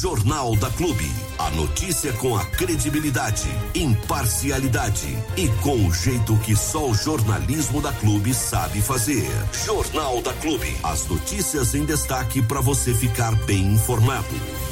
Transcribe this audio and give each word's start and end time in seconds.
Jornal 0.00 0.54
da 0.54 0.70
Clube. 0.70 1.10
A 1.40 1.50
notícia 1.50 2.12
com 2.12 2.36
a 2.36 2.44
credibilidade, 2.44 3.48
imparcialidade 3.74 5.18
e 5.36 5.48
com 5.60 5.88
o 5.88 5.92
jeito 5.92 6.36
que 6.36 6.54
só 6.54 6.88
o 6.88 6.94
jornalismo 6.94 7.82
da 7.82 7.92
Clube 7.92 8.32
sabe 8.32 8.80
fazer. 8.80 9.28
Jornal 9.66 10.22
da 10.22 10.32
Clube. 10.34 10.76
As 10.84 11.08
notícias 11.08 11.74
em 11.74 11.84
destaque 11.84 12.40
para 12.40 12.60
você 12.60 12.94
ficar 12.94 13.34
bem 13.44 13.72
informado. 13.72 14.67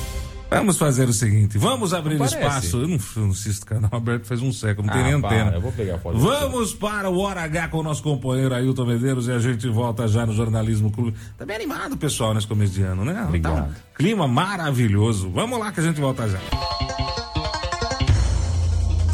Vamos 0.49 0.79
fazer 0.79 1.09
o 1.09 1.13
seguinte, 1.13 1.59
vamos 1.59 1.93
abrir 1.93 2.21
espaço. 2.23 2.77
Eu 2.79 2.89
não, 2.89 2.99
não 3.17 3.31
assisto 3.31 3.67
canal 3.67 3.91
aberto 3.93 4.27
faz 4.27 4.41
um 4.41 4.53
século, 4.53 4.87
não 4.87 4.95
tem 4.95 5.03
Ah, 5.03 5.07
nem 5.11 5.21
pá, 5.21 5.29
antena. 5.29 5.51
eu 5.53 5.61
vou 5.61 5.73
pegar 5.73 5.97
a 5.97 5.99
foto. 5.99 6.19
Vamos 6.19 6.73
para 6.73 7.11
o 7.11 7.19
Hora 7.19 7.43
H 7.43 7.69
com 7.69 7.79
o 7.79 7.83
nosso 7.83 8.03
companheiro 8.03 8.55
Ailton 8.55 8.87
Medeiros 8.87 9.27
e 9.27 9.33
a 9.33 9.39
gente 9.41 9.69
volta 9.69 10.07
já 10.07 10.25
no 10.25 10.33
Jornalismo 10.33 10.91
Clube. 10.93 11.17
Tá 11.37 11.45
bem 11.45 11.57
animado, 11.57 11.97
pessoal, 11.97 12.33
nesse 12.33 12.47
começo 12.47 12.73
de 12.73 12.83
ano, 12.83 13.05
né? 13.05 13.25
Obrigado. 13.25 13.55
Tá 13.57 13.63
um 13.71 13.95
clima 13.97 14.29
maravilhoso. 14.29 15.31
Vamos 15.31 15.59
lá 15.59 15.73
que 15.73 15.81
a 15.81 15.83
gente 15.83 16.01
volta 16.01 16.29
já. 16.29 16.39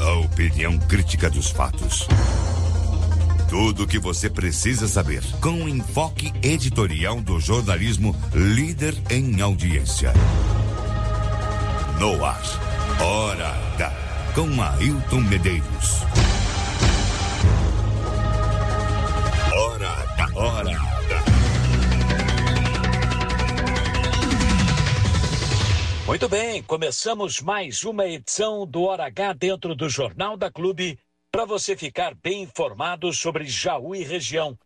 A 0.00 0.12
opinião 0.20 0.78
crítica 0.80 1.30
dos 1.30 1.50
fatos. 1.50 2.06
Tudo 3.48 3.84
o 3.84 3.86
que 3.86 3.98
você 3.98 4.28
precisa 4.30 4.86
saber. 4.86 5.22
Com 5.40 5.64
o 5.64 5.68
enfoque 5.68 6.32
editorial 6.42 7.20
do 7.20 7.40
jornalismo 7.40 8.14
líder 8.34 8.94
em 9.10 9.40
audiência. 9.40 10.12
No 11.98 12.24
ar. 12.24 12.42
Hora 13.00 13.48
H. 13.74 13.92
Com 14.34 14.62
Ailton 14.62 15.20
Medeiros. 15.20 16.02
Hora 19.52 19.88
H. 19.88 20.28
Hora 20.34 20.70
H. 20.70 20.92
Muito 26.06 26.28
bem, 26.28 26.62
começamos 26.62 27.40
mais 27.40 27.84
uma 27.84 28.06
edição 28.06 28.66
do 28.66 28.82
Hora 28.82 29.06
H 29.06 29.32
dentro 29.34 29.74
do 29.74 29.88
Jornal 29.88 30.36
da 30.36 30.50
Clube 30.50 30.98
para 31.30 31.44
você 31.44 31.76
ficar 31.76 32.14
bem 32.14 32.42
informado 32.42 33.12
sobre 33.12 33.46
Jaú 33.46 33.94
e 33.94 34.04
região. 34.04 34.58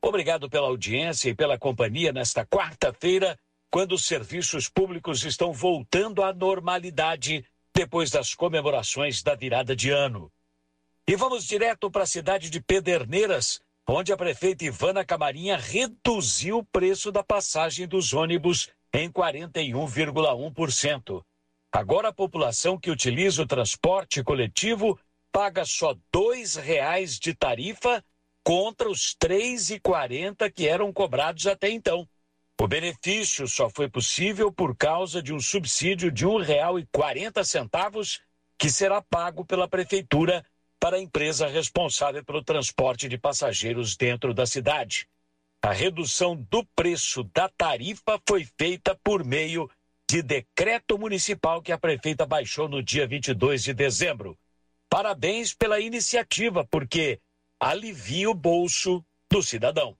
Obrigado 0.00 0.50
pela 0.50 0.68
audiência 0.68 1.30
e 1.30 1.34
pela 1.34 1.58
companhia 1.58 2.12
nesta 2.12 2.44
quarta-feira, 2.44 3.38
quando 3.72 3.92
os 3.92 4.04
serviços 4.04 4.68
públicos 4.68 5.24
estão 5.24 5.50
voltando 5.50 6.22
à 6.22 6.34
normalidade 6.34 7.42
depois 7.74 8.10
das 8.10 8.34
comemorações 8.34 9.22
da 9.22 9.34
virada 9.34 9.74
de 9.74 9.88
ano. 9.88 10.30
E 11.08 11.16
vamos 11.16 11.46
direto 11.46 11.90
para 11.90 12.02
a 12.02 12.06
cidade 12.06 12.50
de 12.50 12.60
Pederneiras, 12.60 13.62
onde 13.88 14.12
a 14.12 14.16
prefeita 14.16 14.66
Ivana 14.66 15.06
Camarinha 15.06 15.56
reduziu 15.56 16.58
o 16.58 16.64
preço 16.64 17.10
da 17.10 17.24
passagem 17.24 17.88
dos 17.88 18.12
ônibus 18.12 18.68
em 18.92 19.10
41,1%. 19.10 21.24
Agora 21.72 22.08
a 22.08 22.12
população 22.12 22.78
que 22.78 22.90
utiliza 22.90 23.42
o 23.42 23.46
transporte 23.46 24.22
coletivo 24.22 25.00
paga 25.32 25.64
só 25.64 25.92
R$ 25.92 25.98
2,00 26.14 27.18
de 27.18 27.32
tarifa 27.32 28.04
contra 28.44 28.90
os 28.90 29.16
R$ 29.22 29.28
3,40 29.28 30.52
que 30.52 30.68
eram 30.68 30.92
cobrados 30.92 31.46
até 31.46 31.70
então. 31.70 32.06
O 32.62 32.68
benefício 32.68 33.48
só 33.48 33.68
foi 33.68 33.88
possível 33.90 34.52
por 34.52 34.76
causa 34.76 35.20
de 35.20 35.34
um 35.34 35.40
subsídio 35.40 36.12
de 36.12 36.24
R$ 36.24 36.30
1,40 36.30 38.20
que 38.56 38.70
será 38.70 39.02
pago 39.02 39.44
pela 39.44 39.66
prefeitura 39.66 40.46
para 40.78 40.96
a 40.96 41.00
empresa 41.00 41.48
responsável 41.48 42.24
pelo 42.24 42.40
transporte 42.40 43.08
de 43.08 43.18
passageiros 43.18 43.96
dentro 43.96 44.32
da 44.32 44.46
cidade. 44.46 45.08
A 45.60 45.72
redução 45.72 46.36
do 46.36 46.64
preço 46.66 47.24
da 47.34 47.48
tarifa 47.48 48.20
foi 48.28 48.46
feita 48.56 48.96
por 49.02 49.24
meio 49.24 49.68
de 50.08 50.22
decreto 50.22 50.96
municipal 50.96 51.60
que 51.60 51.72
a 51.72 51.78
prefeita 51.78 52.24
baixou 52.24 52.68
no 52.68 52.80
dia 52.80 53.08
22 53.08 53.64
de 53.64 53.74
dezembro. 53.74 54.38
Parabéns 54.88 55.52
pela 55.52 55.80
iniciativa, 55.80 56.64
porque 56.64 57.20
alivia 57.58 58.30
o 58.30 58.34
bolso 58.34 59.04
do 59.28 59.42
cidadão. 59.42 59.98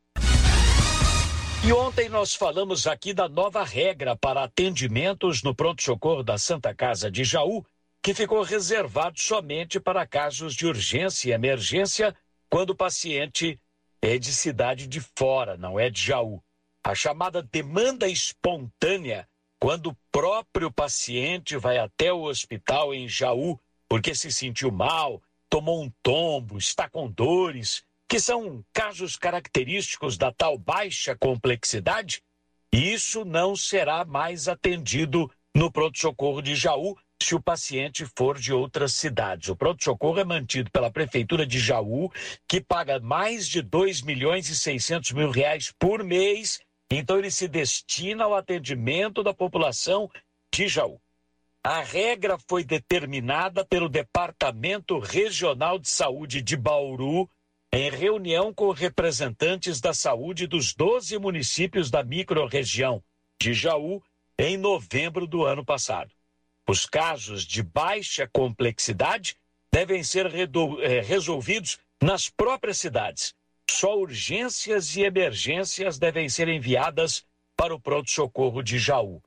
E 1.64 1.72
ontem 1.72 2.08
nós 2.08 2.34
falamos 2.34 2.88
aqui 2.88 3.14
da 3.14 3.28
nova 3.28 3.62
regra 3.62 4.16
para 4.16 4.42
atendimentos 4.42 5.44
no 5.44 5.54
pronto-socorro 5.54 6.24
da 6.24 6.36
Santa 6.36 6.74
Casa 6.74 7.08
de 7.08 7.22
Jaú, 7.22 7.64
que 8.02 8.12
ficou 8.12 8.42
reservado 8.42 9.20
somente 9.20 9.78
para 9.78 10.04
casos 10.04 10.56
de 10.56 10.66
urgência 10.66 11.28
e 11.28 11.32
emergência 11.32 12.16
quando 12.50 12.70
o 12.70 12.76
paciente 12.76 13.60
é 14.02 14.18
de 14.18 14.34
cidade 14.34 14.88
de 14.88 15.00
fora, 15.16 15.56
não 15.56 15.78
é 15.78 15.88
de 15.88 16.02
Jaú. 16.02 16.42
A 16.82 16.96
chamada 16.96 17.40
demanda 17.40 18.08
espontânea, 18.08 19.28
quando 19.60 19.90
o 19.90 19.96
próprio 20.10 20.68
paciente 20.68 21.56
vai 21.56 21.78
até 21.78 22.12
o 22.12 22.22
hospital 22.22 22.92
em 22.92 23.08
Jaú 23.08 23.56
porque 23.88 24.16
se 24.16 24.32
sentiu 24.32 24.72
mal, 24.72 25.22
tomou 25.48 25.80
um 25.80 25.92
tombo, 26.02 26.58
está 26.58 26.88
com 26.88 27.08
dores, 27.08 27.84
que 28.12 28.20
são 28.20 28.62
casos 28.74 29.16
característicos 29.16 30.18
da 30.18 30.30
tal 30.30 30.58
baixa 30.58 31.16
complexidade, 31.16 32.22
isso 32.70 33.24
não 33.24 33.56
será 33.56 34.04
mais 34.04 34.48
atendido 34.48 35.32
no 35.56 35.72
pronto-socorro 35.72 36.42
de 36.42 36.54
Jaú 36.54 36.94
se 37.22 37.34
o 37.34 37.40
paciente 37.40 38.04
for 38.14 38.38
de 38.38 38.52
outras 38.52 38.92
cidades. 38.92 39.48
O 39.48 39.56
pronto-socorro 39.56 40.18
é 40.18 40.24
mantido 40.24 40.70
pela 40.70 40.90
Prefeitura 40.90 41.46
de 41.46 41.58
Jaú, 41.58 42.12
que 42.46 42.60
paga 42.60 43.00
mais 43.00 43.48
de 43.48 43.62
2 43.62 44.02
milhões 44.02 44.50
e 44.50 44.56
600 44.56 45.12
mil 45.12 45.30
reais 45.30 45.72
por 45.78 46.04
mês, 46.04 46.60
então 46.90 47.18
ele 47.18 47.30
se 47.30 47.48
destina 47.48 48.24
ao 48.24 48.34
atendimento 48.34 49.22
da 49.22 49.32
população 49.32 50.10
de 50.54 50.68
Jaú. 50.68 51.00
A 51.64 51.80
regra 51.80 52.36
foi 52.46 52.62
determinada 52.62 53.64
pelo 53.64 53.88
Departamento 53.88 54.98
Regional 54.98 55.78
de 55.78 55.88
Saúde 55.88 56.42
de 56.42 56.58
Bauru, 56.58 57.26
em 57.72 57.90
reunião 57.90 58.52
com 58.52 58.70
representantes 58.70 59.80
da 59.80 59.94
saúde 59.94 60.46
dos 60.46 60.74
12 60.74 61.18
municípios 61.18 61.90
da 61.90 62.04
microrregião 62.04 63.02
de 63.40 63.54
Jaú, 63.54 64.02
em 64.38 64.58
novembro 64.58 65.26
do 65.26 65.44
ano 65.44 65.64
passado. 65.64 66.12
Os 66.68 66.84
casos 66.84 67.44
de 67.44 67.62
baixa 67.62 68.28
complexidade 68.30 69.36
devem 69.72 70.04
ser 70.04 70.26
eh, 70.34 71.00
resolvidos 71.00 71.78
nas 72.00 72.28
próprias 72.28 72.76
cidades. 72.76 73.34
Só 73.70 73.98
urgências 73.98 74.94
e 74.96 75.02
emergências 75.02 75.98
devem 75.98 76.28
ser 76.28 76.48
enviadas 76.48 77.24
para 77.56 77.74
o 77.74 77.80
pronto-socorro 77.80 78.62
de 78.62 78.78
Jaú. 78.78 79.22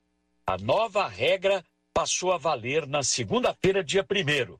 A 0.45 0.57
nova 0.57 1.07
regra 1.07 1.65
passou 1.91 2.31
a 2.31 2.37
valer 2.37 2.85
na 2.85 3.01
segunda-feira, 3.01 3.83
dia 3.83 4.05
1. 4.05 4.57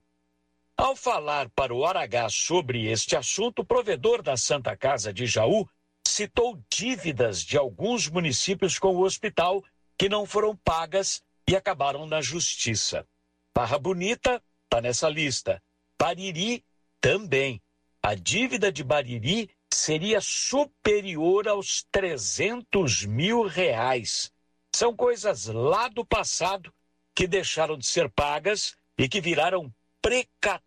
Ao 0.78 0.94
falar 0.94 1.50
para 1.52 1.74
o 1.74 1.86
H 1.86 2.30
sobre 2.30 2.88
este 2.92 3.16
assunto, 3.16 3.60
o 3.62 3.66
provedor 3.66 4.22
da 4.22 4.36
Santa 4.36 4.76
Casa 4.76 5.14
de 5.14 5.26
Jaú 5.26 5.68
citou 6.06 6.62
dívidas 6.70 7.42
de 7.42 7.58
alguns 7.58 8.10
municípios 8.10 8.78
com 8.78 8.94
o 8.96 9.04
hospital 9.04 9.64
que 9.98 10.10
não 10.10 10.26
foram 10.26 10.56
pagas 10.56 11.24
e 11.48 11.56
acabaram 11.56 12.06
na 12.06 12.22
justiça. 12.22 13.08
Barra 13.56 13.80
Bonita 13.80 14.44
está 14.66 14.82
nessa 14.82 15.08
lista. 15.08 15.64
Bariri 15.98 16.66
também. 17.00 17.62
A 18.04 18.14
dívida 18.14 18.70
de 18.70 18.84
Bariri 18.84 19.50
seria 19.74 20.20
superior 20.20 21.48
aos 21.48 21.86
300 21.90 23.06
mil 23.06 23.48
reais. 23.48 24.30
São 24.76 24.94
coisas 24.94 25.46
lá 25.46 25.88
do 25.88 26.06
passado 26.06 26.74
que 27.16 27.26
deixaram 27.26 27.78
de 27.78 27.86
ser 27.86 28.12
pagas 28.12 28.76
e 28.98 29.08
que 29.08 29.22
viraram 29.22 29.74
precatórios, 30.02 30.65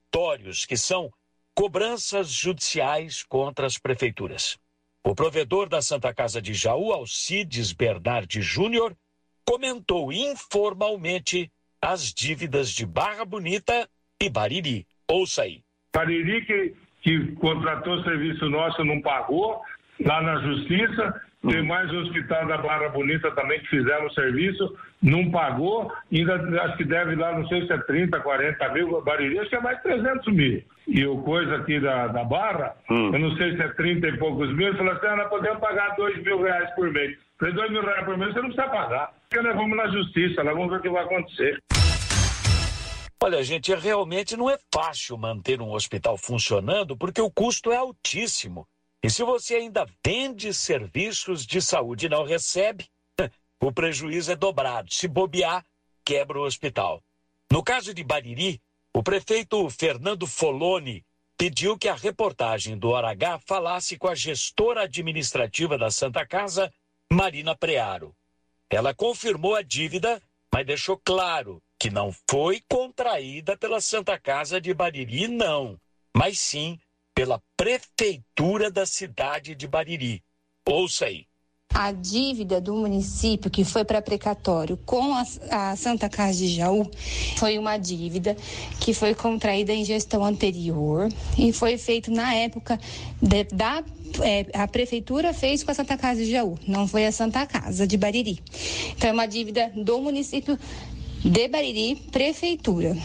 que 0.67 0.77
são 0.77 1.11
cobranças 1.55 2.31
judiciais 2.31 3.23
contra 3.23 3.67
as 3.67 3.79
prefeituras. 3.79 4.59
O 5.05 5.15
provedor 5.15 5.69
da 5.69 5.81
Santa 5.81 6.13
Casa 6.15 6.41
de 6.41 6.55
Jaú, 6.55 6.93
Alcides 6.93 7.73
Bernardi 7.73 8.41
Júnior, 8.41 8.97
comentou 9.45 10.13
informalmente 10.13 11.51
as 11.81 12.13
dívidas 12.13 12.71
de 12.71 12.85
Barra 12.85 13.25
Bonita 13.25 13.89
e 14.21 14.29
Bariri. 14.29 14.87
Ouça 15.09 15.43
aí. 15.43 15.63
Bariri 15.95 16.45
que, 16.45 16.75
que 17.03 17.33
contratou 17.37 18.03
serviço 18.03 18.49
nosso 18.51 18.85
não 18.85 19.01
pagou, 19.01 19.63
lá 20.01 20.21
na 20.21 20.41
justiça. 20.41 21.23
Tem 21.49 21.63
mais 21.63 21.91
um 21.93 22.01
hospital 22.01 22.47
da 22.47 22.59
Barra 22.59 22.89
Bonita 22.89 23.31
também 23.33 23.61
que 23.61 23.69
fizeram 23.69 24.07
o 24.07 24.13
serviço, 24.13 24.77
não 25.03 25.31
pagou, 25.31 25.93
ainda 26.13 26.63
acho 26.63 26.77
que 26.77 26.85
deve 26.85 27.15
lá, 27.15 27.39
não 27.39 27.47
sei 27.49 27.67
se 27.67 27.73
é 27.73 27.79
30, 27.79 28.21
40 28.21 28.69
mil, 28.73 29.01
Bariri 29.03 29.39
acho 29.39 29.49
que 29.49 29.57
é 29.57 29.61
mais 29.61 29.81
300 29.83 30.35
mil. 30.35 30.63
E 30.87 31.07
o 31.07 31.19
coisa 31.19 31.57
aqui 31.57 31.79
da, 31.81 32.09
da 32.09 32.25
Barra, 32.25 32.77
eu 32.89 33.19
não 33.19 33.37
sei 33.37 33.57
se 33.57 33.63
é 33.63 33.69
30 33.69 34.09
e 34.09 34.17
poucos 34.19 34.55
mil, 34.57 34.77
falou 34.77 34.93
assim, 34.93 35.07
ah, 35.07 35.17
nós 35.17 35.29
podemos 35.29 35.59
pagar 35.61 35.97
2 35.97 36.23
mil 36.23 36.43
reais 36.43 36.71
por 36.75 36.91
mês. 36.91 37.17
Falei, 37.39 37.55
2 37.55 37.71
mil 37.71 37.83
reais 37.83 38.05
por 38.05 38.17
mês 38.17 38.33
você 38.33 38.41
não 38.41 38.51
precisa 38.51 38.69
pagar, 38.69 39.13
porque 39.29 39.47
nós 39.47 39.57
vamos 39.57 39.77
na 39.77 39.89
justiça, 39.89 40.43
nós 40.43 40.55
vamos 40.55 40.71
ver 40.71 40.79
o 40.79 40.83
que 40.83 40.91
vai 40.91 41.05
acontecer. 41.05 41.63
Olha, 43.21 43.43
gente, 43.43 43.75
realmente 43.75 44.37
não 44.37 44.49
é 44.49 44.57
fácil 44.73 45.19
manter 45.19 45.61
um 45.61 45.73
hospital 45.73 46.17
funcionando 46.17 46.97
porque 46.97 47.21
o 47.21 47.31
custo 47.31 47.73
é 47.73 47.77
altíssimo. 47.77 48.65
E 49.03 49.09
se 49.09 49.23
você 49.23 49.55
ainda 49.57 49.87
vende 50.05 50.53
serviços 50.53 51.47
de 51.47 51.63
saúde 51.63 52.07
e 52.07 52.09
não 52.09 52.25
recebe, 52.25 52.89
o 53.61 53.73
prejuízo 53.73 54.33
é 54.33 54.37
dobrado. 54.37 54.93
Se 54.93 55.07
bobear, 55.07 55.65
quebra 56.05 56.39
o 56.39 56.45
hospital. 56.45 57.03
No 57.51 57.63
caso 57.63 57.95
de 57.95 58.03
Bariri, 58.03 58.61
o 58.93 59.03
prefeito 59.03 59.71
Fernando 59.71 60.27
Foloni 60.27 61.05
pediu 61.37 61.79
que 61.79 61.89
a 61.89 61.95
reportagem 61.95 62.77
do 62.77 62.91
Hora 62.91 63.11
H 63.11 63.39
falasse 63.47 63.97
com 63.97 64.09
a 64.09 64.15
gestora 64.15 64.83
administrativa 64.83 65.79
da 65.79 65.91
Santa 65.91 66.27
Casa, 66.27 66.73
Marina 67.11 67.57
Prearo. 67.57 68.15
Ela 68.69 68.93
confirmou 68.93 69.55
a 69.55 69.63
dívida, 69.63 70.21
mas 70.53 70.67
deixou 70.67 70.99
claro 70.99 71.63
que 71.79 71.91
não 71.91 72.13
foi 72.29 72.61
contraída 72.69 73.57
pela 73.57 73.81
Santa 73.81 74.19
Casa 74.19 74.61
de 74.61 74.75
Bariri, 74.75 75.29
não, 75.29 75.81
mas 76.15 76.41
sim 76.41 76.79
pela 77.19 77.43
prefeitura 77.57 78.71
da 78.71 78.87
cidade 78.87 79.57
de 79.57 79.67
Bariri. 79.67 80.23
Ouça 80.65 81.07
aí. 81.07 81.27
A 81.75 81.91
dívida 81.91 82.61
do 82.61 82.73
município 82.77 83.51
que 83.51 83.65
foi 83.65 83.85
para 83.85 84.01
precatório 84.01 84.77
com 84.87 85.13
a, 85.13 85.25
a, 85.51 85.75
Santa 85.75 86.09
Casa 86.09 86.39
de 86.39 86.55
Jaú 86.55 86.89
foi 87.37 87.59
uma 87.59 87.77
dívida 87.77 88.37
que 88.79 88.95
foi 88.95 89.17
contraída 89.17 89.73
em 89.73 89.85
gestão 89.85 90.25
anterior 90.25 91.09
e 91.37 91.53
foi 91.53 91.77
feito 91.77 92.09
na 92.13 92.33
época 92.35 92.79
de, 93.21 93.43
da 93.53 93.83
é, 94.23 94.47
a 94.55 94.67
prefeitura 94.67 95.35
fez 95.35 95.63
com 95.63 95.71
a 95.71 95.75
Santa 95.75 95.97
Casa 95.97 96.25
de 96.25 96.31
Jaú, 96.31 96.59
não 96.67 96.89
foi 96.89 97.05
a 97.05 97.13
Santa 97.13 97.45
Casa 97.47 97.87
de 97.87 97.97
Bariri. 97.97 98.41
Então 98.97 99.11
é 99.11 99.13
uma 99.13 99.27
dívida 99.27 99.71
do 99.75 99.99
município 100.01 100.59
de 101.25 101.49
Bariri, 101.49 101.97
prefeitura. 102.11 102.97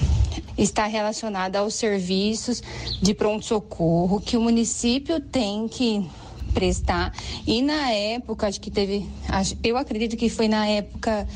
Está 0.57 0.85
relacionada 0.85 1.59
aos 1.59 1.73
serviços 1.73 2.61
de 3.01 3.13
pronto-socorro 3.13 4.21
que 4.21 4.37
o 4.37 4.41
município 4.41 5.19
tem 5.19 5.67
que 5.67 6.05
prestar. 6.53 7.11
E 7.47 7.61
na 7.61 7.89
época, 7.91 8.47
acho 8.47 8.61
que 8.61 8.69
teve, 8.69 9.05
eu 9.63 9.77
acredito 9.77 10.15
que 10.15 10.29
foi 10.29 10.47
na 10.47 10.67
época 10.67 11.27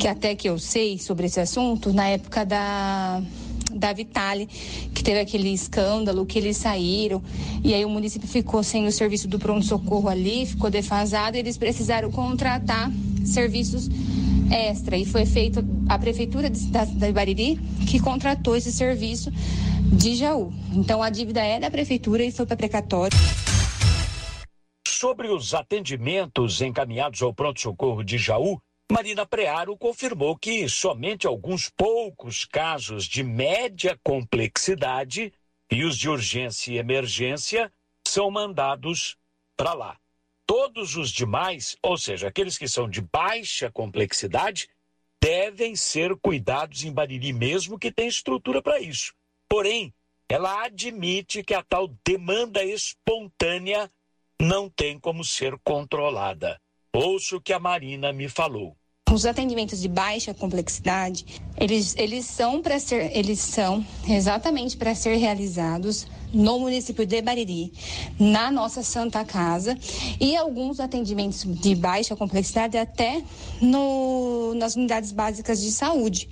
que 0.00 0.08
até 0.08 0.34
que 0.34 0.48
eu 0.48 0.58
sei 0.58 0.98
sobre 0.98 1.26
esse 1.26 1.38
assunto, 1.38 1.92
na 1.92 2.08
época 2.08 2.44
da 2.44 3.22
da 3.74 3.90
Vitale, 3.92 4.46
que 4.94 5.02
teve 5.02 5.18
aquele 5.18 5.48
escândalo, 5.48 6.26
que 6.26 6.38
eles 6.38 6.58
saíram, 6.58 7.22
e 7.64 7.72
aí 7.72 7.84
o 7.86 7.88
município 7.88 8.28
ficou 8.28 8.62
sem 8.62 8.86
o 8.86 8.92
serviço 8.92 9.26
do 9.26 9.38
pronto-socorro 9.38 10.10
ali, 10.10 10.44
ficou 10.44 10.70
defasado, 10.70 11.38
e 11.38 11.40
eles 11.40 11.56
precisaram 11.56 12.10
contratar 12.10 12.92
serviços 13.24 13.88
extra, 14.52 14.96
e 14.96 15.04
foi 15.04 15.24
feito 15.24 15.64
a 15.88 15.98
prefeitura 15.98 16.50
de, 16.50 16.66
da, 16.66 16.84
da 16.84 17.08
Ibariri 17.08 17.58
que 17.88 17.98
contratou 17.98 18.54
esse 18.54 18.70
serviço 18.70 19.30
de 19.92 20.14
Jaú. 20.14 20.52
Então 20.72 21.02
a 21.02 21.10
dívida 21.10 21.40
é 21.42 21.58
da 21.58 21.70
prefeitura 21.70 22.24
e 22.24 22.30
foi 22.30 22.46
para 22.46 22.56
precatório. 22.56 23.16
Sobre 24.86 25.28
os 25.28 25.54
atendimentos 25.54 26.60
encaminhados 26.60 27.22
ao 27.22 27.34
pronto-socorro 27.34 28.04
de 28.04 28.18
Jaú, 28.18 28.60
Marina 28.90 29.26
Prearo 29.26 29.76
confirmou 29.76 30.36
que 30.36 30.68
somente 30.68 31.26
alguns 31.26 31.70
poucos 31.70 32.44
casos 32.44 33.06
de 33.06 33.22
média 33.22 33.98
complexidade 34.04 35.32
e 35.70 35.84
os 35.84 35.96
de 35.96 36.08
urgência 36.10 36.72
e 36.72 36.78
emergência 36.78 37.72
são 38.06 38.30
mandados 38.30 39.16
para 39.56 39.72
lá. 39.72 40.01
Todos 40.54 40.96
os 40.96 41.10
demais, 41.10 41.78
ou 41.82 41.96
seja, 41.96 42.28
aqueles 42.28 42.58
que 42.58 42.68
são 42.68 42.86
de 42.86 43.00
baixa 43.00 43.70
complexidade, 43.70 44.68
devem 45.18 45.74
ser 45.74 46.14
cuidados 46.16 46.84
em 46.84 46.92
Bariri 46.92 47.32
mesmo, 47.32 47.78
que 47.78 47.90
tem 47.90 48.06
estrutura 48.06 48.60
para 48.60 48.78
isso. 48.78 49.14
Porém, 49.48 49.94
ela 50.28 50.62
admite 50.62 51.42
que 51.42 51.54
a 51.54 51.62
tal 51.62 51.88
demanda 52.06 52.62
espontânea 52.62 53.90
não 54.38 54.68
tem 54.68 54.98
como 54.98 55.24
ser 55.24 55.58
controlada. 55.64 56.60
Ouço 56.94 57.38
o 57.38 57.40
que 57.40 57.54
a 57.54 57.58
Marina 57.58 58.12
me 58.12 58.28
falou. 58.28 58.76
Os 59.10 59.24
atendimentos 59.24 59.80
de 59.80 59.88
baixa 59.88 60.34
complexidade, 60.34 61.40
eles, 61.56 61.96
eles 61.96 62.26
são 62.26 62.60
para 62.60 62.78
ser, 62.78 63.10
eles 63.16 63.38
são 63.38 63.82
exatamente 64.06 64.76
para 64.76 64.94
ser 64.94 65.16
realizados 65.16 66.06
no 66.32 66.58
município 66.58 67.06
de 67.06 67.20
Bariri, 67.20 67.72
na 68.18 68.50
nossa 68.50 68.82
Santa 68.82 69.24
Casa, 69.24 69.76
e 70.20 70.36
alguns 70.36 70.80
atendimentos 70.80 71.44
de 71.44 71.74
baixa 71.74 72.16
complexidade 72.16 72.76
até 72.76 73.22
no, 73.60 74.54
nas 74.54 74.76
unidades 74.76 75.12
básicas 75.12 75.60
de 75.60 75.70
saúde. 75.70 76.28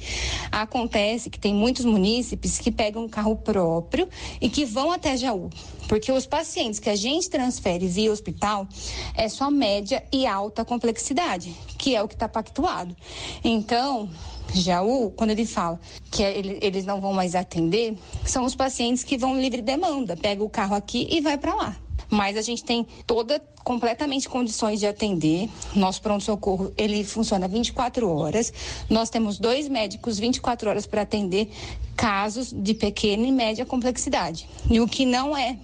Acontece 0.50 1.30
que 1.30 1.38
tem 1.38 1.54
muitos 1.54 1.84
munícipes 1.84 2.58
que 2.58 2.70
pegam 2.70 3.04
um 3.04 3.08
carro 3.08 3.36
próprio 3.36 4.08
e 4.40 4.48
que 4.48 4.64
vão 4.64 4.90
até 4.90 5.16
Jaú, 5.16 5.50
porque 5.88 6.10
os 6.10 6.26
pacientes 6.26 6.80
que 6.80 6.90
a 6.90 6.96
gente 6.96 7.28
transfere 7.28 7.86
via 7.86 8.12
hospital 8.12 8.66
é 9.14 9.28
só 9.28 9.50
média 9.50 10.02
e 10.12 10.26
alta 10.26 10.64
complexidade, 10.64 11.54
que 11.78 11.94
é 11.94 12.02
o 12.02 12.08
que 12.08 12.14
está 12.14 12.28
pactuado. 12.28 12.96
Então, 13.42 14.08
Jaú, 14.54 15.10
quando 15.10 15.30
ele 15.30 15.46
fala 15.46 15.80
que 16.10 16.22
é, 16.22 16.38
eles 16.38 16.84
não 16.84 17.00
vão 17.00 17.12
mais 17.12 17.34
atender, 17.34 17.96
são 18.24 18.44
os 18.44 18.54
pacientes 18.54 19.04
que 19.04 19.16
vão 19.16 19.40
livre 19.40 19.62
demanda, 19.62 20.16
pega 20.16 20.42
o 20.42 20.48
carro 20.48 20.74
aqui 20.74 21.08
e 21.10 21.20
vai 21.20 21.38
para 21.38 21.54
lá. 21.54 21.76
Mas 22.08 22.36
a 22.36 22.42
gente 22.42 22.64
tem 22.64 22.86
toda 23.06 23.40
completamente 23.62 24.28
condições 24.28 24.80
de 24.80 24.86
atender. 24.86 25.48
Nosso 25.76 26.02
pronto-socorro, 26.02 26.72
ele 26.76 27.04
funciona 27.04 27.46
24 27.46 28.08
horas. 28.08 28.52
Nós 28.88 29.10
temos 29.10 29.38
dois 29.38 29.68
médicos 29.68 30.18
24 30.18 30.70
horas 30.70 30.86
para 30.86 31.02
atender 31.02 31.50
casos 31.96 32.52
de 32.52 32.74
pequena 32.74 33.26
e 33.26 33.30
média 33.30 33.64
complexidade. 33.64 34.48
E 34.68 34.80
o 34.80 34.88
que 34.88 35.06
não 35.06 35.36
é 35.36 35.56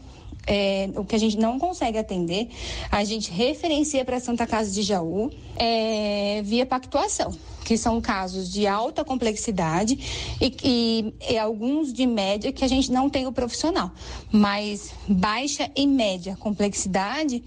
é, 0.46 0.88
o 0.94 1.04
que 1.04 1.16
a 1.16 1.18
gente 1.18 1.36
não 1.36 1.58
consegue 1.58 1.98
atender, 1.98 2.48
a 2.90 3.04
gente 3.04 3.30
referencia 3.30 4.04
para 4.04 4.16
a 4.16 4.20
Santa 4.20 4.46
Casa 4.46 4.70
de 4.70 4.82
Jaú 4.82 5.30
é, 5.56 6.40
via 6.44 6.64
pactuação 6.64 7.34
que 7.66 7.76
são 7.76 8.00
casos 8.00 8.48
de 8.52 8.64
alta 8.64 9.04
complexidade 9.04 9.98
e, 10.40 10.56
e, 10.62 11.32
e, 11.32 11.36
alguns 11.36 11.92
de 11.92 12.06
média 12.06 12.52
que 12.52 12.64
a 12.64 12.68
gente 12.68 12.92
não 12.92 13.10
tem 13.10 13.26
o 13.26 13.32
profissional. 13.32 13.90
Mas 14.30 14.94
baixa 15.08 15.68
e 15.74 15.84
média 15.84 16.36
complexidade, 16.38 17.42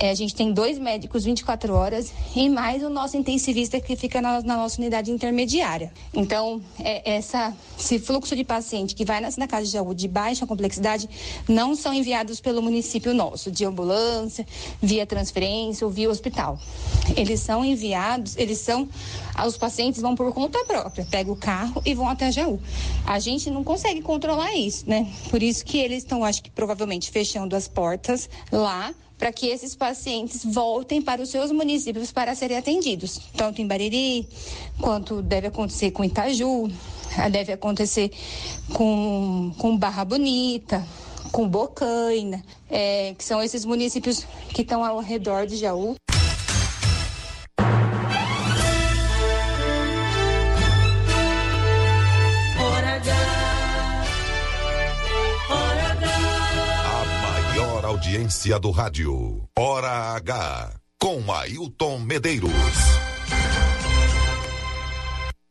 é, 0.00 0.10
a 0.10 0.14
gente 0.14 0.34
tem 0.34 0.50
dois 0.50 0.78
médicos 0.78 1.24
24 1.24 1.74
horas 1.74 2.10
e 2.34 2.48
mais 2.48 2.82
o 2.82 2.88
nosso 2.88 3.18
intensivista 3.18 3.78
que 3.78 3.94
fica 3.94 4.22
na, 4.22 4.40
na 4.40 4.56
nossa 4.56 4.80
unidade 4.80 5.10
intermediária. 5.10 5.92
Então, 6.14 6.62
é, 6.78 7.16
essa, 7.16 7.54
esse 7.78 7.98
fluxo 7.98 8.34
de 8.34 8.42
paciente 8.42 8.94
que 8.94 9.04
vai 9.04 9.20
na 9.20 9.46
casa 9.46 9.66
de 9.66 9.72
saúde 9.72 10.00
de 10.00 10.08
baixa 10.08 10.46
complexidade 10.46 11.06
não 11.46 11.76
são 11.76 11.92
enviados 11.92 12.40
pelo 12.40 12.62
município 12.62 13.12
nosso, 13.12 13.50
de 13.50 13.66
ambulância, 13.66 14.46
via 14.80 15.04
transferência 15.04 15.86
ou 15.86 15.92
via 15.92 16.08
hospital. 16.08 16.58
Eles 17.14 17.40
são 17.40 17.62
enviados, 17.62 18.38
eles 18.38 18.56
são, 18.56 18.88
os 19.46 19.58
pacientes 19.58 20.00
vão 20.00 20.14
por 20.14 20.32
conta 20.32 20.64
própria, 20.64 21.06
pegam 21.10 21.34
o 21.34 21.36
carro 21.36 21.82
e 21.84 21.92
vão 21.92 22.08
até 22.08 22.28
a 22.28 22.30
Jaú. 22.30 22.58
A 23.06 23.18
gente 23.18 23.50
não 23.50 23.62
consegue 23.62 24.00
controlar 24.00 24.54
isso, 24.54 24.88
né? 24.88 25.12
Por 25.28 25.42
isso 25.42 25.62
que 25.62 25.76
eles 25.76 25.98
estão, 25.98 26.24
acho 26.24 26.42
que 26.42 26.50
provavelmente, 26.50 27.10
fechando 27.10 27.54
as 27.54 27.68
portas 27.68 28.30
lá 28.50 28.94
para 29.20 29.30
que 29.30 29.48
esses 29.48 29.76
pacientes 29.76 30.42
voltem 30.42 31.02
para 31.02 31.20
os 31.20 31.28
seus 31.28 31.52
municípios 31.52 32.10
para 32.10 32.34
serem 32.34 32.56
atendidos, 32.56 33.20
tanto 33.36 33.60
em 33.60 33.66
Bariri, 33.66 34.26
quanto 34.80 35.20
deve 35.20 35.48
acontecer 35.48 35.90
com 35.90 36.02
Itaju, 36.02 36.68
deve 37.30 37.52
acontecer 37.52 38.10
com, 38.72 39.52
com 39.58 39.76
Barra 39.76 40.06
Bonita, 40.06 40.82
com 41.30 41.46
Bocaina, 41.46 42.42
é, 42.70 43.14
que 43.16 43.22
são 43.22 43.42
esses 43.42 43.66
municípios 43.66 44.26
que 44.54 44.62
estão 44.62 44.82
ao 44.82 45.00
redor 45.00 45.46
de 45.46 45.56
Jaú. 45.56 45.96
Audiência 58.00 58.58
do 58.58 58.70
rádio. 58.70 59.46
Hora 59.54 60.16
H, 60.16 60.80
com 60.98 61.30
Ailton 61.30 61.98
Medeiros. 61.98 62.50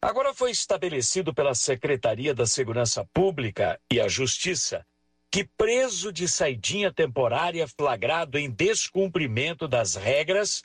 Agora 0.00 0.34
foi 0.34 0.50
estabelecido 0.50 1.32
pela 1.32 1.54
Secretaria 1.54 2.34
da 2.34 2.46
Segurança 2.46 3.04
Pública 3.12 3.80
e 3.90 3.98
a 3.98 4.06
Justiça 4.06 4.86
que 5.30 5.44
preso 5.44 6.12
de 6.12 6.26
saidinha 6.26 6.92
temporária 6.92 7.66
flagrado 7.68 8.38
em 8.38 8.50
descumprimento 8.50 9.66
das 9.68 9.94
regras 9.94 10.62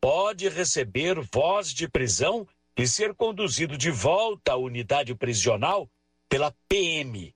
pode 0.00 0.48
receber 0.48 1.20
voz 1.20 1.72
de 1.72 1.88
prisão 1.88 2.46
e 2.76 2.86
ser 2.86 3.14
conduzido 3.14 3.76
de 3.76 3.90
volta 3.90 4.52
à 4.52 4.56
unidade 4.56 5.14
prisional 5.14 5.90
pela 6.28 6.54
PM. 6.68 7.34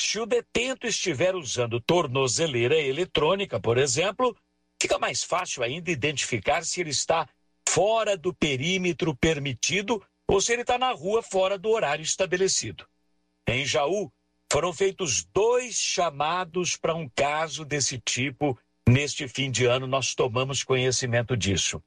Se 0.00 0.20
o 0.20 0.26
detento 0.26 0.86
estiver 0.86 1.34
usando 1.34 1.80
tornozeleira 1.80 2.78
eletrônica, 2.78 3.58
por 3.58 3.76
exemplo, 3.76 4.36
fica 4.80 4.98
mais 4.98 5.22
fácil 5.22 5.62
ainda 5.62 5.90
identificar 5.90 6.64
se 6.64 6.80
ele 6.80 6.90
está 6.90 7.28
fora 7.68 8.16
do 8.16 8.32
perímetro 8.32 9.14
permitido 9.14 10.02
ou 10.28 10.40
se 10.40 10.52
ele 10.52 10.62
está 10.62 10.78
na 10.78 10.92
rua 10.92 11.22
fora 11.22 11.58
do 11.58 11.70
horário 11.70 12.02
estabelecido. 12.02 12.86
Em 13.48 13.64
Jaú, 13.64 14.10
foram 14.50 14.72
feitos 14.72 15.24
dois 15.24 15.74
chamados 15.76 16.76
para 16.76 16.94
um 16.94 17.08
caso 17.08 17.64
desse 17.64 17.98
tipo. 17.98 18.58
Neste 18.88 19.26
fim 19.26 19.50
de 19.50 19.66
ano, 19.66 19.86
nós 19.86 20.14
tomamos 20.14 20.62
conhecimento 20.62 21.36
disso. 21.36 21.82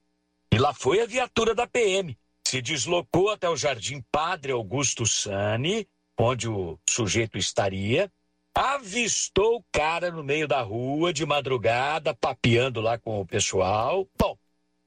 E 0.51 0.57
lá 0.57 0.73
foi 0.73 1.01
a 1.01 1.05
viatura 1.05 1.55
da 1.55 1.65
PM. 1.67 2.17
Se 2.45 2.61
deslocou 2.61 3.29
até 3.29 3.47
o 3.47 3.55
Jardim 3.55 4.03
Padre 4.11 4.51
Augusto 4.51 5.05
Sani, 5.05 5.87
onde 6.17 6.49
o 6.49 6.77
sujeito 6.89 7.37
estaria, 7.37 8.11
avistou 8.53 9.57
o 9.57 9.63
cara 9.71 10.11
no 10.11 10.23
meio 10.23 10.47
da 10.47 10.61
rua 10.61 11.13
de 11.13 11.25
madrugada, 11.25 12.13
papeando 12.13 12.81
lá 12.81 12.97
com 12.97 13.21
o 13.21 13.25
pessoal. 13.25 14.07
Bom, 14.17 14.37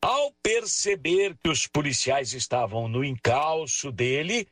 ao 0.00 0.32
perceber 0.42 1.36
que 1.38 1.48
os 1.48 1.66
policiais 1.66 2.32
estavam 2.32 2.88
no 2.88 3.04
encalço 3.04 3.92
dele, 3.92 4.48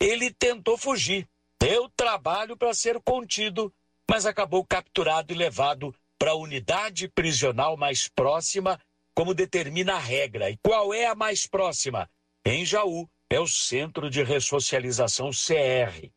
ele 0.00 0.32
tentou 0.32 0.76
fugir. 0.76 1.28
Deu 1.60 1.88
trabalho 1.90 2.56
para 2.56 2.74
ser 2.74 3.00
contido, 3.02 3.72
mas 4.10 4.26
acabou 4.26 4.64
capturado 4.64 5.32
e 5.32 5.36
levado 5.36 5.94
para 6.18 6.32
a 6.32 6.36
unidade 6.36 7.08
prisional 7.08 7.76
mais 7.76 8.08
próxima, 8.08 8.80
como 9.14 9.34
determina 9.34 9.94
a 9.94 9.98
regra. 9.98 10.50
E 10.50 10.58
qual 10.58 10.92
é 10.92 11.06
a 11.06 11.14
mais 11.14 11.46
próxima? 11.46 12.10
Em 12.44 12.64
Jaú, 12.64 13.08
é 13.28 13.38
o 13.38 13.46
Centro 13.46 14.10
de 14.10 14.22
Ressocialização 14.22 15.30
CR. 15.30 16.10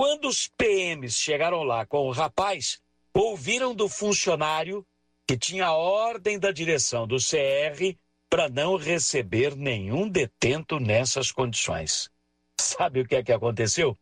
Quando 0.00 0.28
os 0.28 0.48
PMs 0.48 1.12
chegaram 1.12 1.62
lá 1.62 1.84
com 1.84 2.08
o 2.08 2.10
rapaz, 2.10 2.80
ouviram 3.12 3.74
do 3.74 3.86
funcionário 3.86 4.82
que 5.26 5.36
tinha 5.36 5.72
ordem 5.72 6.38
da 6.38 6.50
direção 6.50 7.06
do 7.06 7.16
CR 7.16 7.98
para 8.26 8.48
não 8.48 8.76
receber 8.76 9.54
nenhum 9.54 10.08
detento 10.08 10.80
nessas 10.80 11.30
condições. 11.30 12.10
Sabe 12.58 13.02
o 13.02 13.06
que 13.06 13.14
é 13.14 13.22
que 13.22 13.30
aconteceu? 13.30 13.94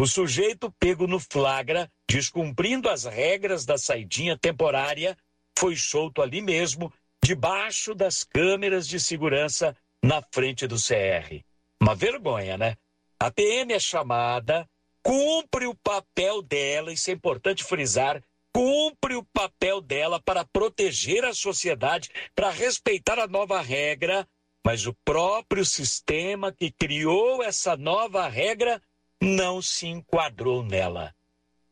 O 0.00 0.04
sujeito 0.04 0.68
pego 0.80 1.06
no 1.06 1.20
flagra, 1.20 1.88
descumprindo 2.10 2.88
as 2.88 3.04
regras 3.04 3.64
da 3.64 3.78
saidinha 3.78 4.36
temporária, 4.36 5.16
foi 5.56 5.76
solto 5.76 6.22
ali 6.22 6.42
mesmo, 6.42 6.92
debaixo 7.22 7.94
das 7.94 8.24
câmeras 8.24 8.88
de 8.88 8.98
segurança 8.98 9.76
na 10.02 10.20
frente 10.20 10.66
do 10.66 10.74
CR. 10.74 11.40
Uma 11.80 11.94
vergonha, 11.94 12.58
né? 12.58 12.76
A 13.16 13.30
PM 13.30 13.72
é 13.72 13.78
chamada, 13.78 14.68
cumpre 15.06 15.66
o 15.66 15.74
papel 15.74 16.42
dela, 16.42 16.92
isso 16.92 17.10
é 17.10 17.12
importante 17.12 17.62
frisar, 17.62 18.20
cumpre 18.52 19.14
o 19.14 19.22
papel 19.22 19.80
dela 19.80 20.20
para 20.20 20.44
proteger 20.44 21.24
a 21.24 21.32
sociedade, 21.32 22.10
para 22.34 22.50
respeitar 22.50 23.16
a 23.16 23.28
nova 23.28 23.60
regra, 23.60 24.26
mas 24.64 24.84
o 24.84 24.92
próprio 25.04 25.64
sistema 25.64 26.50
que 26.50 26.72
criou 26.72 27.40
essa 27.40 27.76
nova 27.76 28.26
regra 28.26 28.82
não 29.22 29.62
se 29.62 29.86
enquadrou 29.86 30.64
nela. 30.64 31.14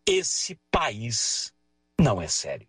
Esse 0.07 0.57
país 0.71 1.53
não 2.01 2.23
é 2.23 2.29
sério. 2.29 2.69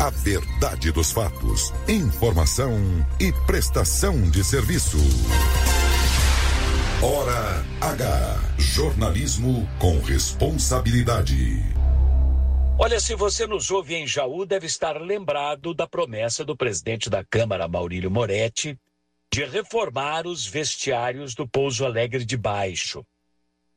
A 0.00 0.10
verdade 0.10 0.90
dos 0.90 1.12
fatos, 1.12 1.72
informação 1.86 2.74
e 3.20 3.32
prestação 3.46 4.28
de 4.28 4.42
serviço. 4.42 4.98
Hora 7.02 7.64
H. 7.80 8.58
Jornalismo 8.58 9.66
com 9.78 9.98
responsabilidade. 10.00 11.34
Olha, 12.78 13.00
se 13.00 13.14
você 13.14 13.46
nos 13.46 13.70
ouve 13.70 13.94
em 13.94 14.06
Jaú, 14.06 14.44
deve 14.44 14.66
estar 14.66 15.00
lembrado 15.00 15.72
da 15.72 15.88
promessa 15.88 16.44
do 16.44 16.54
presidente 16.54 17.08
da 17.08 17.24
Câmara, 17.24 17.66
Maurílio 17.66 18.10
Moretti, 18.10 18.78
de 19.32 19.46
reformar 19.46 20.26
os 20.26 20.46
vestiários 20.46 21.34
do 21.34 21.48
Pouso 21.48 21.86
Alegre 21.86 22.22
de 22.22 22.36
Baixo. 22.36 23.02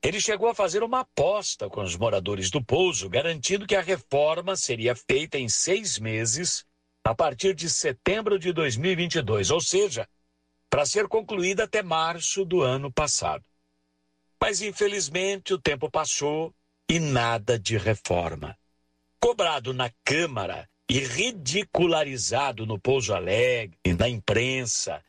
Ele 0.03 0.20
chegou 0.20 0.50
a 0.50 0.53
fazer 0.53 0.84
uma 0.84 1.00
aposta 1.00 1.70
com 1.70 1.82
os 1.82 1.96
moradores 1.96 2.51
do 2.51 2.62
pouso, 2.62 3.08
garantindo 3.08 3.65
que 3.65 3.77
a 3.77 3.82
reforma 3.82 4.58
seria 4.58 4.98
feita 4.98 5.39
em 5.39 5.48
seis 5.48 5.98
meses, 5.98 6.65
a 7.06 7.15
partir 7.15 7.56
de 7.56 7.70
setembro 7.70 8.38
de 8.38 8.51
2022, 8.51 9.50
ou 9.50 9.62
seja, 9.62 10.06
para 10.74 10.88
ser 10.88 11.08
concluída 11.08 11.65
até 11.65 11.84
março 11.84 12.44
do 12.44 12.63
ano 12.63 12.92
passado. 12.92 13.46
Mas, 14.42 14.60
infelizmente, 14.60 15.53
o 15.53 15.60
tempo 15.60 15.88
passou 15.88 16.51
e 16.89 16.98
nada 17.00 17.60
de 17.60 17.77
reforma 17.77 18.58
cobrado 19.20 19.72
na 19.72 19.92
Câmara 20.03 20.68
e 20.89 20.98
ridicularizado 20.98 22.65
no 22.65 22.80
Pouso 22.80 23.13
Alegre, 23.13 23.77
na 23.96 24.10
imprensa, 24.10 25.00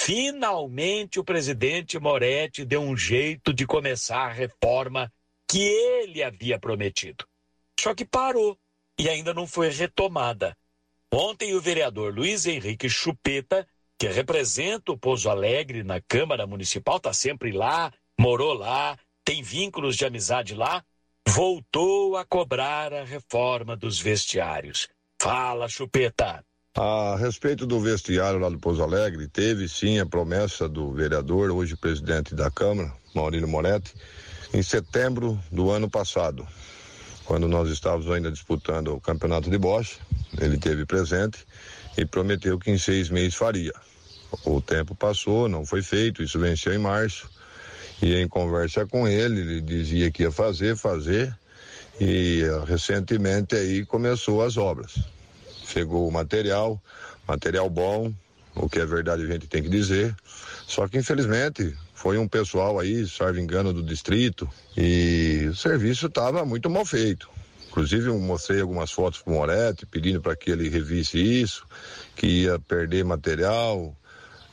finalmente 0.00 1.20
o 1.20 1.24
presidente 1.24 1.98
Moretti 1.98 2.64
deu 2.64 2.80
um 2.80 2.96
jeito 2.96 3.52
de 3.52 3.66
começar 3.66 4.28
a 4.28 4.32
reforma 4.32 5.12
que 5.46 5.60
ele 5.60 6.22
havia 6.22 6.58
prometido. 6.58 7.26
Só 7.78 7.94
que 7.94 8.06
parou 8.06 8.58
e 8.98 9.10
ainda 9.10 9.34
não 9.34 9.46
foi 9.46 9.68
retomada. 9.68 10.56
Ontem, 11.12 11.54
o 11.54 11.60
vereador 11.60 12.14
Luiz 12.14 12.46
Henrique 12.46 12.88
Chupeta, 12.88 13.68
que 14.02 14.08
representa 14.08 14.90
o 14.90 14.98
Pouso 14.98 15.30
Alegre 15.30 15.84
na 15.84 16.00
Câmara 16.00 16.44
Municipal, 16.44 16.96
está 16.96 17.12
sempre 17.12 17.52
lá, 17.52 17.92
morou 18.18 18.52
lá, 18.52 18.98
tem 19.24 19.44
vínculos 19.44 19.96
de 19.96 20.04
amizade 20.04 20.56
lá, 20.56 20.82
voltou 21.24 22.16
a 22.16 22.24
cobrar 22.24 22.92
a 22.92 23.04
reforma 23.04 23.76
dos 23.76 24.00
vestiários. 24.00 24.88
Fala, 25.22 25.68
Chupeta. 25.68 26.44
A 26.76 27.14
respeito 27.16 27.64
do 27.64 27.78
vestiário 27.78 28.40
lá 28.40 28.48
do 28.48 28.58
Pouso 28.58 28.82
Alegre, 28.82 29.28
teve 29.28 29.68
sim 29.68 30.00
a 30.00 30.04
promessa 30.04 30.68
do 30.68 30.92
vereador, 30.92 31.52
hoje 31.52 31.76
presidente 31.76 32.34
da 32.34 32.50
Câmara, 32.50 32.92
Maurílio 33.14 33.46
Moretti, 33.46 33.94
em 34.52 34.64
setembro 34.64 35.38
do 35.48 35.70
ano 35.70 35.88
passado, 35.88 36.44
quando 37.24 37.46
nós 37.46 37.68
estávamos 37.70 38.10
ainda 38.10 38.32
disputando 38.32 38.96
o 38.96 39.00
campeonato 39.00 39.48
de 39.48 39.58
bocha, 39.58 39.96
ele 40.40 40.58
teve 40.58 40.84
presente 40.84 41.46
e 41.96 42.04
prometeu 42.04 42.58
que 42.58 42.68
em 42.68 42.78
seis 42.78 43.08
meses 43.08 43.36
faria. 43.36 43.72
O 44.44 44.60
tempo 44.60 44.94
passou, 44.94 45.48
não 45.48 45.64
foi 45.64 45.82
feito, 45.82 46.22
isso 46.22 46.38
venceu 46.38 46.72
em 46.72 46.78
março. 46.78 47.28
E 48.00 48.16
em 48.16 48.26
conversa 48.26 48.86
com 48.86 49.06
ele, 49.06 49.40
ele 49.40 49.60
dizia 49.60 50.10
que 50.10 50.24
ia 50.24 50.32
fazer, 50.32 50.76
fazer, 50.76 51.36
e 52.00 52.42
uh, 52.44 52.64
recentemente 52.64 53.54
aí 53.54 53.86
começou 53.86 54.42
as 54.42 54.56
obras. 54.56 54.98
Chegou 55.66 56.08
o 56.08 56.12
material, 56.12 56.82
material 57.28 57.70
bom, 57.70 58.12
o 58.54 58.68
que 58.68 58.80
é 58.80 58.86
verdade 58.86 59.22
a 59.22 59.26
gente 59.26 59.46
tem 59.46 59.62
que 59.62 59.68
dizer. 59.68 60.14
Só 60.66 60.88
que 60.88 60.98
infelizmente 60.98 61.76
foi 61.94 62.18
um 62.18 62.26
pessoal 62.26 62.80
aí, 62.80 63.06
salvo 63.06 63.38
engano, 63.38 63.72
do 63.72 63.82
distrito, 63.82 64.48
e 64.76 65.46
o 65.48 65.54
serviço 65.54 66.06
estava 66.06 66.44
muito 66.44 66.68
mal 66.68 66.84
feito. 66.84 67.30
Inclusive 67.68 68.08
eu 68.08 68.18
mostrei 68.18 68.60
algumas 68.60 68.90
fotos 68.90 69.22
para 69.22 69.32
o 69.32 69.36
Moretti, 69.36 69.86
pedindo 69.86 70.20
para 70.20 70.36
que 70.36 70.50
ele 70.50 70.68
revisse 70.68 71.18
isso, 71.18 71.64
que 72.16 72.42
ia 72.42 72.58
perder 72.58 73.04
material, 73.04 73.96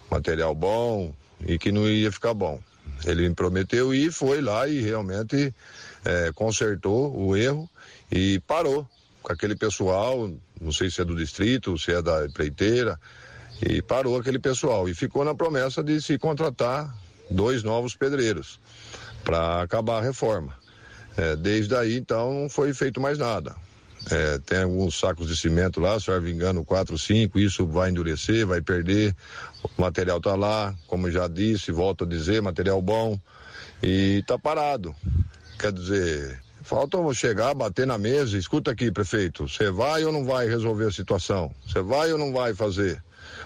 material 0.09 0.53
bom 0.55 1.13
e 1.45 1.57
que 1.57 1.71
não 1.71 1.87
ia 1.87 2.11
ficar 2.11 2.33
bom. 2.33 2.59
Ele 3.05 3.27
me 3.29 3.35
prometeu 3.35 3.93
e 3.93 4.11
foi 4.11 4.41
lá 4.41 4.67
e 4.67 4.81
realmente 4.81 5.53
é, 6.03 6.31
consertou 6.33 7.15
o 7.15 7.35
erro 7.35 7.69
e 8.11 8.39
parou 8.41 8.87
com 9.21 9.31
aquele 9.31 9.55
pessoal, 9.55 10.29
não 10.59 10.71
sei 10.71 10.89
se 10.89 11.01
é 11.01 11.05
do 11.05 11.15
distrito, 11.15 11.77
se 11.77 11.91
é 11.91 12.01
da 12.01 12.25
empreiteira, 12.25 12.99
e 13.61 13.81
parou 13.81 14.17
aquele 14.17 14.39
pessoal 14.39 14.87
e 14.87 14.93
ficou 14.93 15.23
na 15.23 15.35
promessa 15.35 15.83
de 15.83 16.01
se 16.01 16.17
contratar 16.17 16.93
dois 17.29 17.63
novos 17.63 17.95
pedreiros 17.95 18.59
para 19.23 19.61
acabar 19.61 19.99
a 19.99 20.01
reforma. 20.01 20.57
É, 21.17 21.35
desde 21.35 21.75
aí, 21.75 21.97
então, 21.97 22.41
não 22.41 22.49
foi 22.49 22.73
feito 22.73 23.01
mais 23.01 23.17
nada. 23.17 23.55
É, 24.09 24.39
tem 24.39 24.63
alguns 24.63 24.97
sacos 24.97 25.27
de 25.27 25.35
cimento 25.35 25.79
lá, 25.79 25.99
se 25.99 26.09
eu 26.09 26.27
engano, 26.27 26.63
quatro, 26.63 26.97
cinco, 26.97 27.37
isso 27.37 27.65
vai 27.65 27.89
endurecer, 27.89 28.45
vai 28.45 28.61
perder. 28.61 29.15
O 29.63 29.81
material 29.81 30.17
está 30.17 30.35
lá, 30.35 30.73
como 30.87 31.11
já 31.11 31.27
disse, 31.27 31.71
volto 31.71 32.05
a 32.05 32.07
dizer, 32.07 32.41
material 32.41 32.81
bom. 32.81 33.19
E 33.83 34.19
está 34.19 34.37
parado. 34.37 34.95
Quer 35.57 35.71
dizer, 35.71 36.41
falta 36.61 36.97
chegar, 37.13 37.53
bater 37.53 37.85
na 37.85 37.97
mesa, 37.97 38.37
escuta 38.37 38.71
aqui, 38.71 38.91
prefeito, 38.91 39.47
você 39.47 39.69
vai 39.69 40.03
ou 40.05 40.11
não 40.11 40.25
vai 40.25 40.47
resolver 40.47 40.87
a 40.87 40.91
situação? 40.91 41.53
Você 41.67 41.81
vai 41.81 42.11
ou 42.11 42.17
não 42.17 42.31
vai 42.31 42.53
fazer? 42.53 43.03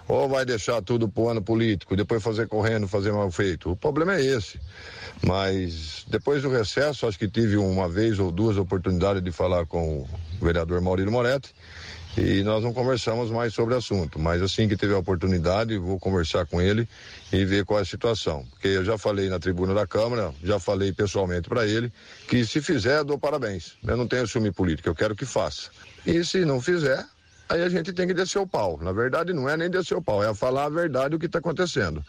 Ou 0.07 0.27
vai 0.27 0.45
deixar 0.45 0.81
tudo 0.81 1.07
pro 1.07 1.29
ano 1.29 1.41
político, 1.41 1.95
depois 1.95 2.21
fazer 2.21 2.47
correndo, 2.47 2.87
fazer 2.87 3.11
mal 3.11 3.31
feito? 3.31 3.71
O 3.71 3.75
problema 3.75 4.15
é 4.15 4.21
esse. 4.21 4.59
Mas 5.25 6.05
depois 6.07 6.41
do 6.41 6.49
recesso, 6.49 7.07
acho 7.07 7.17
que 7.17 7.27
tive 7.27 7.57
uma 7.57 7.87
vez 7.87 8.19
ou 8.19 8.31
duas 8.31 8.57
oportunidades 8.57 9.23
de 9.23 9.31
falar 9.31 9.65
com 9.65 9.99
o 10.01 10.09
vereador 10.41 10.81
Maurílio 10.81 11.11
Moretti 11.11 11.53
e 12.17 12.43
nós 12.43 12.63
não 12.63 12.73
conversamos 12.73 13.31
mais 13.31 13.53
sobre 13.53 13.73
o 13.73 13.77
assunto. 13.77 14.19
Mas 14.19 14.41
assim 14.41 14.67
que 14.67 14.77
tiver 14.77 14.93
a 14.93 14.99
oportunidade, 14.99 15.77
vou 15.77 15.99
conversar 15.99 16.45
com 16.45 16.61
ele 16.61 16.87
e 17.31 17.43
ver 17.43 17.65
qual 17.65 17.79
é 17.79 17.81
a 17.81 17.85
situação. 17.85 18.45
Porque 18.51 18.67
eu 18.67 18.85
já 18.85 18.97
falei 18.97 19.29
na 19.29 19.39
tribuna 19.39 19.73
da 19.73 19.87
Câmara, 19.87 20.33
já 20.43 20.59
falei 20.59 20.91
pessoalmente 20.93 21.49
para 21.49 21.65
ele, 21.65 21.91
que 22.27 22.45
se 22.45 22.61
fizer, 22.61 23.03
dou 23.03 23.17
parabéns. 23.17 23.73
Eu 23.85 23.97
não 23.97 24.07
tenho 24.07 24.27
ciúme 24.27 24.51
político, 24.51 24.89
eu 24.89 24.95
quero 24.95 25.15
que 25.15 25.25
faça. 25.25 25.71
E 26.05 26.23
se 26.23 26.45
não 26.45 26.61
fizer, 26.61 27.03
aí 27.50 27.62
a 27.62 27.69
gente 27.69 27.93
tem 27.93 28.07
que 28.07 28.13
descer 28.13 28.39
o 28.39 28.47
pau. 28.47 28.79
Na 28.81 28.91
verdade, 28.91 29.33
não 29.33 29.47
é 29.50 29.55
nem 29.55 29.69
descer 29.69 29.95
o 29.95 30.01
pau, 30.01 30.23
é 30.23 30.33
falar 30.33 30.65
a 30.65 30.69
verdade 30.69 31.12
do 31.12 31.19
que 31.19 31.25
está 31.25 31.39
acontecendo. 31.39 32.03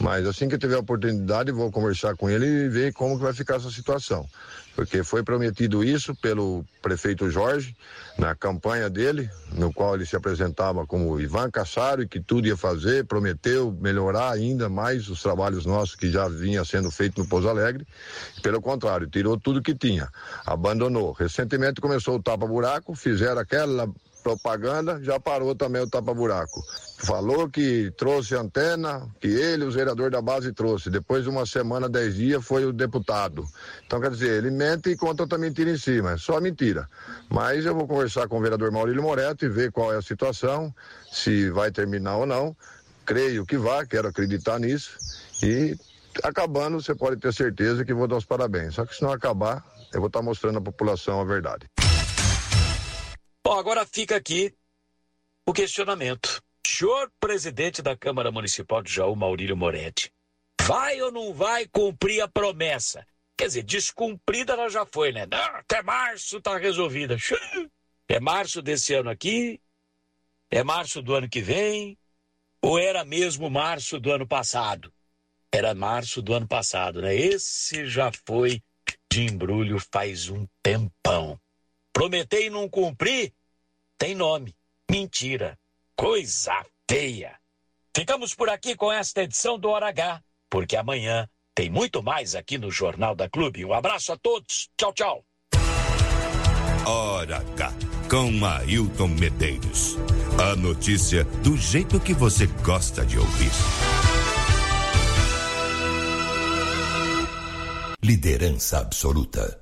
Mas 0.00 0.26
assim 0.26 0.48
que 0.48 0.58
tiver 0.58 0.76
a 0.76 0.80
oportunidade, 0.80 1.50
vou 1.52 1.70
conversar 1.70 2.16
com 2.16 2.30
ele 2.30 2.46
e 2.46 2.68
ver 2.68 2.92
como 2.92 3.16
que 3.16 3.22
vai 3.22 3.32
ficar 3.32 3.56
essa 3.56 3.70
situação. 3.70 4.28
Porque 4.76 5.02
foi 5.02 5.24
prometido 5.24 5.82
isso 5.82 6.14
pelo 6.14 6.64
prefeito 6.80 7.28
Jorge 7.28 7.76
na 8.16 8.32
campanha 8.36 8.88
dele, 8.88 9.28
no 9.52 9.72
qual 9.72 9.96
ele 9.96 10.06
se 10.06 10.14
apresentava 10.14 10.86
como 10.86 11.18
Ivan 11.20 11.50
Cassaro 11.50 12.02
e 12.02 12.06
que 12.06 12.20
tudo 12.20 12.46
ia 12.46 12.56
fazer, 12.56 13.04
prometeu 13.04 13.76
melhorar 13.80 14.30
ainda 14.30 14.68
mais 14.68 15.08
os 15.08 15.20
trabalhos 15.20 15.66
nossos 15.66 15.96
que 15.96 16.08
já 16.08 16.28
vinha 16.28 16.64
sendo 16.64 16.92
feito 16.92 17.20
no 17.20 17.28
Pouso 17.28 17.48
Alegre. 17.48 17.84
Pelo 18.40 18.62
contrário, 18.62 19.08
tirou 19.08 19.36
tudo 19.36 19.60
que 19.60 19.74
tinha, 19.74 20.08
abandonou. 20.46 21.10
Recentemente 21.10 21.80
começou 21.80 22.14
o 22.14 22.22
tapa-buraco, 22.22 22.94
fizeram 22.94 23.40
aquela 23.40 23.88
propaganda, 24.28 25.02
já 25.02 25.18
parou 25.18 25.54
também 25.54 25.80
o 25.80 25.88
tapa-buraco. 25.88 26.62
Falou 26.98 27.48
que 27.48 27.90
trouxe 27.96 28.34
antena, 28.34 29.08
que 29.20 29.28
ele, 29.28 29.64
o 29.64 29.70
vereador 29.70 30.10
da 30.10 30.20
base, 30.20 30.52
trouxe. 30.52 30.90
Depois 30.90 31.22
de 31.22 31.30
uma 31.30 31.46
semana, 31.46 31.88
dez 31.88 32.16
dias, 32.16 32.44
foi 32.44 32.66
o 32.66 32.72
deputado. 32.72 33.46
Então, 33.86 34.00
quer 34.00 34.10
dizer, 34.10 34.44
ele 34.44 34.50
mente 34.50 34.90
e 34.90 34.96
conta 34.96 35.22
outra 35.22 35.38
mentira 35.38 35.70
em 35.70 35.78
cima, 35.78 36.12
é 36.12 36.16
só 36.18 36.40
mentira. 36.40 36.88
Mas 37.30 37.64
eu 37.64 37.74
vou 37.74 37.86
conversar 37.86 38.28
com 38.28 38.38
o 38.38 38.42
vereador 38.42 38.70
Maurílio 38.70 39.02
Moreto 39.02 39.44
e 39.44 39.48
ver 39.48 39.72
qual 39.72 39.92
é 39.92 39.96
a 39.96 40.02
situação, 40.02 40.74
se 41.10 41.48
vai 41.50 41.70
terminar 41.70 42.16
ou 42.16 42.26
não. 42.26 42.54
Creio 43.06 43.46
que 43.46 43.56
vai, 43.56 43.86
quero 43.86 44.08
acreditar 44.08 44.58
nisso. 44.58 44.90
E 45.42 45.74
acabando, 46.22 46.82
você 46.82 46.94
pode 46.94 47.16
ter 47.16 47.32
certeza 47.32 47.84
que 47.84 47.94
vou 47.94 48.06
dar 48.06 48.16
os 48.16 48.26
parabéns. 48.26 48.74
Só 48.74 48.84
que 48.84 48.94
se 48.94 49.02
não 49.02 49.12
acabar, 49.12 49.64
eu 49.94 50.00
vou 50.00 50.08
estar 50.08 50.20
mostrando 50.20 50.58
à 50.58 50.60
população 50.60 51.18
a 51.20 51.24
verdade. 51.24 51.66
Bom, 53.48 53.58
agora 53.58 53.86
fica 53.86 54.14
aqui 54.14 54.54
o 55.46 55.54
questionamento. 55.54 56.42
Senhor 56.66 57.10
presidente 57.18 57.80
da 57.80 57.96
Câmara 57.96 58.30
Municipal 58.30 58.82
de 58.82 58.92
Jaú, 58.92 59.16
Maurílio 59.16 59.56
Moretti, 59.56 60.12
vai 60.60 61.00
ou 61.00 61.10
não 61.10 61.32
vai 61.32 61.66
cumprir 61.66 62.20
a 62.20 62.28
promessa? 62.28 63.06
Quer 63.38 63.46
dizer, 63.46 63.62
descumprida 63.62 64.52
ela 64.52 64.68
já 64.68 64.84
foi, 64.84 65.12
né? 65.12 65.24
Não, 65.24 65.38
até 65.38 65.82
março 65.82 66.42
tá 66.42 66.58
resolvida. 66.58 67.16
É 68.06 68.20
março 68.20 68.60
desse 68.60 68.92
ano 68.92 69.08
aqui? 69.08 69.58
É 70.50 70.62
março 70.62 71.00
do 71.00 71.14
ano 71.14 71.26
que 71.26 71.40
vem? 71.40 71.98
Ou 72.60 72.78
era 72.78 73.02
mesmo 73.02 73.48
março 73.48 73.98
do 73.98 74.12
ano 74.12 74.26
passado? 74.28 74.92
Era 75.50 75.74
março 75.74 76.20
do 76.20 76.34
ano 76.34 76.46
passado, 76.46 77.00
né? 77.00 77.16
Esse 77.16 77.86
já 77.86 78.12
foi 78.26 78.62
de 79.10 79.22
embrulho 79.22 79.78
faz 79.90 80.28
um 80.28 80.46
tempão. 80.62 81.40
Prometei 81.98 82.46
e 82.46 82.50
não 82.50 82.68
cumprir? 82.68 83.32
Tem 83.98 84.14
nome. 84.14 84.54
Mentira. 84.88 85.58
Coisa 85.96 86.52
feia. 86.88 87.36
Ficamos 87.92 88.36
por 88.36 88.48
aqui 88.48 88.76
com 88.76 88.92
esta 88.92 89.24
edição 89.24 89.58
do 89.58 89.68
Hora 89.68 89.88
H, 89.88 90.22
porque 90.48 90.76
amanhã 90.76 91.28
tem 91.56 91.68
muito 91.68 92.00
mais 92.00 92.36
aqui 92.36 92.56
no 92.56 92.70
Jornal 92.70 93.16
da 93.16 93.28
Clube. 93.28 93.64
Um 93.64 93.72
abraço 93.72 94.12
a 94.12 94.16
todos. 94.16 94.68
Tchau, 94.76 94.92
tchau. 94.92 95.24
Hora 96.86 97.38
H, 97.38 97.72
com 98.08 98.46
Ailton 98.46 99.08
Medeiros. 99.08 99.96
A 100.40 100.54
notícia 100.54 101.24
do 101.42 101.56
jeito 101.56 101.98
que 101.98 102.14
você 102.14 102.46
gosta 102.62 103.04
de 103.04 103.18
ouvir. 103.18 103.50
Liderança 108.00 108.78
absoluta. 108.78 109.60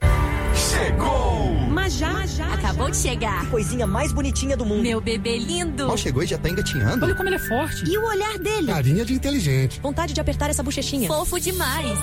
Chegou! 0.55 1.66
Já, 1.89 2.27
já. 2.27 2.53
Acabou 2.55 2.91
de 2.91 2.97
chegar. 2.97 3.41
Que 3.41 3.47
coisinha 3.47 3.87
mais 3.87 4.13
bonitinha 4.13 4.57
do 4.57 4.65
mundo. 4.67 4.83
Meu 4.83 5.01
bebê 5.01 5.39
lindo. 5.39 5.87
Mal 5.87 5.97
chegou 5.97 6.23
e 6.23 6.27
já 6.27 6.37
tá 6.37 6.49
engatinhando. 6.49 7.05
Olha 7.05 7.15
como 7.15 7.29
ele 7.29 7.37
é 7.37 7.39
forte. 7.39 7.89
E 7.89 7.97
o 7.97 8.05
olhar 8.05 8.39
dele. 8.39 8.67
Carinha 8.67 9.05
de 9.05 9.15
inteligente. 9.15 9.81
Vontade 9.81 10.13
de 10.13 10.21
apertar 10.21 10.51
essa 10.51 10.63
bochechinha. 10.63 11.09
Fofo 11.09 11.39
demais. 11.39 11.99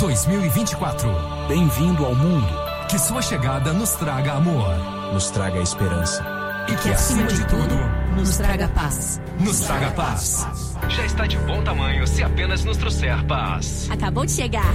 2024. 0.00 1.08
Bem-vindo 1.48 2.04
ao 2.04 2.14
mundo. 2.14 2.48
Que 2.88 2.98
sua 2.98 3.22
chegada 3.22 3.72
nos 3.72 3.90
traga 3.92 4.32
amor. 4.32 4.74
Nos 5.12 5.30
traga 5.30 5.60
esperança. 5.60 6.24
E 6.68 6.74
que, 6.76 6.90
acima 6.90 7.26
de 7.26 7.46
tudo, 7.46 7.74
nos 8.18 8.36
traga 8.36 8.68
paz. 8.68 9.20
Nos 9.38 9.60
traga 9.60 9.90
paz. 9.92 10.46
Já 10.88 11.06
está 11.06 11.26
de 11.26 11.36
bom 11.38 11.62
tamanho 11.62 12.04
se 12.04 12.22
apenas 12.22 12.64
nos 12.64 12.76
trouxer 12.76 13.24
paz. 13.26 13.88
Acabou 13.90 14.26
de 14.26 14.32
chegar. 14.32 14.74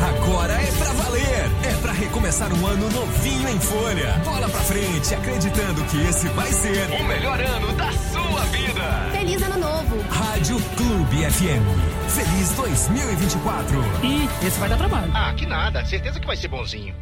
Agora 0.00 0.52
é 0.52 0.66
pra 0.66 0.92
valer. 0.92 1.50
É 1.64 1.74
pra 1.82 1.92
recomeçar 1.92 2.52
um 2.52 2.66
ano 2.66 2.88
novinho 2.90 3.48
em 3.48 3.58
folha. 3.58 4.12
Bola 4.24 4.48
pra 4.48 4.60
frente, 4.60 5.14
acreditando 5.14 5.82
que 5.84 5.96
esse 6.02 6.28
vai 6.28 6.52
ser 6.52 6.88
o 7.00 7.04
melhor 7.04 7.40
ano 7.40 7.72
da 7.72 7.90
sua 7.90 8.44
vida. 8.46 9.10
Feliz 9.10 9.42
ano 9.42 9.58
novo. 9.58 9.96
Rádio 10.08 10.60
Clube 10.76 11.30
FM. 11.30 12.08
Feliz 12.08 12.50
2024. 12.50 13.78
E 14.04 14.46
esse 14.46 14.60
vai 14.60 14.68
dar 14.68 14.76
trabalho. 14.76 15.10
Ah, 15.12 15.34
que 15.34 15.44
nada. 15.44 15.84
Certeza 15.84 16.20
que 16.20 16.26
vai 16.26 16.36
ser 16.36 16.48
bonzinho. 16.48 16.94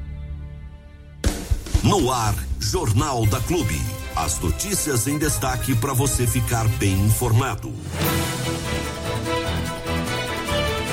No 1.83 2.11
ar, 2.11 2.35
Jornal 2.59 3.27
da 3.27 3.39
Clube. 3.41 4.04
As 4.17 4.39
notícias 4.39 5.09
em 5.09 5.19
destaque 5.19 5.75
para 5.75 5.93
você 5.93 6.25
ficar 6.25 6.69
bem 6.79 6.95
informado. 7.05 7.73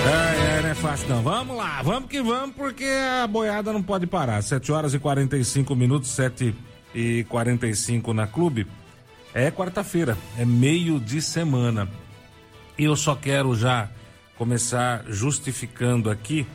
É, 0.04 0.58
é, 0.58 0.62
não 0.64 0.70
é 0.70 0.74
fácil 0.74 1.08
não. 1.10 1.22
Vamos 1.22 1.56
lá, 1.56 1.84
vamos 1.84 2.10
que 2.10 2.20
vamos, 2.20 2.56
porque 2.56 2.84
a 3.24 3.28
boiada 3.28 3.72
não 3.72 3.84
pode 3.84 4.08
parar. 4.08 4.42
7 4.42 4.72
horas 4.72 4.94
e 4.96 5.00
45 5.00 5.76
minutos, 5.76 6.10
7 6.10 6.56
e 6.96 7.24
45 7.26 8.12
na 8.12 8.26
clube. 8.26 8.66
É 9.36 9.52
quarta-feira, 9.52 10.18
é 10.38 10.44
meio 10.44 11.00
de 11.00 11.22
semana. 11.22 11.88
E 12.78 12.86
eu 12.86 12.96
só 12.96 13.14
quero 13.14 13.56
já 13.56 13.88
começar 14.36 15.04
justificando 15.08 16.10
aqui 16.10 16.48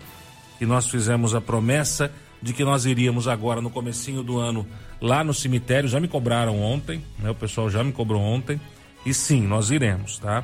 que 0.59 0.67
nós 0.67 0.89
fizemos 0.89 1.33
a 1.33 1.41
promessa 1.41 2.11
de 2.43 2.53
que 2.53 2.65
nós 2.65 2.85
iríamos 2.87 3.29
agora 3.29 3.61
no 3.61 3.71
comecinho 3.71 4.25
do 4.25 4.39
ano 4.39 4.67
lá 5.01 5.23
no 5.25 5.35
cemitério. 5.35 5.89
Já 5.89 6.01
me 6.01 6.09
cobraram 6.09 6.61
ontem, 6.61 7.03
né? 7.19 7.31
O 7.31 7.35
pessoal 7.35 7.71
já 7.71 7.83
me 7.83 7.93
cobrou 7.93 8.21
ontem. 8.21 8.61
E 9.05 9.15
sim, 9.15 9.43
nós 9.43 9.71
iremos, 9.71 10.19
tá? 10.19 10.43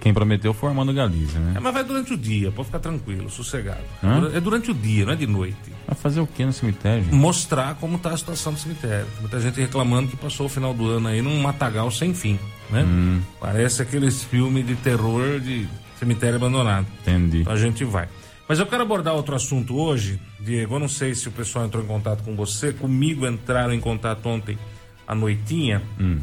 Quem 0.00 0.14
prometeu 0.14 0.54
foi 0.54 0.68
o 0.68 0.70
Armando 0.70 0.94
Galiza, 0.94 1.38
né? 1.38 1.54
É, 1.56 1.60
mas 1.60 1.74
vai 1.74 1.84
durante 1.84 2.14
o 2.14 2.16
dia, 2.16 2.50
pode 2.50 2.66
ficar 2.66 2.78
tranquilo, 2.78 3.28
sossegado. 3.28 3.82
Hã? 4.02 4.30
É 4.34 4.40
durante 4.40 4.70
o 4.70 4.74
dia, 4.74 5.04
não 5.04 5.12
é 5.12 5.16
de 5.16 5.26
noite. 5.26 5.56
Vai 5.86 5.94
fazer 5.94 6.20
o 6.20 6.26
que 6.26 6.42
no 6.42 6.52
cemitério? 6.52 7.04
gente? 7.04 7.14
Mostrar 7.14 7.74
como 7.74 7.96
está 7.96 8.10
a 8.10 8.16
situação 8.16 8.54
do 8.54 8.58
cemitério. 8.58 9.06
Tem 9.06 9.20
Muita 9.20 9.40
gente 9.40 9.60
reclamando 9.60 10.08
que 10.08 10.16
passou 10.16 10.46
o 10.46 10.48
final 10.48 10.72
do 10.72 10.88
ano 10.88 11.08
aí 11.08 11.20
num 11.20 11.38
matagal 11.42 11.90
sem 11.90 12.14
fim, 12.14 12.38
né? 12.70 12.82
Hum. 12.82 13.20
Parece 13.38 13.82
aqueles 13.82 14.22
filmes 14.22 14.66
de 14.66 14.74
terror 14.76 15.38
de 15.38 15.68
cemitério 15.98 16.36
abandonado. 16.36 16.86
Entendi. 17.02 17.40
Então 17.40 17.52
a 17.52 17.58
gente 17.58 17.84
vai. 17.84 18.08
Mas 18.50 18.58
eu 18.58 18.66
quero 18.66 18.82
abordar 18.82 19.14
outro 19.14 19.36
assunto 19.36 19.76
hoje, 19.76 20.20
Diego. 20.40 20.74
Eu 20.74 20.80
não 20.80 20.88
sei 20.88 21.14
se 21.14 21.28
o 21.28 21.30
pessoal 21.30 21.66
entrou 21.66 21.84
em 21.84 21.86
contato 21.86 22.24
com 22.24 22.34
você. 22.34 22.72
Comigo 22.72 23.24
entraram 23.24 23.72
em 23.72 23.78
contato 23.78 24.26
ontem 24.28 24.58
à 25.06 25.14
noitinha 25.14 25.80
Hum. 26.00 26.18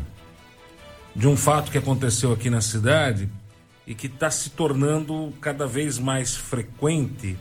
de 1.16 1.26
um 1.26 1.38
fato 1.38 1.72
que 1.72 1.78
aconteceu 1.78 2.34
aqui 2.34 2.50
na 2.50 2.60
cidade 2.60 3.30
e 3.88 3.96
que 3.96 4.08
está 4.08 4.30
se 4.30 4.50
tornando 4.50 5.34
cada 5.40 5.66
vez 5.66 5.98
mais 6.00 6.36
frequente 6.36 7.38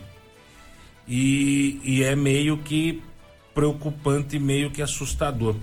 e, 1.09 1.81
e 1.83 2.05
é 2.05 2.15
meio 2.15 2.57
que 2.59 3.03
preocupante, 3.53 4.39
meio 4.39 4.71
que 4.71 4.83
assustador. 4.83 5.57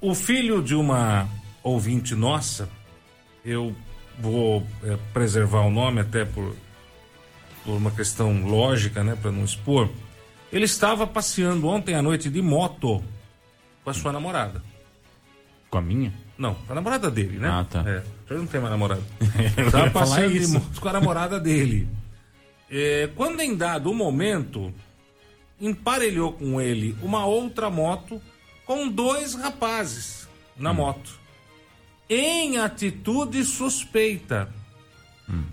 O 0.00 0.12
filho 0.12 0.60
de 0.60 0.74
uma 0.74 1.28
ouvinte 1.62 2.16
nossa, 2.16 2.68
eu 3.44 3.76
vou 4.18 4.66
eh, 4.82 4.98
preservar 5.12 5.60
o 5.60 5.70
nome 5.70 6.00
até 6.00 6.24
por, 6.24 6.52
por 7.66 7.76
uma 7.76 7.90
questão 7.90 8.46
lógica, 8.46 9.02
né, 9.02 9.18
para 9.20 9.32
não 9.32 9.44
expor. 9.44 9.90
Ele 10.52 10.64
estava 10.64 11.06
passeando 11.06 11.66
ontem 11.66 11.94
à 11.94 12.00
noite 12.00 12.30
de 12.30 12.40
moto 12.40 13.02
com 13.82 13.90
a 13.90 13.92
sua 13.92 14.12
namorada. 14.12 14.62
Com 15.68 15.78
a 15.78 15.82
minha? 15.82 16.14
Não, 16.38 16.54
com 16.54 16.72
a 16.72 16.76
namorada 16.76 17.10
dele, 17.10 17.38
né? 17.38 17.48
Ah, 17.48 17.66
tá. 17.68 17.82
É, 17.86 18.02
ele 18.30 18.38
não 18.38 18.46
tem 18.46 18.60
mais 18.60 18.70
namorada. 18.70 19.02
Eu 19.58 19.70
Tava 19.70 19.86
ia 19.86 19.90
falar 19.90 20.06
passeando 20.06 20.38
de 20.38 20.46
moto 20.46 20.80
com 20.80 20.88
a 20.88 20.92
namorada 20.92 21.40
dele. 21.40 21.88
É, 22.70 23.10
quando 23.16 23.40
em 23.40 23.56
dado 23.56 23.92
momento, 23.92 24.72
emparelhou 25.60 26.32
com 26.32 26.60
ele 26.60 26.96
uma 27.02 27.26
outra 27.26 27.68
moto 27.68 28.22
com 28.64 28.88
dois 28.88 29.34
rapazes 29.34 30.28
na 30.56 30.72
moto. 30.72 31.18
Em 32.08 32.58
atitude 32.58 33.44
suspeita. 33.44 34.48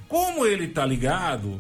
Como 0.08 0.46
ele 0.46 0.68
tá 0.68 0.86
ligado, 0.86 1.60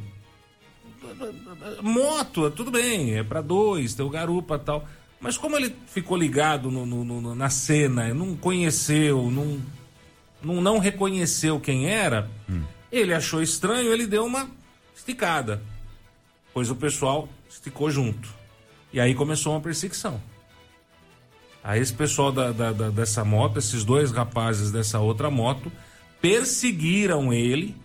moto, 1.81 2.49
tudo 2.51 2.71
bem, 2.71 3.15
é 3.17 3.23
para 3.23 3.41
dois, 3.41 3.93
tem 3.93 4.05
o 4.05 4.09
garupa 4.09 4.55
e 4.55 4.59
tal. 4.59 4.87
Mas 5.19 5.37
como 5.37 5.55
ele 5.55 5.73
ficou 5.87 6.17
ligado 6.17 6.69
no- 6.69 6.85
no- 6.85 7.03
no- 7.05 7.35
na 7.35 7.49
cena, 7.49 8.13
não 8.13 8.35
conheceu, 8.35 9.31
não, 9.31 9.61
não, 10.43 10.61
não 10.61 10.77
reconheceu 10.79 11.59
quem 11.59 11.89
era, 11.89 12.29
ele 12.91 13.13
achou 13.13 13.41
estranho, 13.41 13.91
ele 13.93 14.05
deu 14.05 14.25
uma 14.25 14.49
esticada. 14.95 15.61
Pois 16.53 16.69
o 16.69 16.75
pessoal 16.75 17.27
esticou 17.49 17.89
junto. 17.89 18.29
E 18.91 18.99
aí 18.99 19.15
começou 19.15 19.53
uma 19.53 19.61
perseguição. 19.61 20.21
Aí 21.63 21.79
esse 21.81 21.93
pessoal 21.93 22.31
da, 22.31 22.51
da- 22.51 22.73
da- 22.73 22.89
dessa 22.89 23.23
moto, 23.23 23.57
esses 23.57 23.85
dois 23.85 24.11
rapazes 24.11 24.69
dessa 24.71 24.99
outra 24.99 25.31
moto, 25.31 25.71
perseguiram 26.21 27.31
ele 27.33 27.75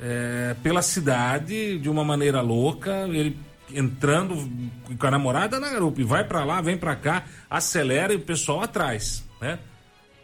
é, 0.00 0.54
pela 0.62 0.82
cidade 0.82 1.78
de 1.78 1.88
uma 1.88 2.04
maneira 2.04 2.40
louca, 2.40 3.08
ele 3.08 3.36
entrando 3.72 4.48
com 4.96 5.06
a 5.06 5.10
namorada 5.10 5.58
na 5.58 5.70
garupa, 5.70 6.00
e 6.00 6.04
vai 6.04 6.24
pra 6.24 6.44
lá, 6.44 6.60
vem 6.60 6.76
pra 6.78 6.94
cá, 6.94 7.24
acelera 7.50 8.12
e 8.12 8.16
o 8.16 8.20
pessoal 8.20 8.62
atrás, 8.62 9.24
né? 9.40 9.58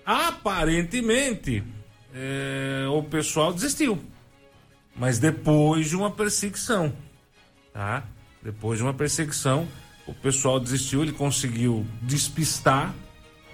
Aparentemente, 0.05 1.63
é, 2.15 2.87
o 2.89 3.03
pessoal 3.03 3.53
desistiu, 3.53 3.99
mas 4.97 5.19
depois 5.19 5.89
de 5.89 5.97
uma 5.97 6.11
perseguição, 6.11 6.93
tá? 7.73 8.05
Depois 8.43 8.79
de 8.79 8.85
uma 8.85 8.95
perseguição, 8.95 9.67
o 10.07 10.15
pessoal 10.15 10.59
desistiu, 10.59 11.03
ele 11.03 11.13
conseguiu 11.13 11.87
despistar, 12.03 12.95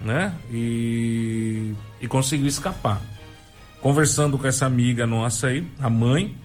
né? 0.01 0.35
E, 0.51 1.73
e 2.01 2.07
conseguiu 2.07 2.47
escapar. 2.47 3.01
Conversando 3.81 4.37
com 4.37 4.45
essa 4.45 4.65
amiga 4.65 5.07
nossa 5.07 5.47
aí, 5.47 5.65
a 5.79 5.89
mãe, 5.89 6.35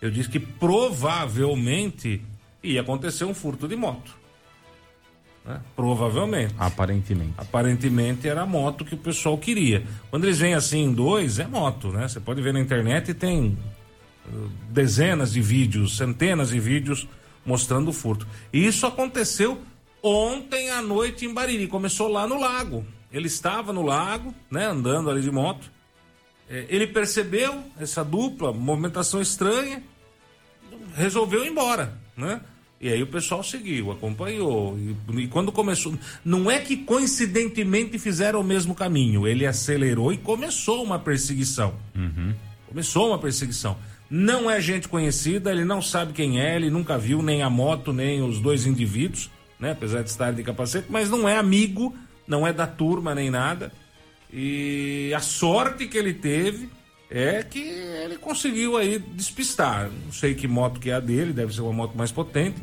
eu 0.00 0.10
disse 0.10 0.28
que 0.28 0.38
provavelmente 0.38 2.22
ia 2.62 2.80
acontecer 2.82 3.24
um 3.24 3.34
furto 3.34 3.66
de 3.66 3.74
moto. 3.74 4.14
né? 5.44 5.60
Provavelmente. 5.74 6.54
Aparentemente. 6.58 7.34
Aparentemente 7.36 8.28
era 8.28 8.42
a 8.42 8.46
moto 8.46 8.84
que 8.84 8.94
o 8.94 8.98
pessoal 8.98 9.36
queria. 9.36 9.84
Quando 10.10 10.24
eles 10.24 10.38
vêm 10.38 10.54
assim 10.54 10.84
em 10.84 10.92
dois, 10.92 11.38
é 11.38 11.46
moto, 11.46 11.88
né? 11.88 12.06
Você 12.06 12.20
pode 12.20 12.40
ver 12.40 12.52
na 12.52 12.60
internet 12.60 13.10
e 13.10 13.14
tem 13.14 13.58
uh, 14.26 14.50
dezenas 14.70 15.32
de 15.32 15.40
vídeos, 15.40 15.96
centenas 15.96 16.50
de 16.50 16.60
vídeos 16.60 17.08
mostrando 17.44 17.88
o 17.88 17.92
furto. 17.92 18.26
E 18.52 18.64
isso 18.64 18.86
aconteceu 18.86 19.60
ontem 20.02 20.70
à 20.70 20.80
noite 20.80 21.26
em 21.26 21.34
Bariri. 21.34 21.66
Começou 21.66 22.08
lá 22.08 22.26
no 22.26 22.38
lago. 22.38 22.86
Ele 23.12 23.26
estava 23.26 23.72
no 23.72 23.82
lago, 23.82 24.32
né? 24.50 24.66
Andando 24.66 25.10
ali 25.10 25.20
de 25.20 25.30
moto. 25.30 25.73
É, 26.48 26.66
Ele 26.68 26.86
percebeu 26.86 27.62
essa 27.78 28.04
dupla, 28.04 28.52
movimentação 28.52 29.20
estranha, 29.20 29.82
resolveu 30.94 31.44
ir 31.44 31.48
embora, 31.50 31.96
né? 32.16 32.40
E 32.80 32.88
aí 32.88 33.02
o 33.02 33.06
pessoal 33.06 33.42
seguiu, 33.42 33.90
acompanhou. 33.90 34.76
E, 34.78 35.22
e 35.22 35.28
quando 35.28 35.50
começou. 35.50 35.94
Não 36.22 36.50
é 36.50 36.58
que 36.58 36.76
coincidentemente 36.76 37.98
fizeram 37.98 38.40
o 38.40 38.44
mesmo 38.44 38.74
caminho. 38.74 39.26
Ele 39.26 39.46
acelerou 39.46 40.12
e 40.12 40.18
começou 40.18 40.84
uma 40.84 40.98
perseguição. 40.98 41.74
Começou 42.68 43.08
uma 43.08 43.18
perseguição. 43.18 43.78
Não 44.10 44.50
é 44.50 44.60
gente 44.60 44.86
conhecida, 44.86 45.50
ele 45.50 45.64
não 45.64 45.80
sabe 45.80 46.12
quem 46.12 46.40
é, 46.40 46.56
ele 46.56 46.68
nunca 46.68 46.98
viu 46.98 47.22
nem 47.22 47.42
a 47.42 47.48
moto, 47.48 47.90
nem 47.92 48.22
os 48.22 48.38
dois 48.38 48.66
indivíduos, 48.66 49.30
né? 49.58 49.70
Apesar 49.72 50.02
de 50.02 50.10
estarem 50.10 50.34
de 50.34 50.42
capacete, 50.42 50.88
mas 50.90 51.08
não 51.08 51.26
é 51.26 51.38
amigo, 51.38 51.96
não 52.26 52.46
é 52.46 52.52
da 52.52 52.66
turma 52.66 53.14
nem 53.14 53.30
nada. 53.30 53.72
E 54.36 55.14
a 55.14 55.20
sorte 55.20 55.86
que 55.86 55.96
ele 55.96 56.12
teve 56.12 56.68
é 57.08 57.44
que 57.44 57.60
ele 57.60 58.16
conseguiu 58.16 58.76
aí 58.76 58.98
despistar. 58.98 59.88
Não 60.04 60.12
sei 60.12 60.34
que 60.34 60.48
moto 60.48 60.80
que 60.80 60.90
é 60.90 60.94
a 60.94 61.00
dele, 61.00 61.32
deve 61.32 61.54
ser 61.54 61.60
uma 61.60 61.72
moto 61.72 61.96
mais 61.96 62.10
potente. 62.10 62.60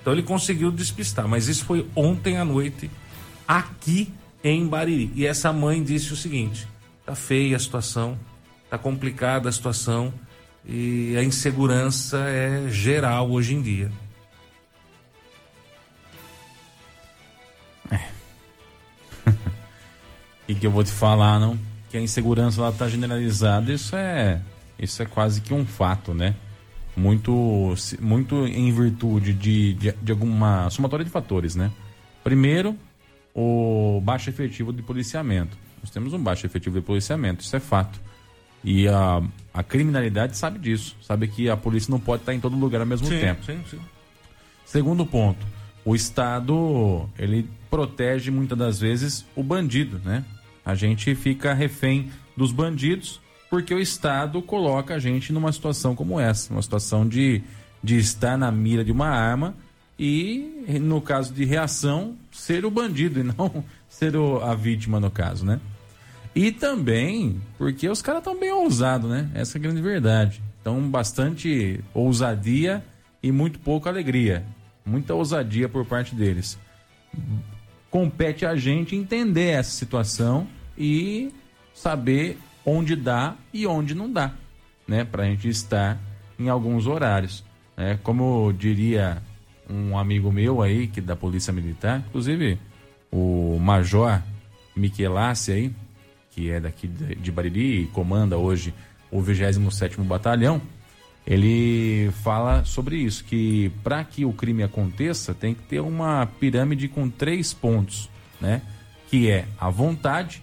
Então 0.00 0.12
ele 0.12 0.22
conseguiu 0.22 0.70
despistar. 0.70 1.26
Mas 1.26 1.48
isso 1.48 1.64
foi 1.64 1.86
ontem 1.96 2.36
à 2.36 2.44
noite, 2.44 2.90
aqui 3.48 4.12
em 4.44 4.66
Bariri. 4.66 5.10
E 5.14 5.24
essa 5.24 5.50
mãe 5.54 5.82
disse 5.82 6.12
o 6.12 6.16
seguinte: 6.16 6.68
tá 7.06 7.14
feia 7.14 7.56
a 7.56 7.58
situação, 7.58 8.18
tá 8.68 8.76
complicada 8.76 9.48
a 9.48 9.52
situação 9.52 10.12
e 10.68 11.16
a 11.16 11.22
insegurança 11.22 12.18
é 12.28 12.68
geral 12.68 13.30
hoje 13.30 13.54
em 13.54 13.62
dia. 13.62 13.90
E 20.48 20.54
que 20.54 20.66
eu 20.66 20.70
vou 20.70 20.84
te 20.84 20.90
falar, 20.92 21.38
não? 21.40 21.58
Que 21.90 21.96
a 21.96 22.00
insegurança 22.00 22.60
lá 22.60 22.72
tá 22.72 22.88
generalizada, 22.88 23.72
isso 23.72 23.96
é. 23.96 24.40
Isso 24.78 25.02
é 25.02 25.06
quase 25.06 25.40
que 25.40 25.54
um 25.54 25.64
fato, 25.64 26.12
né? 26.12 26.34
Muito, 26.96 27.74
muito 28.00 28.46
em 28.46 28.72
virtude 28.72 29.32
de, 29.32 29.74
de, 29.74 29.92
de 29.92 30.12
alguma 30.12 30.68
somatória 30.70 31.04
de 31.04 31.10
fatores, 31.10 31.54
né? 31.54 31.70
Primeiro, 32.24 32.76
o 33.34 34.00
baixo 34.02 34.30
efetivo 34.30 34.72
de 34.72 34.82
policiamento. 34.82 35.56
Nós 35.82 35.90
temos 35.90 36.12
um 36.12 36.18
baixo 36.18 36.46
efetivo 36.46 36.80
de 36.80 36.84
policiamento, 36.86 37.44
isso 37.44 37.54
é 37.54 37.60
fato. 37.60 38.00
E 38.64 38.88
a, 38.88 39.22
a 39.54 39.62
criminalidade 39.62 40.36
sabe 40.36 40.58
disso, 40.58 40.96
sabe 41.02 41.28
que 41.28 41.48
a 41.48 41.56
polícia 41.56 41.90
não 41.90 42.00
pode 42.00 42.22
estar 42.22 42.34
em 42.34 42.40
todo 42.40 42.56
lugar 42.56 42.80
ao 42.80 42.86
mesmo 42.86 43.06
Sim, 43.06 43.20
tempo. 43.20 43.44
sim, 43.44 43.60
sim. 43.70 43.78
Segundo 44.64 45.06
ponto, 45.06 45.46
o 45.84 45.94
Estado 45.94 47.08
ele 47.16 47.48
protege 47.70 48.30
muitas 48.30 48.58
das 48.58 48.80
vezes 48.80 49.24
o 49.36 49.42
bandido, 49.42 50.00
né? 50.04 50.24
A 50.66 50.74
gente 50.74 51.14
fica 51.14 51.54
refém 51.54 52.10
dos 52.36 52.50
bandidos 52.52 53.20
porque 53.48 53.72
o 53.72 53.78
Estado 53.78 54.42
coloca 54.42 54.94
a 54.94 54.98
gente 54.98 55.32
numa 55.32 55.52
situação 55.52 55.94
como 55.94 56.18
essa, 56.18 56.52
uma 56.52 56.60
situação 56.60 57.08
de, 57.08 57.40
de 57.82 57.96
estar 57.96 58.36
na 58.36 58.50
mira 58.50 58.84
de 58.84 58.90
uma 58.90 59.06
arma 59.08 59.54
e, 59.98 60.64
no 60.82 61.00
caso 61.00 61.32
de 61.32 61.44
reação, 61.44 62.16
ser 62.32 62.66
o 62.66 62.70
bandido 62.70 63.20
e 63.20 63.22
não 63.22 63.64
ser 63.88 64.16
o- 64.16 64.42
a 64.42 64.54
vítima, 64.54 64.98
no 64.98 65.10
caso, 65.10 65.46
né? 65.46 65.60
E 66.34 66.50
também 66.52 67.40
porque 67.56 67.88
os 67.88 68.02
caras 68.02 68.18
estão 68.20 68.38
bem 68.38 68.52
ousados, 68.52 69.08
né? 69.08 69.30
Essa 69.32 69.56
é 69.56 69.58
a 69.58 69.62
grande 69.62 69.80
verdade. 69.80 70.42
Então, 70.60 70.80
bastante 70.90 71.80
ousadia 71.94 72.84
e 73.22 73.30
muito 73.32 73.58
pouca 73.60 73.88
alegria. 73.88 74.44
Muita 74.84 75.14
ousadia 75.14 75.68
por 75.68 75.86
parte 75.86 76.14
deles. 76.14 76.58
Compete 77.90 78.44
a 78.44 78.56
gente 78.56 78.94
entender 78.96 79.50
essa 79.50 79.70
situação 79.70 80.46
e 80.76 81.32
saber 81.74 82.38
onde 82.64 82.96
dá 82.96 83.36
e 83.52 83.66
onde 83.66 83.94
não 83.94 84.10
dá, 84.10 84.32
né? 84.86 85.04
Pra 85.04 85.24
gente 85.24 85.48
estar 85.48 85.98
em 86.38 86.48
alguns 86.48 86.86
horários. 86.86 87.44
Né? 87.76 87.98
Como 88.02 88.52
diria 88.52 89.22
um 89.68 89.96
amigo 89.98 90.32
meu 90.32 90.62
aí, 90.62 90.86
que 90.86 91.00
da 91.00 91.16
Polícia 91.16 91.52
Militar, 91.52 92.04
inclusive 92.08 92.58
o 93.10 93.58
Major 93.60 94.20
Michelassi 94.74 95.52
aí, 95.52 95.72
que 96.30 96.50
é 96.50 96.60
daqui 96.60 96.86
de 96.86 97.14
de 97.14 97.32
Bariri 97.32 97.82
e 97.82 97.86
comanda 97.86 98.36
hoje 98.36 98.74
o 99.10 99.22
27º 99.22 100.02
Batalhão, 100.02 100.60
ele 101.26 102.10
fala 102.22 102.64
sobre 102.64 102.96
isso, 102.96 103.24
que 103.24 103.70
para 103.82 104.04
que 104.04 104.24
o 104.24 104.32
crime 104.32 104.62
aconteça 104.62 105.34
tem 105.34 105.54
que 105.54 105.62
ter 105.62 105.80
uma 105.80 106.24
pirâmide 106.38 106.86
com 106.86 107.10
três 107.10 107.52
pontos, 107.52 108.08
né? 108.40 108.62
Que 109.10 109.28
é 109.28 109.46
a 109.58 109.68
vontade, 109.68 110.40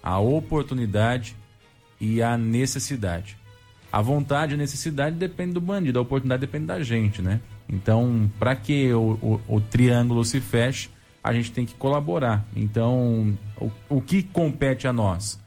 a 0.00 0.20
oportunidade 0.20 1.34
e 2.00 2.22
a 2.22 2.38
necessidade. 2.38 3.36
A 3.92 4.00
vontade 4.00 4.52
e 4.52 4.54
a 4.54 4.58
necessidade 4.58 5.16
depende 5.16 5.54
do 5.54 5.60
bandido, 5.60 5.98
a 5.98 6.02
oportunidade 6.02 6.42
depende 6.42 6.66
da 6.66 6.80
gente, 6.80 7.20
né? 7.20 7.40
Então, 7.68 8.30
para 8.38 8.54
que 8.54 8.92
o, 8.92 9.18
o, 9.20 9.56
o 9.56 9.60
triângulo 9.60 10.24
se 10.24 10.40
feche, 10.40 10.90
a 11.24 11.32
gente 11.32 11.50
tem 11.50 11.66
que 11.66 11.74
colaborar. 11.74 12.46
Então, 12.54 13.36
o, 13.60 13.70
o 13.88 14.00
que 14.00 14.22
compete 14.22 14.86
a 14.86 14.92
nós? 14.92 15.40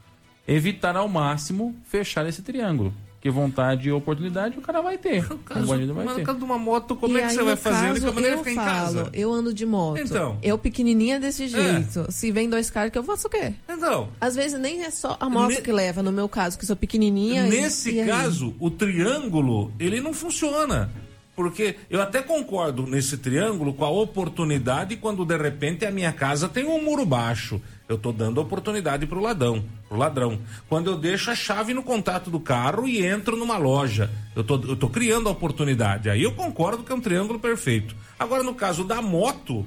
Evitar 0.46 0.94
ao 0.94 1.08
máximo 1.08 1.74
fechar 1.84 2.26
esse 2.26 2.42
triângulo. 2.42 2.92
Que 3.24 3.30
vontade 3.30 3.88
e 3.88 3.92
oportunidade 3.92 4.58
o 4.58 4.60
cara 4.60 4.82
vai 4.82 4.98
ter. 4.98 5.24
o 5.32 5.66
bandido 5.66 5.94
vai 5.94 6.04
Mas 6.04 6.12
no 6.12 6.20
ter. 6.20 6.26
caso 6.26 6.38
de 6.38 6.44
uma 6.44 6.58
moto, 6.58 6.94
como 6.94 7.16
E 7.16 7.16
é 7.16 7.22
que 7.22 7.28
aí, 7.28 7.34
você 7.34 7.42
vai 7.42 7.54
no 7.54 7.56
fazer? 7.56 7.86
Caso, 7.86 8.06
é 8.06 8.32
eu 8.34 8.38
ficar 8.38 8.50
em 8.50 8.54
falo, 8.54 8.66
casa. 8.66 9.08
eu 9.14 9.32
ando 9.32 9.54
de 9.54 9.64
moto. 9.64 9.98
Então. 9.98 10.36
Eu 10.42 10.58
pequenininha 10.58 11.18
desse 11.18 11.48
jeito. 11.48 12.04
Se 12.10 12.30
vem 12.30 12.50
dois 12.50 12.68
caras, 12.68 12.92
que 12.92 12.98
eu 12.98 13.02
faço 13.02 13.26
o 13.26 13.30
quê? 13.30 13.54
Então. 13.66 14.10
Às 14.20 14.36
vezes 14.36 14.60
nem 14.60 14.82
é 14.84 14.90
só 14.90 15.16
a 15.18 15.30
moto 15.30 15.48
Ne- 15.52 15.62
que 15.62 15.72
leva, 15.72 16.02
no 16.02 16.12
meu 16.12 16.28
caso, 16.28 16.58
que 16.58 16.66
sou 16.66 16.76
pequenininha. 16.76 17.46
e- 17.46 17.48
Nesse 17.48 17.92
e 17.92 18.00
aí? 18.02 18.06
caso, 18.06 18.54
o 18.60 18.68
triângulo, 18.70 19.72
ele 19.80 20.02
não 20.02 20.12
funciona. 20.12 20.90
Porque 21.34 21.76
eu 21.90 22.00
até 22.00 22.22
concordo 22.22 22.86
nesse 22.86 23.18
triângulo 23.18 23.74
com 23.74 23.84
a 23.84 23.90
oportunidade 23.90 24.96
quando 24.96 25.24
de 25.24 25.36
repente 25.36 25.84
a 25.84 25.90
minha 25.90 26.12
casa 26.12 26.48
tem 26.48 26.64
um 26.64 26.82
muro 26.82 27.04
baixo. 27.04 27.60
Eu 27.88 27.98
tô 27.98 28.12
dando 28.12 28.40
oportunidade 28.40 29.06
pro 29.06 29.20
ladrão, 29.20 29.64
pro 29.88 29.98
ladrão. 29.98 30.38
Quando 30.68 30.90
eu 30.90 30.96
deixo 30.96 31.30
a 31.30 31.34
chave 31.34 31.74
no 31.74 31.82
contato 31.82 32.30
do 32.30 32.40
carro 32.40 32.88
e 32.88 33.04
entro 33.04 33.36
numa 33.36 33.58
loja, 33.58 34.10
eu 34.34 34.44
tô 34.44 34.88
criando 34.88 35.28
a 35.28 35.32
oportunidade. 35.32 36.08
Aí 36.08 36.22
eu 36.22 36.32
concordo 36.32 36.82
que 36.82 36.92
é 36.92 36.94
um 36.94 37.00
triângulo 37.00 37.38
perfeito. 37.38 37.94
Agora, 38.18 38.42
no 38.42 38.54
caso 38.54 38.84
da 38.84 39.02
moto, 39.02 39.66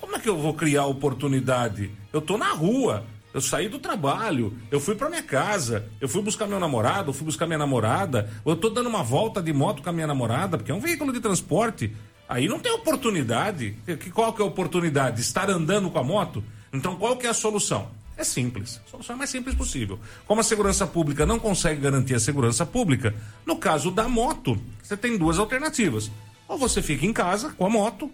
como 0.00 0.14
é 0.14 0.18
que 0.18 0.28
eu 0.28 0.36
vou 0.36 0.54
criar 0.54 0.86
oportunidade? 0.86 1.90
Eu 2.12 2.20
tô 2.20 2.36
na 2.36 2.52
rua, 2.52 3.04
eu 3.34 3.40
saí 3.40 3.68
do 3.68 3.78
trabalho, 3.78 4.56
eu 4.70 4.78
fui 4.80 4.94
pra 4.94 5.08
minha 5.08 5.22
casa, 5.22 5.86
eu 6.00 6.08
fui 6.08 6.22
buscar 6.22 6.46
meu 6.46 6.60
namorado, 6.60 7.10
eu 7.10 7.14
fui 7.14 7.24
buscar 7.24 7.46
minha 7.46 7.58
namorada, 7.58 8.30
ou 8.44 8.52
eu 8.52 8.56
tô 8.56 8.68
dando 8.70 8.88
uma 8.88 9.02
volta 9.02 9.40
de 9.42 9.52
moto 9.52 9.82
com 9.82 9.88
a 9.90 9.92
minha 9.92 10.06
namorada, 10.06 10.58
porque 10.58 10.70
é 10.70 10.74
um 10.74 10.80
veículo 10.80 11.12
de 11.12 11.20
transporte. 11.20 11.94
Aí 12.28 12.48
não 12.48 12.58
tem 12.58 12.72
oportunidade. 12.72 13.76
Que- 13.84 14.10
Qual 14.10 14.32
que 14.32 14.40
é 14.40 14.44
a 14.44 14.48
oportunidade? 14.48 15.20
Estar 15.20 15.50
andando 15.50 15.90
com 15.90 15.98
a 15.98 16.04
moto? 16.04 16.42
Então 16.72 16.96
qual 16.96 17.16
que 17.16 17.26
é 17.26 17.30
a 17.30 17.34
solução? 17.34 17.88
É 18.16 18.24
simples. 18.24 18.80
A 18.86 18.90
solução 18.90 19.14
é 19.16 19.18
mais 19.18 19.30
simples 19.30 19.54
possível. 19.54 19.98
Como 20.26 20.40
a 20.40 20.44
segurança 20.44 20.86
pública 20.86 21.24
não 21.26 21.38
consegue 21.38 21.80
garantir 21.80 22.14
a 22.14 22.20
segurança 22.20 22.64
pública, 22.64 23.14
no 23.46 23.56
caso 23.56 23.90
da 23.90 24.08
moto, 24.08 24.58
você 24.82 24.96
tem 24.96 25.16
duas 25.18 25.38
alternativas. 25.38 26.10
Ou 26.46 26.58
você 26.58 26.82
fica 26.82 27.06
em 27.06 27.12
casa 27.12 27.50
com 27.56 27.64
a 27.66 27.70
moto, 27.70 28.10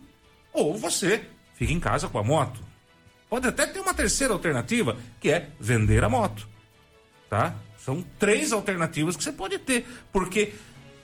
ou 0.52 0.76
você 0.76 1.22
fica 1.54 1.72
em 1.72 1.80
casa 1.80 2.08
com 2.08 2.18
a 2.18 2.22
moto. 2.24 2.60
Pode 3.28 3.46
até 3.46 3.66
ter 3.66 3.80
uma 3.80 3.92
terceira 3.92 4.32
alternativa, 4.32 4.96
que 5.20 5.30
é 5.30 5.50
vender 5.60 6.02
a 6.02 6.08
moto. 6.08 6.48
Tá? 7.28 7.54
São 7.78 8.04
três 8.18 8.52
alternativas 8.52 9.16
que 9.16 9.22
você 9.22 9.32
pode 9.32 9.58
ter. 9.58 9.86
Porque, 10.12 10.54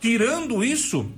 tirando 0.01 0.65
isso, 0.65 1.11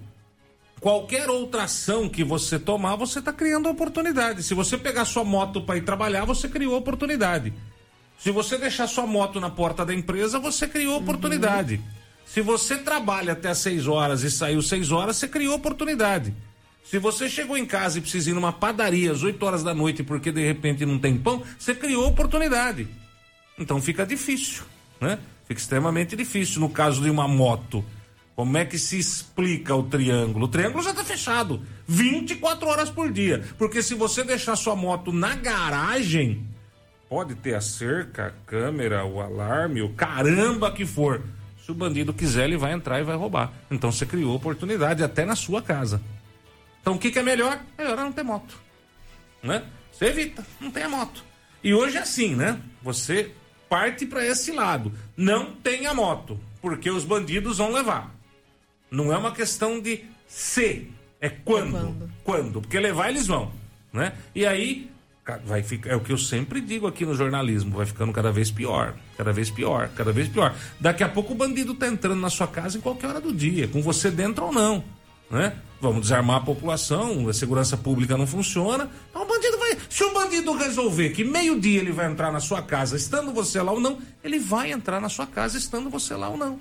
qualquer 0.80 1.30
outra 1.30 1.64
ação 1.64 2.08
que 2.08 2.24
você 2.24 2.58
tomar, 2.58 2.96
você 2.96 3.20
está 3.20 3.32
criando 3.32 3.68
oportunidade. 3.68 4.42
Se 4.42 4.54
você 4.54 4.76
pegar 4.76 5.04
sua 5.04 5.24
moto 5.24 5.62
para 5.62 5.76
ir 5.76 5.82
trabalhar, 5.82 6.24
você 6.24 6.48
criou 6.48 6.76
oportunidade. 6.76 7.52
Se 8.18 8.30
você 8.30 8.58
deixar 8.58 8.86
sua 8.86 9.06
moto 9.06 9.40
na 9.40 9.50
porta 9.50 9.84
da 9.84 9.94
empresa, 9.94 10.38
você 10.38 10.66
criou 10.66 10.98
oportunidade. 10.98 11.80
Se 12.24 12.40
você 12.40 12.76
trabalha 12.78 13.34
até 13.34 13.48
às 13.50 13.58
6 13.58 13.86
horas 13.86 14.22
e 14.22 14.30
saiu 14.30 14.60
6 14.60 14.90
horas, 14.90 15.16
você 15.16 15.28
criou 15.28 15.54
oportunidade. 15.54 16.34
Se 16.88 17.00
você 17.00 17.28
chegou 17.28 17.58
em 17.58 17.66
casa 17.66 17.98
e 17.98 18.00
precisa 18.00 18.30
ir 18.30 18.32
numa 18.32 18.52
padaria 18.52 19.10
às 19.10 19.22
8 19.22 19.44
horas 19.44 19.64
da 19.64 19.74
noite 19.74 20.04
porque 20.04 20.30
de 20.30 20.46
repente 20.46 20.86
não 20.86 21.00
tem 21.00 21.18
pão, 21.18 21.42
você 21.58 21.74
criou 21.74 22.06
oportunidade. 22.06 22.86
Então 23.58 23.82
fica 23.82 24.06
difícil, 24.06 24.62
né? 25.00 25.18
Fica 25.48 25.60
extremamente 25.60 26.14
difícil 26.14 26.60
no 26.60 26.70
caso 26.70 27.02
de 27.02 27.10
uma 27.10 27.26
moto. 27.26 27.84
Como 28.36 28.56
é 28.56 28.64
que 28.64 28.78
se 28.78 28.98
explica 28.98 29.74
o 29.74 29.82
triângulo? 29.82 30.44
O 30.44 30.48
triângulo 30.48 30.84
já 30.84 30.90
está 30.90 31.02
fechado 31.02 31.60
24 31.88 32.68
horas 32.68 32.90
por 32.90 33.10
dia. 33.10 33.42
Porque 33.58 33.82
se 33.82 33.94
você 33.94 34.22
deixar 34.22 34.54
sua 34.54 34.76
moto 34.76 35.10
na 35.10 35.34
garagem, 35.34 36.46
pode 37.08 37.34
ter 37.34 37.54
a 37.54 37.60
cerca, 37.60 38.26
a 38.26 38.30
câmera, 38.30 39.04
o 39.04 39.20
alarme, 39.20 39.82
o 39.82 39.92
caramba 39.94 40.70
que 40.70 40.86
for. 40.86 41.22
Se 41.64 41.72
o 41.72 41.74
bandido 41.74 42.12
quiser, 42.12 42.44
ele 42.44 42.56
vai 42.56 42.72
entrar 42.72 43.00
e 43.00 43.04
vai 43.04 43.16
roubar. 43.16 43.52
Então 43.70 43.90
você 43.90 44.06
criou 44.06 44.36
oportunidade 44.36 45.02
até 45.02 45.24
na 45.24 45.34
sua 45.34 45.60
casa. 45.60 46.00
Então 46.86 46.94
o 46.94 46.98
que, 47.00 47.10
que 47.10 47.18
é 47.18 47.22
melhor? 47.22 47.60
Melhor 47.76 47.98
é 47.98 48.02
não 48.02 48.12
ter 48.12 48.22
moto. 48.22 48.56
Né? 49.42 49.64
Você 49.90 50.04
evita, 50.04 50.46
não 50.60 50.70
tem 50.70 50.84
a 50.84 50.88
moto. 50.88 51.24
E 51.64 51.74
hoje 51.74 51.96
é 51.96 52.00
assim, 52.00 52.36
né? 52.36 52.60
Você 52.80 53.32
parte 53.68 54.06
para 54.06 54.24
esse 54.24 54.52
lado. 54.52 54.92
Não 55.16 55.50
tem 55.50 55.88
a 55.88 55.92
moto, 55.92 56.38
porque 56.62 56.88
os 56.88 57.02
bandidos 57.02 57.58
vão 57.58 57.72
levar. 57.72 58.14
Não 58.88 59.12
é 59.12 59.16
uma 59.16 59.32
questão 59.32 59.80
de 59.80 60.04
se, 60.28 60.88
é 61.20 61.28
quando. 61.28 62.08
quando. 62.22 62.60
Porque 62.60 62.78
levar 62.78 63.08
eles 63.08 63.26
vão, 63.26 63.50
né? 63.92 64.12
E 64.32 64.46
aí 64.46 64.88
vai 65.44 65.64
ficar, 65.64 65.90
é 65.90 65.96
o 65.96 66.00
que 66.00 66.12
eu 66.12 66.18
sempre 66.18 66.60
digo 66.60 66.86
aqui 66.86 67.04
no 67.04 67.16
jornalismo, 67.16 67.78
vai 67.78 67.86
ficando 67.86 68.12
cada 68.12 68.30
vez 68.30 68.48
pior, 68.48 68.94
cada 69.16 69.32
vez 69.32 69.50
pior, 69.50 69.88
cada 69.96 70.12
vez 70.12 70.28
pior. 70.28 70.54
Daqui 70.78 71.02
a 71.02 71.08
pouco 71.08 71.32
o 71.32 71.36
bandido 71.36 71.74
tá 71.74 71.88
entrando 71.88 72.20
na 72.20 72.30
sua 72.30 72.46
casa 72.46 72.78
em 72.78 72.80
qualquer 72.80 73.08
hora 73.08 73.20
do 73.20 73.32
dia, 73.32 73.66
com 73.66 73.82
você 73.82 74.08
dentro 74.08 74.44
ou 74.44 74.52
não, 74.52 74.84
né? 75.30 75.56
Vamos 75.80 76.02
desarmar 76.02 76.36
a 76.36 76.40
população, 76.40 77.28
a 77.28 77.32
segurança 77.32 77.76
pública 77.76 78.16
não 78.16 78.26
funciona. 78.26 78.90
Então 79.10 79.22
o 79.22 79.26
bandido 79.26 79.58
vai, 79.58 79.76
se 79.90 80.02
o 80.04 80.12
bandido 80.12 80.52
resolver 80.52 81.10
que 81.10 81.22
meio-dia 81.22 81.80
ele 81.80 81.92
vai 81.92 82.10
entrar 82.10 82.32
na 82.32 82.40
sua 82.40 82.62
casa, 82.62 82.96
estando 82.96 83.32
você 83.32 83.60
lá 83.60 83.72
ou 83.72 83.80
não, 83.80 83.98
ele 84.24 84.38
vai 84.38 84.72
entrar 84.72 85.00
na 85.00 85.08
sua 85.08 85.26
casa 85.26 85.58
estando 85.58 85.90
você 85.90 86.14
lá 86.14 86.28
ou 86.28 86.36
não. 86.36 86.58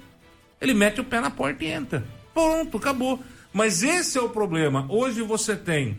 Ele 0.60 0.74
mete 0.74 1.00
o 1.00 1.04
pé 1.04 1.22
na 1.22 1.32
porta 1.32 1.64
e 1.64 1.68
entra. 1.68 2.06
Pronto, 2.34 2.78
acabou. 2.78 3.20
Mas 3.54 3.84
esse 3.84 4.18
é 4.18 4.22
o 4.22 4.30
problema. 4.30 4.86
Hoje 4.90 5.22
você 5.22 5.56
tem 5.56 5.98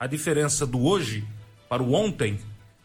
a 0.00 0.06
diferença 0.06 0.66
do 0.66 0.84
hoje 0.84 1.24
para 1.68 1.82
o 1.82 1.92
ontem 1.92 2.38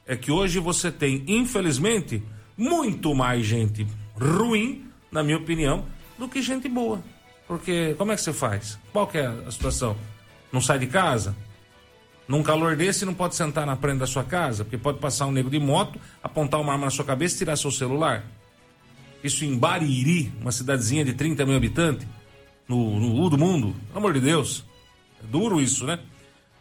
é 0.05 0.15
que 0.15 0.31
hoje 0.31 0.59
você 0.59 0.91
tem, 0.91 1.23
infelizmente, 1.27 2.21
muito 2.57 3.13
mais 3.15 3.45
gente 3.45 3.87
ruim, 4.13 4.85
na 5.11 5.23
minha 5.23 5.37
opinião, 5.37 5.85
do 6.17 6.27
que 6.27 6.41
gente 6.41 6.67
boa. 6.67 7.01
Porque 7.51 7.95
como 7.97 8.13
é 8.13 8.15
que 8.15 8.21
você 8.21 8.31
faz? 8.31 8.79
Qual 8.93 9.05
que 9.05 9.17
é 9.17 9.25
a 9.25 9.51
situação? 9.51 9.97
Não 10.53 10.61
sai 10.61 10.79
de 10.79 10.87
casa? 10.87 11.35
Num 12.25 12.41
calor 12.41 12.77
desse 12.77 13.03
não 13.03 13.13
pode 13.13 13.35
sentar 13.35 13.65
na 13.65 13.75
frente 13.75 13.99
da 13.99 14.07
sua 14.07 14.23
casa, 14.23 14.63
porque 14.63 14.77
pode 14.77 14.99
passar 14.99 15.25
um 15.25 15.33
nego 15.33 15.49
de 15.49 15.59
moto, 15.59 15.99
apontar 16.23 16.61
uma 16.61 16.71
arma 16.71 16.85
na 16.85 16.91
sua 16.91 17.03
cabeça 17.03 17.35
e 17.35 17.37
tirar 17.39 17.57
seu 17.57 17.69
celular. 17.69 18.23
Isso 19.21 19.43
em 19.43 19.57
Bariri, 19.57 20.31
uma 20.39 20.53
cidadezinha 20.53 21.03
de 21.03 21.11
30 21.11 21.45
mil 21.45 21.57
habitantes, 21.57 22.07
no, 22.69 22.97
no 22.97 23.21
U 23.21 23.29
do 23.29 23.37
mundo. 23.37 23.75
Pelo 23.87 23.99
amor 23.99 24.13
de 24.13 24.21
Deus. 24.21 24.63
É 25.21 25.27
duro 25.27 25.59
isso, 25.59 25.85
né? 25.85 25.99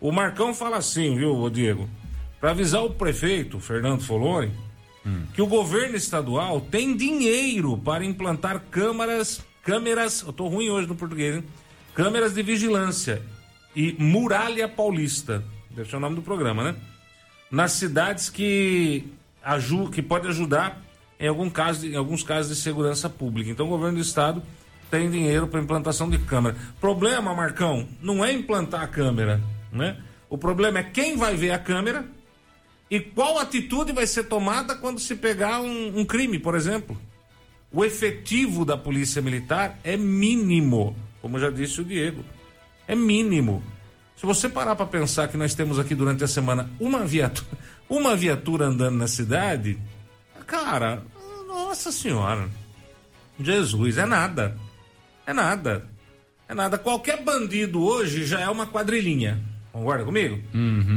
O 0.01 0.11
Marcão 0.11 0.53
fala 0.53 0.79
assim, 0.79 1.17
viu, 1.17 1.49
Diego? 1.51 1.89
Para 2.41 2.51
avisar 2.51 2.83
o 2.83 2.91
prefeito, 2.91 3.61
Fernando 3.61 4.03
Foloni, 4.03 4.51
que 5.35 5.41
o 5.41 5.47
governo 5.47 5.95
estadual 5.95 6.61
tem 6.61 6.97
dinheiro 6.97 7.79
para 7.79 8.05
implantar 8.05 8.65
câmaras, 8.73 9.41
câmeras, 9.71 10.23
eu 10.23 10.33
tô 10.33 10.49
ruim 10.49 10.69
hoje 10.69 10.89
no 10.89 10.97
português, 10.97 11.37
hein? 11.37 11.45
Câmeras 11.95 12.35
de 12.35 12.43
vigilância 12.43 13.23
e 13.77 13.95
muralha 14.01 14.69
paulista. 14.69 15.45
Deve 15.71 15.89
ser 15.89 15.95
o 15.95 16.01
nome 16.01 16.17
do 16.17 16.23
programa, 16.23 16.65
né? 16.65 16.77
Nas 17.53 17.71
cidades 17.73 18.29
que, 18.29 19.07
aju 19.41 19.89
que 19.89 20.03
pode 20.03 20.27
ajudar 20.27 20.83
em, 21.21 21.29
algum 21.29 21.49
caso, 21.49 21.87
em 21.87 21.95
alguns 21.95 22.25
casos 22.25 22.57
de 22.57 22.61
segurança 22.61 23.09
pública. 23.09 23.49
Então 23.49 23.67
o 23.67 23.69
governo 23.69 23.99
do 23.99 24.03
estado 24.03 24.43
tem 24.91 25.09
dinheiro 25.09 25.47
para 25.47 25.61
implantação 25.61 26.11
de 26.11 26.19
câmera. 26.19 26.57
Problema, 26.81 27.33
Marcão, 27.33 27.87
não 28.03 28.25
é 28.25 28.33
implantar 28.33 28.83
a 28.83 28.89
câmera, 28.89 29.41
né? 29.73 29.99
O 30.29 30.37
problema 30.37 30.81
é 30.81 30.83
quem 30.83 31.17
vai 31.17 31.37
ver 31.37 31.53
a 31.53 31.61
câmera 31.61 32.05
e 32.91 32.99
qual 32.99 33.39
atitude 33.39 33.93
vai 33.93 34.09
ser 34.09 34.25
tomada 34.25 34.75
quando 34.75 34.99
se 34.99 35.15
pegar 35.15 35.61
um, 35.61 36.01
um 36.01 36.05
crime, 36.05 36.41
por 36.41 36.57
exemplo. 36.57 37.01
O 37.73 37.85
efetivo 37.85 38.65
da 38.65 38.77
polícia 38.77 39.23
militar 39.23 39.79
é 39.85 39.97
mínimo, 39.97 40.97
como 41.23 41.39
já 41.39 41.51
disse 41.51 41.81
o 41.81 41.85
Diego. 41.85 42.25
É 42.89 42.95
mínimo. 42.95 43.63
Se 44.17 44.27
você 44.27 44.49
parar 44.49 44.75
para 44.77 44.87
pensar 44.87 45.29
que 45.29 45.37
nós 45.37 45.55
temos 45.55 45.79
aqui 45.79 45.95
durante 45.95 46.25
a 46.25 46.29
semana 46.29 46.69
uma 46.81 47.05
viatura, 47.07 47.47
uma 47.89 48.17
viatura 48.17 48.67
andando 48.67 48.97
na 48.97 49.07
cidade, 49.07 49.79
cara, 50.47 51.03
nossa 51.47 51.93
senhora. 51.93 52.49
Jesus, 53.39 53.97
é 53.99 54.05
nada. 54.07 54.57
É 55.27 55.33
nada. 55.33 55.87
É 56.49 56.55
nada. 56.55 56.77
Qualquer 56.77 57.23
bandido 57.23 57.81
hoje 57.83 58.25
já 58.25 58.41
é 58.41 58.49
uma 58.51 58.67
quadrilhinha. 58.67 59.41
Concorda 59.73 60.05
comigo? 60.05 60.41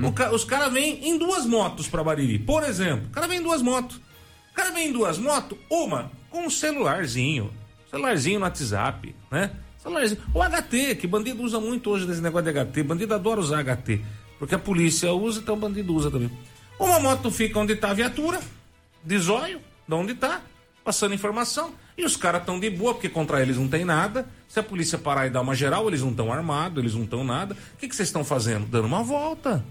O 0.03 0.11
ca- 0.11 0.31
os 0.31 0.43
caras 0.43 0.73
vêm 0.73 1.07
em 1.07 1.17
duas 1.19 1.45
motos 1.45 1.87
pra 1.87 2.03
Bariri. 2.03 2.39
Por 2.39 2.63
exemplo, 2.63 3.05
o 3.07 3.11
cara 3.11 3.27
vem 3.27 3.39
em 3.39 3.43
duas 3.43 3.61
motos. 3.61 3.97
O 3.97 4.55
cara 4.55 4.71
vem 4.71 4.89
em 4.89 4.91
duas 4.91 5.17
motos, 5.19 5.57
uma 5.69 6.11
um 6.33 6.49
celularzinho. 6.49 7.51
Celularzinho 7.89 8.39
no 8.39 8.45
WhatsApp, 8.45 9.15
né? 9.31 9.51
Celularzinho. 9.77 10.21
O 10.33 10.41
HT, 10.41 10.95
que 10.95 11.07
bandido 11.07 11.43
usa 11.43 11.59
muito 11.59 11.89
hoje 11.89 12.07
desse 12.07 12.21
negócio 12.21 12.51
de 12.51 12.59
HT. 12.59 12.83
Bandido 12.83 13.13
adora 13.13 13.39
usar 13.39 13.63
HT. 13.63 14.01
Porque 14.39 14.55
a 14.55 14.59
polícia 14.59 15.13
usa, 15.13 15.39
então 15.39 15.55
o 15.55 15.57
bandido 15.57 15.93
usa 15.93 16.09
também. 16.09 16.31
Uma 16.79 16.99
moto 16.99 17.29
fica 17.29 17.59
onde 17.59 17.75
tá 17.75 17.91
a 17.91 17.93
viatura, 17.93 18.41
de 19.03 19.17
zóio, 19.17 19.59
de 19.87 19.93
onde 19.93 20.15
tá, 20.15 20.41
passando 20.83 21.13
informação. 21.13 21.73
E 21.97 22.03
os 22.03 22.17
caras 22.17 22.41
estão 22.41 22.59
de 22.59 22.69
boa, 22.69 22.93
porque 22.93 23.07
contra 23.07 23.41
eles 23.41 23.57
não 23.57 23.67
tem 23.67 23.85
nada. 23.85 24.27
Se 24.47 24.59
a 24.59 24.63
polícia 24.63 24.97
parar 24.97 25.27
e 25.27 25.29
dar 25.29 25.41
uma 25.41 25.55
geral, 25.55 25.87
eles 25.87 26.01
não 26.01 26.09
estão 26.09 26.33
armados, 26.33 26.79
eles 26.79 26.95
não 26.95 27.03
estão 27.03 27.23
nada. 27.23 27.55
O 27.75 27.77
que 27.77 27.95
vocês 27.95 28.09
estão 28.09 28.23
fazendo? 28.23 28.65
Dando 28.65 28.85
uma 28.85 29.03
volta. 29.03 29.63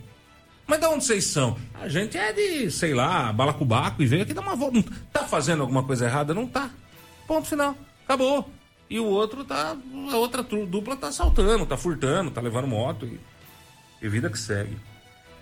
Mas 0.66 0.80
de 0.80 0.86
onde 0.86 1.04
vocês 1.04 1.24
são? 1.24 1.56
A 1.74 1.88
gente 1.88 2.16
é 2.16 2.32
de, 2.32 2.70
sei 2.70 2.94
lá, 2.94 3.32
balacubaco 3.32 4.02
e 4.02 4.06
veio 4.06 4.22
aqui 4.22 4.32
dar 4.32 4.40
uma 4.42 4.56
volta. 4.56 4.82
Tá 5.12 5.24
fazendo 5.24 5.60
alguma 5.62 5.82
coisa 5.82 6.06
errada? 6.06 6.32
Não 6.32 6.46
tá. 6.46 6.70
Ponto 7.26 7.48
final. 7.48 7.76
Acabou. 8.04 8.48
E 8.88 8.98
o 8.98 9.04
outro 9.06 9.44
tá. 9.44 9.76
A 10.10 10.16
outra 10.16 10.42
dupla 10.42 10.96
tá 10.96 11.08
assaltando, 11.08 11.66
tá 11.66 11.76
furtando, 11.76 12.30
tá 12.30 12.40
levando 12.40 12.66
moto 12.68 13.06
e, 13.06 13.20
e 14.00 14.08
vida 14.08 14.30
que 14.30 14.38
segue. 14.38 14.76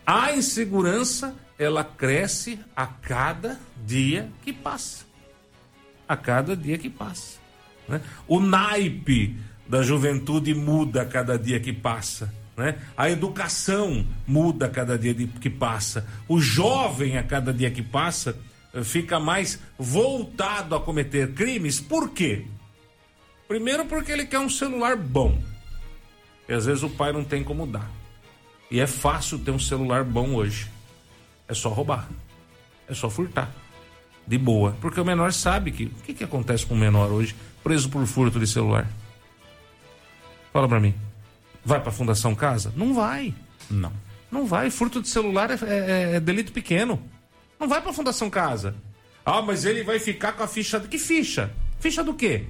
A 0.07 0.33
insegurança, 0.33 1.35
ela 1.59 1.85
cresce 1.85 2.59
a 2.75 2.87
cada 2.87 3.61
dia 3.85 4.29
que 4.43 4.53
passa. 4.53 5.05
A 6.09 6.17
cada 6.17 6.57
dia 6.57 6.79
que 6.79 6.91
passa. 6.91 7.39
né? 7.89 8.01
O 8.27 8.41
naipe 8.41 9.37
da 9.69 9.83
juventude 9.83 10.55
muda 10.55 11.03
a 11.03 11.07
cada 11.07 11.39
dia 11.39 11.61
que 11.61 11.73
passa. 11.73 12.33
Né? 12.57 12.79
A 12.97 13.09
educação 13.09 14.05
muda 14.27 14.67
a 14.67 14.69
cada 14.69 14.99
dia 14.99 15.15
que 15.15 15.51
passa. 15.51 16.07
O 16.29 16.41
jovem, 16.41 17.17
a 17.17 17.23
cada 17.23 17.53
dia 17.53 17.71
que 17.71 17.83
passa, 17.83 18.37
eh, 18.75 18.85
fica 18.85 19.19
mais 19.19 19.61
voltado 19.79 20.75
a 20.75 20.81
cometer 20.81 21.33
crimes. 21.33 21.81
Por 21.81 22.11
quê? 22.11 22.45
Primeiro, 23.49 23.85
porque 23.87 24.13
ele 24.13 24.27
quer 24.27 24.39
um 24.39 24.49
celular 24.49 24.97
bom. 24.97 25.43
E 26.49 26.53
às 26.53 26.67
vezes 26.67 26.83
o 26.83 26.91
pai 26.91 27.13
não 27.13 27.25
tem 27.25 27.43
como 27.43 27.67
dar. 27.67 27.91
E 28.71 28.79
é 28.79 28.87
fácil 28.87 29.39
ter 29.39 29.51
um 29.51 29.59
celular 29.59 30.05
bom 30.05 30.35
hoje. 30.35 30.69
É 31.49 31.55
só 31.55 31.69
roubar. 31.69 32.09
É 32.89 32.95
só 32.95 33.11
furtar. 33.11 33.51
De 34.27 34.39
boa. 34.39 34.77
Porque 34.81 35.01
o 35.01 35.05
menor 35.05 35.33
sabe 35.33 35.73
que. 35.73 35.87
O 35.87 36.03
que, 36.05 36.15
que 36.15 36.25
acontece 36.25 36.65
com 36.65 36.75
o 36.75 36.79
menor 36.79 37.11
hoje 37.11 37.35
preso 37.63 37.89
por 37.89 38.07
furto 38.07 38.39
de 38.39 38.47
celular? 38.47 38.87
Fala 40.53 40.69
pra 40.69 40.79
mim. 40.79 40.95
Vai 41.65 41.81
pra 41.81 41.93
Fundação 41.93 42.35
Casa? 42.35 42.73
Não 42.77 42.95
vai. 42.95 43.35
Não. 43.71 43.93
Não 44.31 44.47
vai. 44.47 44.71
Furto 44.71 45.01
de 45.01 45.09
celular 45.09 45.51
é, 45.51 45.55
é- 45.63 46.17
é 46.17 46.21
delito 46.21 46.53
pequeno. 46.53 47.03
Não 47.59 47.69
vai 47.69 47.81
pra 47.81 47.93
Fundação 47.93 48.31
Casa. 48.31 48.75
Ah, 49.25 49.43
mas 49.43 49.65
ele 49.65 49.83
vai 49.83 49.99
ficar 49.99 50.33
com 50.33 50.43
a 50.43 50.49
ficha. 50.49 50.81
Que 50.81 50.99
ficha? 50.99 51.51
Ficha 51.79 52.03
do 52.03 52.15
quê? 52.15 52.45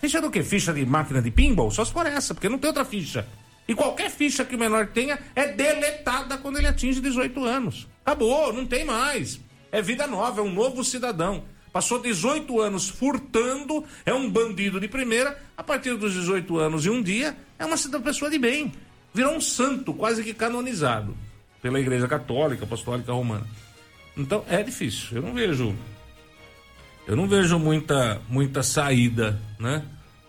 Ficha 0.00 0.20
do 0.20 0.30
quê? 0.30 0.42
Ficha 0.42 0.72
de 0.72 0.84
máquina 0.86 1.20
de 1.22 1.30
pinball? 1.30 1.70
Só 1.70 1.84
se 1.84 1.92
for 1.92 2.06
essa, 2.06 2.34
porque 2.34 2.48
não 2.48 2.58
tem 2.58 2.68
outra 2.68 2.84
ficha. 2.84 3.26
E 3.68 3.74
qualquer 3.74 4.10
ficha 4.10 4.44
que 4.44 4.56
o 4.56 4.58
menor 4.58 4.88
tenha 4.88 5.18
é 5.34 5.46
deletada 5.48 6.36
quando 6.38 6.58
ele 6.58 6.66
atinge 6.66 7.00
18 7.00 7.44
anos. 7.44 7.86
Acabou, 8.04 8.52
não 8.52 8.66
tem 8.66 8.84
mais. 8.84 9.40
É 9.70 9.80
vida 9.80 10.06
nova, 10.06 10.40
é 10.40 10.44
um 10.44 10.52
novo 10.52 10.82
cidadão. 10.82 11.44
Passou 11.72 12.00
18 12.00 12.60
anos 12.60 12.88
furtando, 12.88 13.84
é 14.04 14.12
um 14.12 14.28
bandido 14.28 14.80
de 14.80 14.88
primeira. 14.88 15.40
A 15.56 15.62
partir 15.62 15.96
dos 15.96 16.12
18 16.14 16.58
anos 16.58 16.84
e 16.84 16.90
um 16.90 17.02
dia, 17.02 17.36
é 17.58 17.64
uma 17.64 17.76
pessoa 18.00 18.30
de 18.30 18.38
bem. 18.38 18.72
Virou 19.14 19.34
um 19.34 19.40
santo, 19.40 19.94
quase 19.94 20.22
que 20.22 20.34
canonizado 20.34 21.16
pela 21.62 21.78
Igreja 21.78 22.08
Católica, 22.08 22.64
Apostólica 22.64 23.12
Romana. 23.12 23.46
Então 24.16 24.44
é 24.48 24.62
difícil. 24.62 25.16
Eu 25.16 25.22
não 25.22 25.34
vejo 25.34 25.76
eu 27.06 27.16
não 27.16 27.26
vejo 27.26 27.58
muita, 27.58 28.20
muita 28.28 28.62
saída, 28.62 29.40
né? 29.58 29.84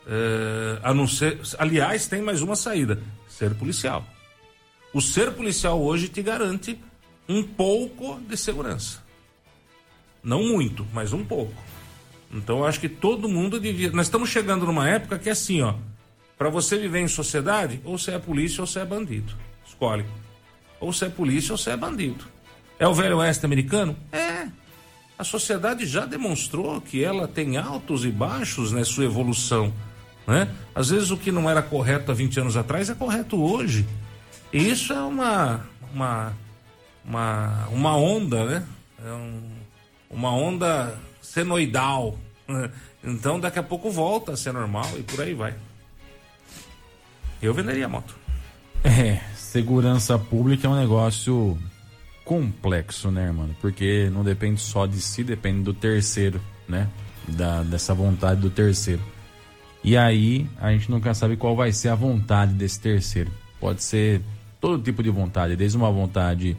É, 0.08 0.80
a 0.82 0.94
não 0.94 1.08
ser, 1.08 1.40
aliás, 1.60 2.08
tem 2.08 2.22
mais 2.22 2.42
uma 2.42 2.56
saída: 2.56 3.00
ser 3.28 3.54
policial. 3.54 4.04
O 4.94 5.00
ser 5.00 5.32
policial 5.34 5.80
hoje 5.82 6.08
te 6.08 6.22
garante 6.22 6.80
um 7.30 7.44
pouco 7.44 8.20
de 8.22 8.36
segurança. 8.36 9.01
Não 10.24 10.44
muito, 10.44 10.86
mas 10.94 11.14
um 11.14 11.24
pouco. 11.26 11.54
Então 12.34 12.60
eu 12.60 12.66
acho 12.66 12.80
que 12.80 12.90
todo 12.90 13.28
mundo 13.28 13.60
devia. 13.60 13.92
Nós 13.92 14.06
estamos 14.08 14.30
chegando 14.30 14.66
numa 14.66 14.88
época 14.88 15.20
que 15.20 15.30
é 15.30 15.32
assim, 15.32 15.62
ó. 15.62 15.74
Para 16.38 16.50
você 16.50 16.78
viver 16.78 17.00
em 17.02 17.08
sociedade, 17.08 17.82
ou 17.84 17.98
você 17.98 18.12
é 18.12 18.20
polícia 18.20 18.62
ou 18.62 18.68
você 18.68 18.80
é 18.80 18.86
bandido. 18.86 19.34
Escolhe. 19.68 20.06
Ou 20.80 20.92
você 20.92 21.06
é 21.06 21.10
polícia 21.10 21.52
ou 21.54 21.58
você 21.58 21.72
é 21.72 21.78
bandido. 21.78 22.26
É 22.80 22.88
o 22.88 22.94
velho 22.94 23.18
oeste 23.18 23.46
americano? 23.46 23.96
É. 24.12 24.48
A 25.20 25.24
sociedade 25.24 25.86
já 25.86 26.06
demonstrou 26.06 26.82
que 26.82 27.04
ela 27.04 27.28
tem 27.28 27.58
altos 27.58 28.06
e 28.06 28.10
baixos 28.12 28.72
na 28.72 28.84
sua 28.84 29.06
evolução. 29.06 29.72
Né? 30.26 30.48
Às 30.74 30.90
vezes 30.90 31.12
o 31.12 31.18
que 31.18 31.32
não 31.32 31.48
era 31.50 31.62
correto 31.62 32.12
há 32.12 32.14
20 32.16 32.40
anos 32.40 32.58
atrás 32.58 32.90
é 32.90 32.96
correto 32.96 33.40
hoje. 33.40 33.86
E 34.52 34.58
isso 34.70 34.94
é 34.94 35.02
uma, 35.02 35.62
uma, 35.94 36.34
uma, 37.06 37.68
uma 37.72 37.96
onda, 37.96 38.46
né? 38.46 38.68
É 39.06 39.12
um- 39.12 39.61
uma 40.12 40.32
onda 40.32 40.96
senoidal. 41.22 42.18
né? 42.48 42.70
Então 43.04 43.40
daqui 43.40 43.60
a 43.60 43.64
pouco 43.64 43.90
volta 43.90 44.34
a 44.34 44.38
ser 44.38 44.52
normal 44.54 44.88
e 44.98 45.04
por 45.04 45.22
aí 45.22 45.34
vai. 45.34 45.56
Eu 47.42 47.54
venderia 47.54 47.86
a 47.86 47.90
moto. 47.90 48.16
É, 48.84 49.20
segurança 49.36 50.18
pública 50.18 50.68
é 50.68 50.70
um 50.70 50.80
negócio 50.80 51.58
complexo, 52.24 53.10
né, 53.10 53.32
mano? 53.32 53.56
Porque 53.60 54.10
não 54.12 54.24
depende 54.24 54.62
só 54.62 54.86
de 54.86 55.02
si, 55.02 55.24
depende 55.24 55.64
do 55.64 55.74
terceiro, 55.74 56.40
né? 56.68 56.88
Da, 57.28 57.64
dessa 57.64 57.94
vontade 57.94 58.42
do 58.42 58.50
terceiro. 58.50 59.02
E 59.84 59.98
aí 59.98 60.48
a 60.60 60.72
gente 60.72 60.90
nunca 60.92 61.14
sabe 61.14 61.36
qual 61.36 61.56
vai 61.56 61.72
ser 61.72 61.90
a 61.90 61.96
vontade 61.96 62.54
desse 62.54 62.80
terceiro. 62.80 63.32
Pode 63.60 63.84
ser 63.84 64.22
todo 64.60 64.82
tipo 64.82 65.02
de 65.02 65.10
vontade, 65.10 65.56
desde 65.56 65.76
uma 65.78 65.92
vontade 65.92 66.56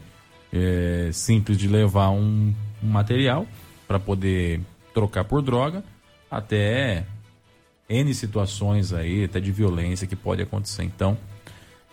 é, 0.51 1.09
simples 1.13 1.57
de 1.57 1.67
levar 1.67 2.09
um, 2.09 2.53
um 2.83 2.87
material 2.87 3.47
para 3.87 3.99
poder 3.99 4.61
trocar 4.93 5.23
por 5.23 5.41
droga, 5.41 5.83
até 6.29 7.05
N 7.89 8.13
situações 8.13 8.93
aí, 8.93 9.25
até 9.25 9.39
de 9.39 9.51
violência 9.51 10.07
que 10.07 10.15
pode 10.15 10.41
acontecer. 10.41 10.83
Então, 10.83 11.17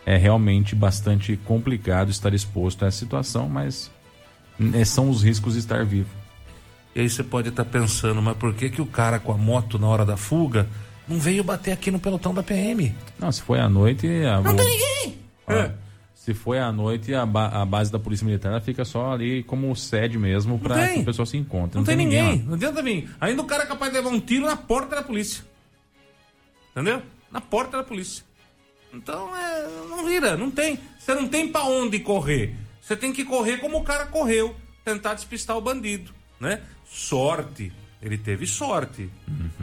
é 0.05 0.17
realmente 0.17 0.75
bastante 0.75 1.37
complicado 1.37 2.11
estar 2.11 2.33
exposto 2.35 2.85
a 2.85 2.89
essa 2.89 2.99
situação, 2.99 3.49
mas 3.49 3.91
né, 4.59 4.85
são 4.85 5.11
os 5.11 5.23
riscos 5.23 5.55
de 5.55 5.61
estar 5.61 5.85
vivo. 5.85 6.11
E 6.95 7.01
aí 7.01 7.09
você 7.09 7.23
pode 7.23 7.49
estar 7.49 7.65
pensando, 7.65 8.21
mas 8.21 8.37
por 8.37 8.55
que 8.55 8.69
que 8.69 8.83
o 8.83 8.87
cara 8.87 9.19
com 9.19 9.33
a 9.33 9.37
moto 9.37 9.79
na 9.79 9.87
hora 9.87 10.05
da 10.05 10.17
fuga 10.17 10.67
não 11.07 11.19
veio 11.19 11.45
bater 11.45 11.73
aqui 11.73 11.91
no 11.91 12.01
pelotão 12.01 12.35
da 12.35 12.43
PM? 12.43 12.95
Não, 13.19 13.31
se 13.31 13.43
foi 13.43 13.61
à 13.61 13.69
noite. 13.69 14.07
A, 14.25 14.41
Não 14.41 14.57
tem 14.57 14.69
ninguém! 14.69 15.19
É. 15.49 15.73
Se 16.21 16.35
foi 16.35 16.59
à 16.59 16.71
noite, 16.71 17.15
a, 17.15 17.25
ba- 17.25 17.49
a 17.49 17.65
base 17.65 17.91
da 17.91 17.99
Polícia 17.99 18.27
Militar 18.27 18.61
fica 18.61 18.85
só 18.85 19.13
ali 19.15 19.43
como 19.45 19.75
sede 19.75 20.19
mesmo 20.19 20.59
para 20.59 20.75
tem. 20.87 20.97
que 20.97 21.01
o 21.01 21.05
pessoal 21.07 21.25
se 21.25 21.39
encontre. 21.39 21.79
Não, 21.79 21.85
tem, 21.85 21.97
ninguém. 21.97 22.41
lá. 22.41 22.45
Não 22.45 22.55
adianta 22.57 22.83
vir. 22.83 23.09
Ainda 23.19 23.41
o 23.41 23.47
cara 23.47 23.63
é 23.63 23.67
capaz 23.67 23.91
de 23.91 23.97
levar 23.97 24.11
um 24.11 24.21
tiro 24.21 24.45
na 24.45 24.55
porta 24.55 24.97
da 24.97 25.03
polícia. 25.03 25.43
Entendeu? 26.73 27.03
Na 27.33 27.41
porta 27.41 27.79
da 27.79 27.83
polícia. 27.83 28.23
Então, 28.93 29.35
é, 29.35 29.67
não 29.89 30.05
vira, 30.05 30.37
não 30.37 30.51
tem. 30.51 30.79
Você 30.99 31.15
não 31.15 31.27
tem 31.27 31.49
pra 31.49 31.65
onde 31.65 31.99
correr. 32.01 32.55
Você 32.83 32.95
tem 32.95 33.15
que 33.15 33.25
correr 33.25 33.57
como 33.57 33.79
o 33.79 33.83
cara 33.85 34.05
correu, 34.05 34.55
tentar 34.85 35.15
despistar 35.15 35.57
o 35.57 35.61
bandido, 35.63 36.13
né? 36.39 36.61
Sorte. 36.85 37.73
Ele 38.03 38.19
teve 38.19 38.47
sorte. 38.47 39.09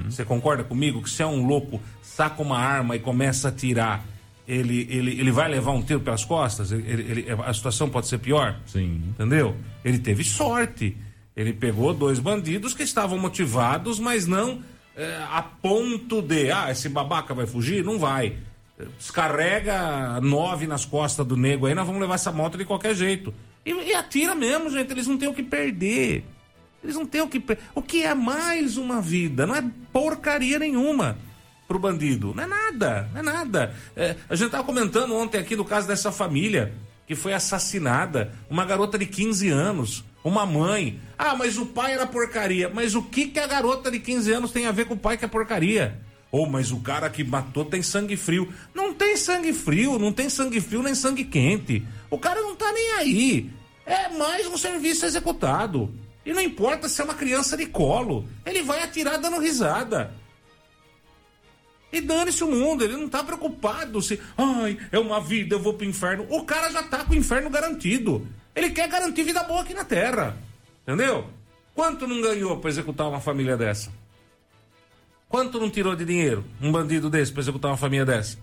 Você 0.06 0.26
concorda 0.26 0.63
comigo 0.63 1.04
que 1.04 1.10
se 1.10 1.22
é 1.22 1.26
um 1.28 1.46
louco, 1.46 1.80
saca 2.02 2.41
uma 2.41 2.58
arma 2.58 2.96
e 2.96 3.00
começa 3.00 3.48
a 3.48 3.52
atirar, 3.52 4.04
ele, 4.47 4.88
ele, 4.89 5.19
ele 5.19 5.31
vai 5.31 5.49
levar 5.49 5.71
um 5.71 5.81
tiro 5.81 5.99
pelas 5.99 6.23
costas? 6.23 6.71
Ele- 6.71 6.86
ele- 6.89 7.25
a 7.45 7.53
situação 7.53 7.89
pode 7.89 8.07
ser 8.07 8.17
pior? 8.19 8.57
Sim. 8.65 9.01
Entendeu? 9.10 9.55
Ele 9.83 9.99
teve 9.99 10.23
sorte. 10.23 10.95
Ele 11.36 11.53
pegou 11.53 11.93
dois 11.93 12.17
bandidos 12.19 12.73
que 12.73 12.81
estavam 12.83 13.17
motivados, 13.19 13.99
mas 13.99 14.25
não 14.25 14.62
é, 14.95 15.17
a 15.29 15.41
ponto 15.43 16.21
de, 16.21 16.49
ah, 16.49 16.71
esse 16.71 16.89
babaca 16.89 17.33
vai 17.33 17.45
fugir? 17.45 17.83
Não 17.83 17.99
vai. 17.99 18.38
Descarrega 18.97 20.19
nove 20.21 20.67
nas 20.67 20.86
costas 20.86 21.25
do 21.25 21.36
nego 21.38 21.65
aí, 21.65 21.73
nós 21.73 21.86
vamos 21.86 22.01
levar 22.01 22.15
essa 22.15 22.31
moto 22.31 22.57
de 22.57 22.65
qualquer 22.65 22.95
jeito. 22.95 23.33
E, 23.65 23.71
e 23.71 23.93
atira 23.93 24.33
mesmo, 24.36 24.69
gente. 24.69 24.91
Eles 24.91 25.07
não 25.07 25.17
têm 25.17 25.27
o 25.29 25.33
que 25.33 25.43
perder. 25.43 26.23
Eles 26.83 26.95
não 26.95 27.05
têm 27.05 27.21
o 27.21 27.27
que 27.27 27.39
perder. 27.39 27.63
O 27.75 27.81
que 27.81 28.03
é 28.03 28.13
mais 28.13 28.77
uma 28.77 29.01
vida? 29.01 29.45
Não 29.45 29.55
é 29.55 29.63
porcaria 29.91 30.57
nenhuma 30.60 31.17
pro 31.67 31.80
bandido. 31.80 32.34
Não 32.34 32.43
é 32.43 32.47
nada, 32.47 33.10
não 33.13 33.19
é 33.19 33.23
nada. 33.23 33.75
É, 33.95 34.15
a 34.30 34.36
gente 34.36 34.51
tava 34.51 34.63
comentando 34.63 35.15
ontem 35.15 35.38
aqui 35.38 35.56
do 35.56 35.65
caso 35.65 35.88
dessa 35.88 36.12
família 36.12 36.73
que 37.06 37.15
foi 37.15 37.34
assassinada, 37.34 38.34
uma 38.49 38.65
garota 38.65 38.97
de 38.97 39.06
15 39.06 39.49
anos, 39.49 40.03
uma 40.23 40.45
mãe. 40.45 40.99
Ah, 41.17 41.36
mas 41.36 41.58
o 41.58 41.65
pai 41.65 41.93
era 41.93 42.06
porcaria. 42.06 42.69
Mas 42.69 42.95
o 42.95 43.01
que 43.01 43.27
que 43.27 43.39
a 43.39 43.47
garota 43.47 43.89
de 43.89 43.99
15 43.99 44.32
anos 44.34 44.51
tem 44.51 44.65
a 44.65 44.71
ver 44.71 44.86
com 44.86 44.93
o 44.93 44.99
pai 44.99 45.17
que 45.17 45.23
é 45.23 45.27
porcaria? 45.27 45.99
Ou, 46.30 46.45
mas 46.45 46.71
o 46.71 46.82
cara 46.82 47.10
que 47.10 47.23
matou 47.23 47.63
tem 47.63 47.82
sangue 47.82 48.17
frio. 48.17 48.51
Não 48.73 48.93
tem 48.93 49.15
sangue 49.15 49.53
frio, 49.53 49.97
não 49.97 50.12
tem 50.12 50.30
sangue 50.30 50.60
frio 50.60 50.84
nem 50.84 50.93
sangue 50.93 51.23
quente. 51.23 51.86
O 52.10 52.17
cara 52.17 52.41
não 52.41 52.56
tá 52.56 52.71
nem 52.73 52.91
aí. 52.97 53.49
É 53.86 54.10
mais 54.10 54.45
um 54.45 54.58
serviço 54.58 55.06
executado. 55.06 55.89
E 56.25 56.34
não 56.34 56.41
importa 56.41 56.89
se 56.89 56.99
é 56.99 57.06
uma 57.06 57.13
criança 57.13 57.56
de 57.56 57.65
colo. 57.65 58.27
Ele 58.45 58.62
vai 58.62 58.84
atirar 58.84 59.17
dando 59.17 59.39
risada. 59.39 60.13
E 61.91 62.02
dane-se 62.02 62.43
o 62.43 62.52
mundo, 62.52 62.84
ele 62.84 62.97
não 62.97 63.08
tá 63.08 63.23
preocupado 63.23 64.02
se, 64.02 64.19
ai, 64.38 64.78
é 64.91 65.00
uma 65.00 65.21
vida, 65.21 65.56
eu 65.56 65.60
vou 65.60 65.73
pro 65.73 65.86
inferno. 65.86 66.26
O 66.30 66.43
cara 66.43 66.69
já 66.69 66.84
tá 66.84 67.06
com 67.06 67.13
o 67.13 67.15
inferno 67.17 67.50
garantido. 67.50 68.28
Ele 68.54 68.71
quer 68.71 68.89
garantir 68.89 69.23
vida 69.23 69.43
boa 69.43 69.62
aqui 69.62 69.73
na 69.73 69.86
terra. 69.86 70.38
Entendeu? 70.84 71.30
Quanto 71.73 72.08
não 72.08 72.21
ganhou 72.21 72.58
pra 72.58 72.69
executar 72.69 73.08
uma 73.08 73.21
família 73.21 73.56
dessa? 73.56 73.91
Quanto 75.30 75.60
não 75.60 75.69
tirou 75.69 75.95
de 75.95 76.06
dinheiro 76.06 76.43
um 76.62 76.71
bandido 76.71 77.10
desse 77.10 77.32
pra 77.32 77.41
executar 77.41 77.71
uma 77.71 77.78
família 77.78 78.06
dessa? 78.06 78.38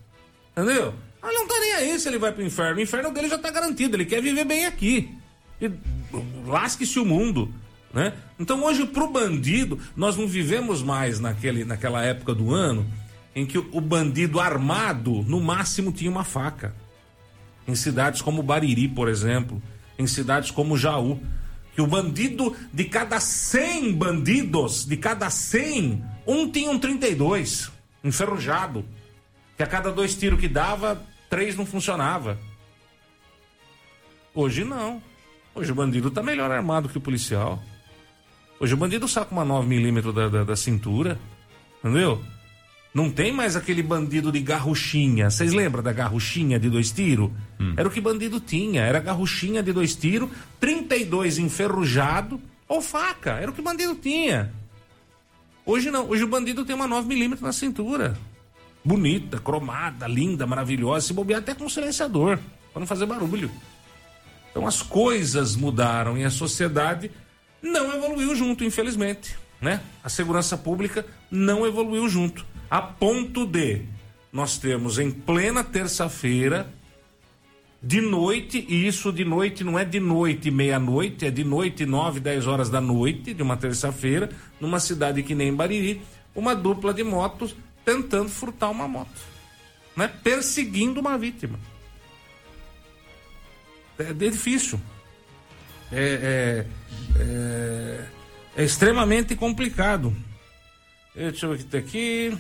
Entendeu? 0.53 0.95
Ele 1.23 1.33
não 1.33 1.47
tá 1.47 1.59
nem 1.59 1.73
aí 1.75 1.99
se 1.99 2.09
ele 2.09 2.19
vai 2.19 2.33
pro 2.33 2.45
inferno. 2.45 2.79
O 2.79 2.83
inferno 2.83 3.11
dele 3.11 3.29
já 3.29 3.39
tá 3.39 3.51
garantido, 3.51 3.97
ele 3.97 4.05
quer 4.05 4.23
viver 4.23 4.45
bem 4.45 4.67
aqui. 4.67 5.13
E 5.61 5.71
lasque-se 6.47 6.99
o 6.99 7.05
mundo. 7.05 7.53
Né? 7.93 8.13
Então 8.39 8.63
hoje 8.65 8.87
pro 8.87 9.09
bandido, 9.09 9.79
nós 9.97 10.17
não 10.17 10.27
vivemos 10.27 10.83
mais 10.83 11.21
naquele, 11.21 11.65
naquela 11.65 12.03
época 12.03 12.35
do 12.35 12.53
ano 12.53 12.85
em 13.35 13.45
que 13.45 13.59
o, 13.59 13.81
bandido 13.81 14.39
armado, 14.39 15.25
no 15.27 15.41
máximo, 15.41 15.93
tinha 15.93 16.11
uma 16.11 16.25
faca. 16.25 16.75
Em 17.67 17.75
cidades 17.75 18.23
como 18.23 18.43
Bariri, 18.43 18.87
por 18.89 19.09
exemplo, 19.09 19.61
em 19.99 20.07
cidades 20.07 20.51
como 20.51 20.77
Jaú, 20.77 21.21
que 21.75 21.83
o 21.83 21.87
bandido, 21.87 22.57
de 22.73 22.85
cada 22.85 23.19
100 23.19 23.95
bandidos, 23.95 24.85
de 24.85 24.97
cada 24.97 25.29
100, 25.29 26.05
um 26.27 26.49
tinha 26.49 26.71
um 26.71 26.79
32, 26.79 27.73
enferrujado. 28.05 28.85
Que 29.57 29.63
a 29.63 29.67
cada 29.67 29.91
dois 29.91 30.15
tiros 30.15 30.39
que 30.39 30.49
dava, 30.49 31.03
três 31.29 31.57
não 31.57 31.67
funcionava. 31.67 32.39
Hoje 34.33 34.65
não. 34.65 35.03
Hoje 35.55 35.73
o 35.73 35.75
bandido 35.75 36.11
tá 36.11 36.23
melhor 36.23 36.51
armado 36.51 36.89
que 36.89 36.99
o 36.99 37.01
policial. 37.01 37.61
Hoje 38.61 38.75
o 38.75 38.77
bandido 38.77 39.09
saca 39.09 39.33
uma 39.33 39.45
9mm 39.45 40.13
da, 40.13 40.29
da, 40.29 40.45
da 40.45 40.57
cintura. 40.57 41.19
Entendeu? 41.79 42.23
Não 42.95 43.11
tem 43.11 43.33
mais 43.33 43.57
aquele 43.57 43.83
bandido 43.83 44.31
de 44.31 44.39
garruchinha. 44.41 45.29
Vocês 45.29 45.53
lembram 45.53 45.83
da 45.83 45.93
garruchinha 45.93 46.61
de 46.61 46.71
dois 46.71 46.93
tiros? 46.93 47.29
Era 47.77 47.89
o 47.89 47.91
que 47.91 48.01
bandido 48.01 48.39
tinha. 48.39 48.83
Era 48.83 49.01
garruchinha 49.01 49.65
de 49.65 49.73
dois 49.73 49.97
tiros, 49.97 50.31
32 50.61 51.39
enferrujado 51.39 52.41
ou 52.69 52.81
faca. 52.81 53.33
Era 53.33 53.51
o 53.51 53.55
que 53.55 53.61
bandido 53.61 53.97
tinha. 53.97 54.53
Hoje 55.67 55.91
não. 55.91 56.09
Hoje 56.09 56.23
o 56.23 56.29
bandido 56.29 56.65
tem 56.65 56.77
uma 56.77 56.87
9mm 56.89 57.41
na 57.41 57.53
cintura. 57.53 58.17
bonita, 58.85 59.39
cromada, 59.39 60.07
linda, 60.07 60.47
maravilhosa, 60.47 61.07
se 61.07 61.13
bobear 61.15 61.41
até 61.41 61.55
com 61.55 61.69
silenciador, 61.69 62.39
para 62.73 62.81
não 62.81 62.87
fazer 62.87 63.07
barulho. 63.07 63.51
Então 64.51 64.67
as 64.67 64.83
coisas 64.83 65.57
mudaram 65.57 66.19
e 66.19 66.25
a 66.25 66.31
sociedade 66.31 67.11
não 67.63 67.93
evoluiu 67.95 68.37
junto, 68.37 68.63
infelizmente, 68.63 69.37
né? 69.61 69.81
A 70.03 70.09
segurança 70.09 70.57
pública 70.57 71.05
não 71.31 71.67
evoluiu 71.67 72.09
junto, 72.09 72.45
a 72.75 72.83
ponto 72.83 73.47
de 73.47 73.83
nós 74.33 74.59
temos 74.59 74.99
em 74.99 75.09
plena 75.09 75.63
terça-feira 75.63 76.69
de 77.81 78.01
noite, 78.01 78.67
e 78.69 78.85
isso 78.85 79.13
de 79.13 79.25
noite 79.25 79.63
não 79.63 79.79
é 79.79 79.85
de 79.85 80.01
noite 80.01 80.51
meia-noite, 80.51 81.25
é 81.25 81.31
de 81.31 81.45
noite 81.45 81.87
nove, 81.87 82.19
dez 82.19 82.49
horas 82.49 82.69
da 82.69 82.81
noite 82.81 83.33
de 83.33 83.41
uma 83.45 83.57
terça-feira, 83.57 84.29
numa 84.61 84.81
cidade 84.81 85.23
que 85.23 85.37
nem 85.37 85.55
Bariri, 85.55 86.03
uma 86.35 86.53
dupla 86.53 86.93
de 86.93 87.05
motos 87.05 87.55
tentando 87.85 88.29
furtar 88.29 88.71
uma 88.71 88.89
moto, 88.89 89.21
né? 89.97 90.09
Perseguindo 90.09 90.99
uma 90.99 91.17
vítima. 91.17 91.61
É, 93.97 94.11
é 94.11 94.13
difícil. 94.13 94.81
É, 95.93 96.03
é, 96.03 97.21
é, 97.21 98.05
é 98.57 98.65
extremamente 98.65 99.37
complicado. 99.37 100.13
Deixa 101.15 101.47
eu 101.47 101.57
ver 101.57 101.79
aqui. 101.79 102.37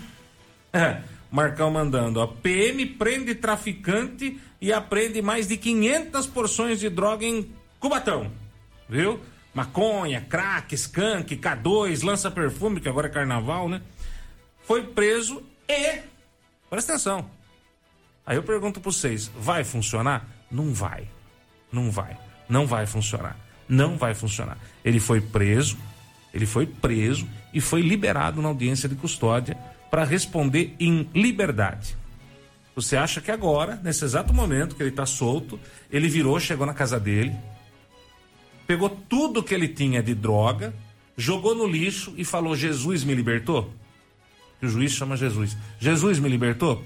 É, 0.75 1.01
Marcão 1.31 1.70
mandando, 1.70 2.18
ó. 2.18 2.27
PM 2.27 2.85
prende 2.85 3.33
traficante 3.37 4.41
e 4.61 4.72
apreende 4.72 5.22
mais 5.22 5.47
de 5.47 5.57
500 5.57 6.27
porções 6.27 6.81
de 6.81 6.91
droga 6.91 7.25
em 7.25 7.49
Cubatão. 7.79 8.31
Viu? 8.89 9.20
Maconha, 9.55 10.20
crack, 10.20 10.75
skunk, 10.75 11.37
K2, 11.37 12.03
lança-perfume, 12.03 12.81
que 12.81 12.89
agora 12.89 13.07
é 13.07 13.11
carnaval, 13.11 13.68
né? 13.68 13.81
Foi 14.64 14.83
preso 14.83 15.43
e. 15.68 16.01
Presta 16.68 16.95
atenção. 16.95 17.31
Aí 18.27 18.37
eu 18.37 18.43
pergunto 18.43 18.81
pra 18.81 18.91
vocês: 18.91 19.31
vai 19.39 19.62
funcionar? 19.62 20.27
Não 20.51 20.75
vai. 20.75 21.07
Não 21.70 21.91
vai. 21.91 22.16
Não 22.49 22.66
vai 22.66 22.85
funcionar. 22.85 23.37
Não 23.68 23.97
vai 23.97 24.12
funcionar. 24.12 24.59
Ele 24.85 24.99
foi 24.99 25.20
preso, 25.20 25.79
ele 26.33 26.47
foi 26.47 26.66
preso 26.66 27.29
e 27.53 27.61
foi 27.61 27.81
liberado 27.81 28.43
na 28.43 28.49
audiência 28.49 28.89
de 28.89 28.97
custódia 28.97 29.57
para 29.91 30.05
responder 30.05 30.74
em 30.78 31.09
liberdade. 31.14 31.97
Você 32.74 32.97
acha 32.97 33.20
que 33.20 33.30
agora, 33.30 33.80
nesse 33.82 34.05
exato 34.05 34.35
momento 34.35 34.74
que 34.74 34.82
ele 34.82 34.91
está 34.91 35.07
solto, 35.07 35.61
ele 35.91 36.09
virou, 36.09 36.41
chegou 36.41 36.66
na 36.66 36.74
casa 36.74 36.99
dele, 36.99 37.35
pegou 38.66 38.91
tudo 38.91 39.43
que 39.43 39.55
ele 39.55 39.68
tinha 39.68 40.03
de 40.03 40.14
droga, 40.14 40.74
jogou 41.16 41.55
no 41.55 41.66
lixo 41.66 42.12
e 42.16 42.24
falou: 42.24 42.57
Jesus 42.57 43.05
me 43.05 43.14
libertou? 43.14 43.70
O 44.61 44.66
juiz 44.66 44.93
chama 44.93 45.16
Jesus. 45.16 45.57
Jesus 45.78 46.18
me 46.18 46.28
libertou? 46.28 46.82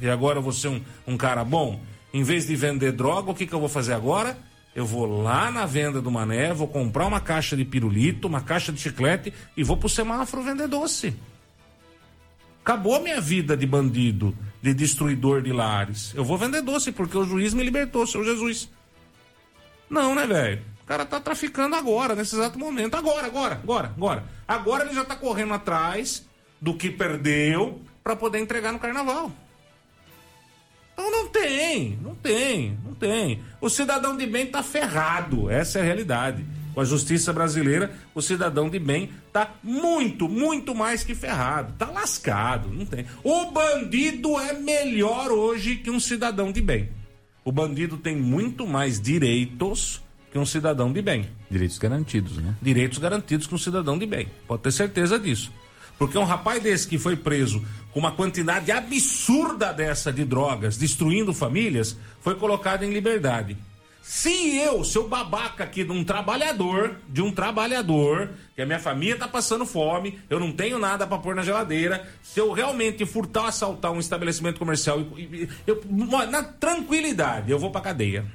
E 0.00 0.08
agora 0.08 0.38
eu 0.38 0.42
vou 0.42 0.52
ser 0.52 0.68
um, 0.68 0.80
um 1.06 1.16
cara 1.16 1.44
bom? 1.44 1.80
Em 2.14 2.22
vez 2.22 2.46
de 2.46 2.54
vender 2.54 2.92
droga, 2.92 3.30
o 3.30 3.34
que, 3.34 3.46
que 3.46 3.52
eu 3.52 3.60
vou 3.60 3.68
fazer 3.68 3.92
agora? 3.92 4.38
Eu 4.74 4.86
vou 4.86 5.22
lá 5.22 5.50
na 5.50 5.66
venda 5.66 6.00
do 6.00 6.10
Mané, 6.10 6.54
vou 6.54 6.68
comprar 6.68 7.06
uma 7.06 7.20
caixa 7.20 7.56
de 7.56 7.64
pirulito, 7.64 8.28
uma 8.28 8.40
caixa 8.40 8.72
de 8.72 8.80
chiclete 8.80 9.32
e 9.56 9.62
vou 9.62 9.76
pro 9.76 9.88
semáforo 9.88 10.42
vender 10.42 10.68
doce. 10.68 11.14
Acabou 12.64 12.94
a 12.94 13.00
minha 13.00 13.20
vida 13.20 13.56
de 13.56 13.66
bandido, 13.66 14.36
de 14.62 14.72
destruidor 14.72 15.42
de 15.42 15.52
lares. 15.52 16.14
Eu 16.14 16.24
vou 16.24 16.38
vender 16.38 16.62
doce 16.62 16.92
porque 16.92 17.18
o 17.18 17.24
juiz 17.24 17.52
me 17.52 17.64
libertou, 17.64 18.06
seu 18.06 18.24
Jesus. 18.24 18.70
Não, 19.90 20.14
né, 20.14 20.24
velho? 20.26 20.62
O 20.82 20.86
cara 20.86 21.04
tá 21.04 21.20
traficando 21.20 21.74
agora, 21.74 22.14
nesse 22.14 22.36
exato 22.36 22.58
momento. 22.58 22.94
Agora, 22.94 23.26
agora, 23.26 23.54
agora, 23.56 23.92
agora. 23.96 24.24
Agora 24.46 24.84
ele 24.84 24.94
já 24.94 25.04
tá 25.04 25.16
correndo 25.16 25.54
atrás 25.54 26.24
do 26.60 26.74
que 26.74 26.88
perdeu 26.88 27.82
para 28.02 28.14
poder 28.14 28.38
entregar 28.38 28.72
no 28.72 28.78
carnaval. 28.78 29.32
Então 30.92 31.10
não 31.10 31.28
tem, 31.28 31.98
não 32.00 32.14
tem, 32.14 32.78
não 32.84 32.94
tem. 32.94 33.42
O 33.60 33.68
cidadão 33.68 34.16
de 34.16 34.26
bem 34.26 34.46
tá 34.46 34.62
ferrado, 34.62 35.50
essa 35.50 35.78
é 35.78 35.82
a 35.82 35.84
realidade. 35.84 36.46
Com 36.74 36.80
a 36.80 36.84
justiça 36.84 37.32
brasileira, 37.32 37.92
o 38.14 38.22
cidadão 38.22 38.70
de 38.70 38.78
bem 38.78 39.10
tá 39.32 39.54
muito, 39.62 40.28
muito 40.28 40.74
mais 40.74 41.04
que 41.04 41.14
ferrado, 41.14 41.74
tá 41.78 41.90
lascado, 41.90 42.68
não 42.68 42.86
tem. 42.86 43.04
O 43.22 43.50
bandido 43.50 44.38
é 44.40 44.54
melhor 44.54 45.30
hoje 45.30 45.76
que 45.76 45.90
um 45.90 46.00
cidadão 46.00 46.50
de 46.50 46.62
bem. 46.62 46.88
O 47.44 47.52
bandido 47.52 47.96
tem 47.96 48.16
muito 48.16 48.66
mais 48.66 49.00
direitos 49.00 50.00
que 50.30 50.38
um 50.38 50.46
cidadão 50.46 50.92
de 50.92 51.02
bem. 51.02 51.28
Direitos 51.50 51.76
garantidos, 51.76 52.38
né? 52.38 52.54
Direitos 52.62 52.98
garantidos 52.98 53.46
que 53.46 53.54
um 53.54 53.58
cidadão 53.58 53.98
de 53.98 54.06
bem. 54.06 54.28
Pode 54.46 54.62
ter 54.62 54.72
certeza 54.72 55.18
disso. 55.18 55.52
Porque 55.98 56.16
um 56.16 56.24
rapaz 56.24 56.62
desse 56.62 56.88
que 56.88 56.98
foi 56.98 57.16
preso 57.16 57.62
com 57.92 58.00
uma 58.00 58.12
quantidade 58.12 58.72
absurda 58.72 59.72
dessa 59.72 60.10
de 60.10 60.24
drogas, 60.24 60.78
destruindo 60.78 61.34
famílias, 61.34 61.96
foi 62.20 62.34
colocado 62.34 62.82
em 62.82 62.92
liberdade. 62.92 63.56
Se 64.02 64.56
eu, 64.58 64.82
seu 64.82 65.08
babaca 65.08 65.62
aqui 65.62 65.84
de 65.84 65.92
um 65.92 66.02
trabalhador, 66.02 66.96
de 67.08 67.22
um 67.22 67.30
trabalhador, 67.30 68.30
que 68.56 68.60
a 68.60 68.66
minha 68.66 68.80
família 68.80 69.16
tá 69.16 69.28
passando 69.28 69.64
fome, 69.64 70.18
eu 70.28 70.40
não 70.40 70.50
tenho 70.50 70.76
nada 70.76 71.06
para 71.06 71.18
pôr 71.18 71.36
na 71.36 71.44
geladeira, 71.44 72.04
se 72.20 72.40
eu 72.40 72.50
realmente 72.50 73.06
furtar, 73.06 73.46
assaltar 73.46 73.92
um 73.92 74.00
estabelecimento 74.00 74.58
comercial, 74.58 74.98
eu, 75.64 75.80
na 76.28 76.42
tranquilidade, 76.42 77.52
eu 77.52 77.60
vou 77.60 77.70
pra 77.70 77.80
cadeia. 77.80 78.26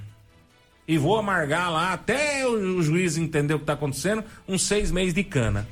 E 0.88 0.98
vou 0.98 1.18
amargar 1.18 1.70
lá 1.70 1.92
até 1.92 2.48
o, 2.48 2.78
o 2.78 2.82
juiz 2.82 3.18
entender 3.18 3.54
o 3.54 3.60
que 3.60 3.66
tá 3.66 3.74
acontecendo, 3.74 4.24
uns 4.48 4.62
seis 4.64 4.90
meses 4.90 5.14
de 5.14 5.24
cana. 5.26 5.68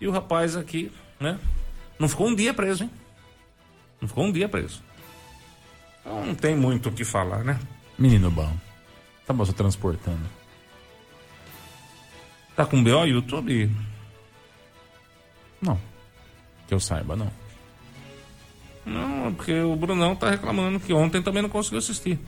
E 0.00 0.08
o 0.08 0.10
rapaz 0.10 0.56
aqui, 0.56 0.90
né? 1.20 1.38
Não 1.96 2.08
ficou 2.08 2.26
um 2.26 2.34
dia 2.34 2.52
preso, 2.52 2.82
hein? 2.82 2.90
Não 4.00 4.08
ficou 4.08 4.24
um 4.24 4.32
dia 4.32 4.48
preso. 4.48 4.82
Então 6.00 6.26
não 6.26 6.34
tem 6.34 6.56
muito 6.56 6.88
o 6.88 6.92
que 6.92 7.04
falar, 7.04 7.44
né? 7.44 7.56
Menino 7.96 8.28
bom. 8.28 8.52
Tá 9.38 9.46
só 9.46 9.52
transportando. 9.52 10.20
Tá 12.54 12.66
com 12.66 12.82
BO 12.82 13.06
YouTube? 13.06 13.70
Não. 15.60 15.78
Que 16.68 16.74
eu 16.74 16.80
saiba, 16.80 17.16
não. 17.16 17.30
Não, 18.84 19.32
porque 19.32 19.60
o 19.60 19.76
Brunão 19.76 20.14
tá 20.14 20.30
reclamando 20.30 20.80
que 20.80 20.92
ontem 20.92 21.22
também 21.22 21.42
não 21.42 21.48
conseguiu 21.48 21.78
assistir. 21.78 22.18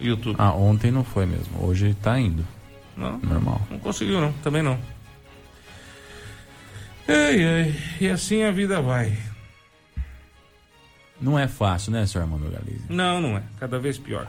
YouTube. 0.00 0.36
Ah, 0.38 0.52
ontem 0.52 0.90
não 0.90 1.04
foi 1.04 1.26
mesmo. 1.26 1.64
Hoje 1.64 1.94
tá 1.94 2.18
indo. 2.18 2.46
Não. 2.96 3.18
Normal. 3.18 3.60
Não 3.70 3.78
conseguiu, 3.78 4.20
não. 4.20 4.32
Também 4.34 4.62
não. 4.62 4.78
Ei, 7.06 7.44
ei. 7.44 7.74
E 8.00 8.08
assim 8.08 8.42
a 8.42 8.50
vida 8.50 8.80
vai. 8.80 9.16
Não 11.20 11.38
é 11.38 11.46
fácil, 11.46 11.92
né, 11.92 12.06
senhor 12.06 12.24
Armando 12.24 12.50
Galiza? 12.50 12.84
Não, 12.88 13.20
não 13.20 13.36
é. 13.36 13.42
Cada 13.58 13.78
vez 13.78 13.98
pior. 13.98 14.26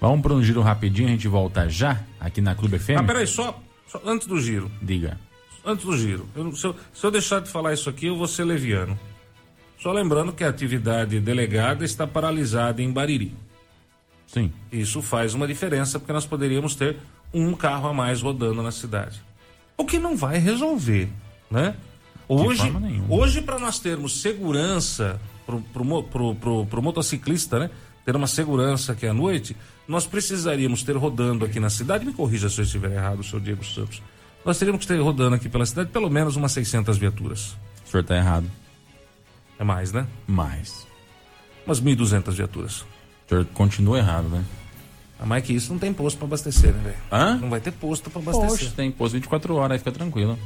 Vamos 0.00 0.20
para 0.22 0.32
um 0.32 0.42
giro 0.42 0.60
rapidinho, 0.62 1.08
a 1.08 1.10
gente 1.10 1.26
volta 1.28 1.68
já 1.68 2.00
aqui 2.20 2.40
na 2.40 2.54
Clube 2.54 2.78
FM. 2.78 2.90
Ah, 2.98 3.02
peraí, 3.02 3.26
só, 3.26 3.60
só 3.88 4.00
antes 4.04 4.26
do 4.26 4.40
giro. 4.40 4.70
Diga. 4.80 5.18
Antes 5.64 5.84
do 5.84 5.96
giro. 5.96 6.28
Eu- 6.36 6.54
se, 6.54 6.64
eu, 6.66 6.76
se 6.92 7.04
eu 7.04 7.10
deixar 7.10 7.40
de 7.40 7.50
falar 7.50 7.72
isso 7.74 7.90
aqui, 7.90 8.06
eu 8.06 8.16
vou 8.16 8.28
ser 8.28 8.44
leviano. 8.44 8.98
Só 9.80 9.92
lembrando 9.92 10.32
que 10.32 10.44
a 10.44 10.48
atividade 10.48 11.20
delegada 11.20 11.84
está 11.84 12.06
paralisada 12.06 12.80
em 12.82 12.90
Bariri. 12.92 13.34
Sim. 14.26 14.52
Isso 14.70 15.00
faz 15.02 15.34
uma 15.34 15.46
diferença, 15.46 15.98
porque 15.98 16.12
nós 16.12 16.26
poderíamos 16.26 16.74
ter 16.74 16.96
um 17.32 17.52
carro 17.54 17.88
a 17.88 17.94
mais 17.94 18.20
rodando 18.22 18.62
na 18.62 18.70
cidade. 18.70 19.22
O 19.76 19.84
que 19.84 19.98
não 19.98 20.16
vai 20.16 20.38
resolver, 20.38 21.08
né? 21.50 21.74
Hoje, 22.28 22.70
hoje 23.08 23.40
para 23.40 23.58
nós 23.58 23.78
termos 23.78 24.20
segurança 24.20 25.18
pro, 25.46 25.60
pro, 25.62 25.84
mo- 25.84 26.02
pro, 26.02 26.34
pro, 26.34 26.66
pro 26.66 26.82
motociclista, 26.82 27.58
né? 27.58 27.70
Ter 28.08 28.16
uma 28.16 28.26
segurança 28.26 28.92
aqui 28.92 29.06
à 29.06 29.12
noite, 29.12 29.54
nós 29.86 30.06
precisaríamos 30.06 30.82
ter 30.82 30.96
rodando 30.96 31.44
aqui 31.44 31.60
na 31.60 31.68
cidade, 31.68 32.06
me 32.06 32.12
corrija 32.14 32.48
se 32.48 32.58
eu 32.58 32.64
estiver 32.64 32.90
errado, 32.90 33.22
seu 33.22 33.38
Diego 33.38 33.62
Santos. 33.62 34.02
Nós 34.46 34.58
teríamos 34.58 34.80
que 34.80 34.88
ter 34.88 34.98
rodando 34.98 35.36
aqui 35.36 35.46
pela 35.46 35.66
cidade 35.66 35.90
pelo 35.90 36.08
menos 36.08 36.34
umas 36.34 36.52
600 36.52 36.96
viaturas. 36.96 37.54
O 37.86 37.90
senhor 37.90 38.02
tá 38.02 38.16
errado. 38.16 38.50
É 39.58 39.62
mais, 39.62 39.92
né? 39.92 40.06
Mais. 40.26 40.86
Umas 41.66 41.82
1.200 41.82 42.32
viaturas. 42.32 42.80
O 42.80 42.86
senhor 43.28 43.44
continua 43.52 43.98
errado, 43.98 44.30
né? 44.30 44.42
A 45.20 45.26
mais 45.26 45.44
que 45.44 45.52
isso 45.52 45.70
não 45.70 45.78
tem 45.78 45.92
posto 45.92 46.16
para 46.16 46.28
abastecer, 46.28 46.72
né, 46.72 46.82
velho? 46.82 46.96
Hã? 47.12 47.36
Não 47.36 47.50
vai 47.50 47.60
ter 47.60 47.72
posto 47.72 48.08
para 48.08 48.22
abastecer. 48.22 48.48
Poxa, 48.48 48.72
tem 48.74 48.90
posto 48.90 49.12
24 49.16 49.54
horas, 49.54 49.72
aí 49.72 49.78
fica 49.80 49.92
tranquilo. 49.92 50.38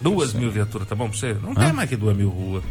Duas 0.00 0.32
mil 0.32 0.50
viaturas, 0.50 0.88
tá 0.88 0.96
bom 0.96 1.08
pra 1.08 1.16
você? 1.16 1.34
Não 1.34 1.52
Hã? 1.52 1.54
tem 1.54 1.72
mais 1.72 1.88
que 1.88 1.94
duas 1.94 2.16
mil 2.16 2.30
ruas. 2.30 2.64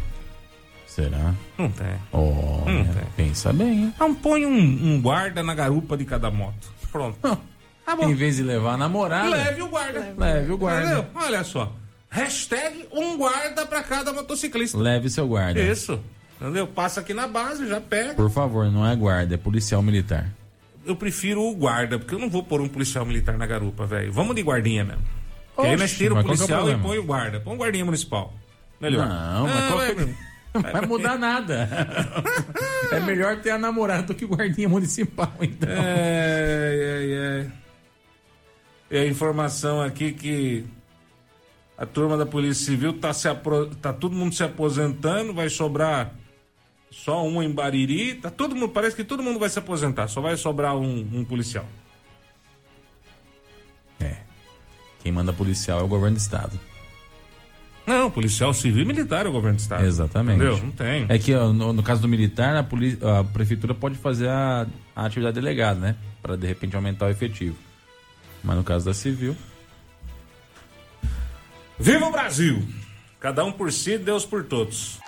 Será? 0.94 1.32
Não 1.56 1.70
tem. 1.70 1.86
Olha, 2.12 2.84
Não 2.84 2.84
tem. 2.94 3.04
pensa 3.16 3.50
bem, 3.52 3.68
hein? 3.84 3.92
Então 3.94 4.14
põe 4.14 4.44
um, 4.44 4.50
um 4.58 5.00
guarda 5.00 5.42
na 5.42 5.54
garupa 5.54 5.96
de 5.96 6.04
cada 6.04 6.30
moto. 6.30 6.70
Pronto. 6.90 7.18
Tá 7.84 7.96
bom. 7.96 8.08
Em 8.08 8.14
vez 8.14 8.36
de 8.36 8.44
levar 8.44 8.74
a 8.74 8.76
namorada, 8.76 9.28
Leve 9.30 9.60
o 9.62 9.66
guarda. 9.68 10.14
Leve 10.16 10.52
o 10.52 10.56
guarda. 10.56 10.84
Entendeu? 10.86 11.06
Olha 11.16 11.42
só. 11.42 11.72
Hashtag 12.08 12.86
um 12.92 13.16
guarda 13.18 13.66
pra 13.66 13.82
cada 13.82 14.12
motociclista. 14.12 14.78
leve 14.78 15.10
seu 15.10 15.26
guarda. 15.26 15.60
Isso. 15.60 15.98
Entendeu? 16.40 16.64
Passa 16.68 17.00
aqui 17.00 17.12
na 17.12 17.26
base, 17.26 17.66
já 17.66 17.80
pega. 17.80 18.14
Por 18.14 18.30
favor, 18.30 18.70
não 18.70 18.86
é 18.86 18.94
guarda, 18.94 19.34
é 19.34 19.36
policial 19.36 19.82
militar. 19.82 20.28
Eu 20.86 20.94
prefiro 20.94 21.42
o 21.42 21.56
guarda, 21.56 21.98
porque 21.98 22.14
eu 22.14 22.20
não 22.20 22.30
vou 22.30 22.44
pôr 22.44 22.60
um 22.60 22.68
policial 22.68 23.04
militar 23.04 23.36
na 23.36 23.46
garupa, 23.46 23.84
velho. 23.84 24.12
Vamos 24.12 24.36
de 24.36 24.42
guardinha 24.42 24.84
mesmo. 24.84 25.02
Que 25.56 25.62
aí 25.62 25.68
Oxe, 25.74 25.82
nós 25.82 25.92
tira 25.96 26.14
o 26.14 26.16
que 26.16 26.20
é 26.20 26.22
o 26.22 26.26
policial 26.36 26.70
e 26.70 26.76
põe 26.78 26.98
o 26.98 27.02
guarda. 27.04 27.40
Põe 27.40 27.54
um 27.54 27.58
guardinha 27.58 27.84
municipal. 27.84 28.32
Melhor. 28.80 29.08
Não, 29.08 29.46
mas 29.48 29.66
qual 29.66 29.78
que 29.80 29.90
é- 29.90 29.94
velho. 29.94 30.16
Não 30.54 30.60
vai 30.60 30.86
mudar 30.86 31.18
nada. 31.18 31.68
é 32.92 33.00
melhor 33.00 33.40
ter 33.40 33.50
a 33.50 33.58
namorada 33.58 34.02
do 34.02 34.14
que 34.14 34.24
o 34.24 34.28
guardinha 34.28 34.68
municipal, 34.68 35.32
então. 35.40 35.68
É, 35.70 37.48
é, 37.48 37.48
é. 38.90 38.98
É 38.98 39.00
a 39.02 39.06
informação 39.06 39.80
aqui 39.80 40.12
que 40.12 40.64
a 41.78 41.86
turma 41.86 42.16
da 42.16 42.26
Polícia 42.26 42.66
Civil 42.66 42.98
tá, 42.98 43.12
se 43.12 43.26
apro... 43.26 43.74
tá 43.76 43.92
todo 43.92 44.14
mundo 44.14 44.34
se 44.34 44.44
aposentando, 44.44 45.32
vai 45.32 45.48
sobrar 45.48 46.12
só 46.90 47.26
um 47.26 47.42
em 47.42 47.50
Bariri, 47.50 48.16
tá 48.16 48.30
todo 48.30 48.54
mundo, 48.54 48.68
parece 48.68 48.94
que 48.94 49.04
todo 49.04 49.22
mundo 49.22 49.38
vai 49.38 49.48
se 49.48 49.58
aposentar, 49.58 50.08
só 50.08 50.20
vai 50.20 50.36
sobrar 50.36 50.76
um, 50.76 51.08
um 51.12 51.24
policial. 51.24 51.64
Quem 55.02 55.10
manda 55.10 55.32
policial 55.32 55.80
é 55.80 55.82
o 55.82 55.88
governo 55.88 56.16
do 56.16 56.20
estado. 56.20 56.58
Não, 57.86 58.10
policial 58.10 58.54
civil 58.54 58.82
e 58.82 58.86
militar 58.86 59.26
é 59.26 59.28
o 59.28 59.32
governo 59.32 59.56
do 59.56 59.60
estado. 59.60 59.84
Exatamente. 59.84 60.36
Entendeu? 60.36 60.58
Não 60.58 60.70
tem. 60.70 61.06
É 61.08 61.18
que 61.18 61.34
ó, 61.34 61.52
no, 61.52 61.72
no 61.72 61.82
caso 61.82 62.00
do 62.02 62.08
militar, 62.08 62.54
a, 62.56 62.62
poli- 62.62 62.98
a 63.02 63.24
prefeitura 63.24 63.74
pode 63.74 63.96
fazer 63.96 64.28
a, 64.28 64.66
a 64.94 65.06
atividade 65.06 65.34
delegada, 65.34 65.80
né? 65.80 65.96
Para 66.22 66.36
de 66.36 66.46
repente 66.46 66.76
aumentar 66.76 67.06
o 67.06 67.10
efetivo. 67.10 67.56
Mas 68.44 68.56
no 68.56 68.62
caso 68.64 68.84
da 68.86 68.94
civil. 68.94 69.36
Viva 71.78 72.06
o 72.06 72.12
Brasil! 72.12 72.62
Cada 73.18 73.44
um 73.44 73.52
por 73.52 73.72
si, 73.72 73.98
Deus 73.98 74.24
por 74.24 74.44
todos. 74.44 74.98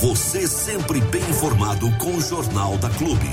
Você 0.00 0.46
sempre 0.46 1.00
bem 1.02 1.22
informado 1.28 1.90
com 1.98 2.16
o 2.16 2.20
Jornal 2.20 2.76
da 2.78 2.88
Clube. 2.90 3.28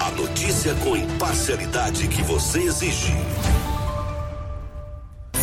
A 0.00 0.10
notícia 0.16 0.74
com 0.76 0.96
imparcialidade 0.96 2.06
que 2.08 2.22
você 2.22 2.60
exige. 2.60 3.12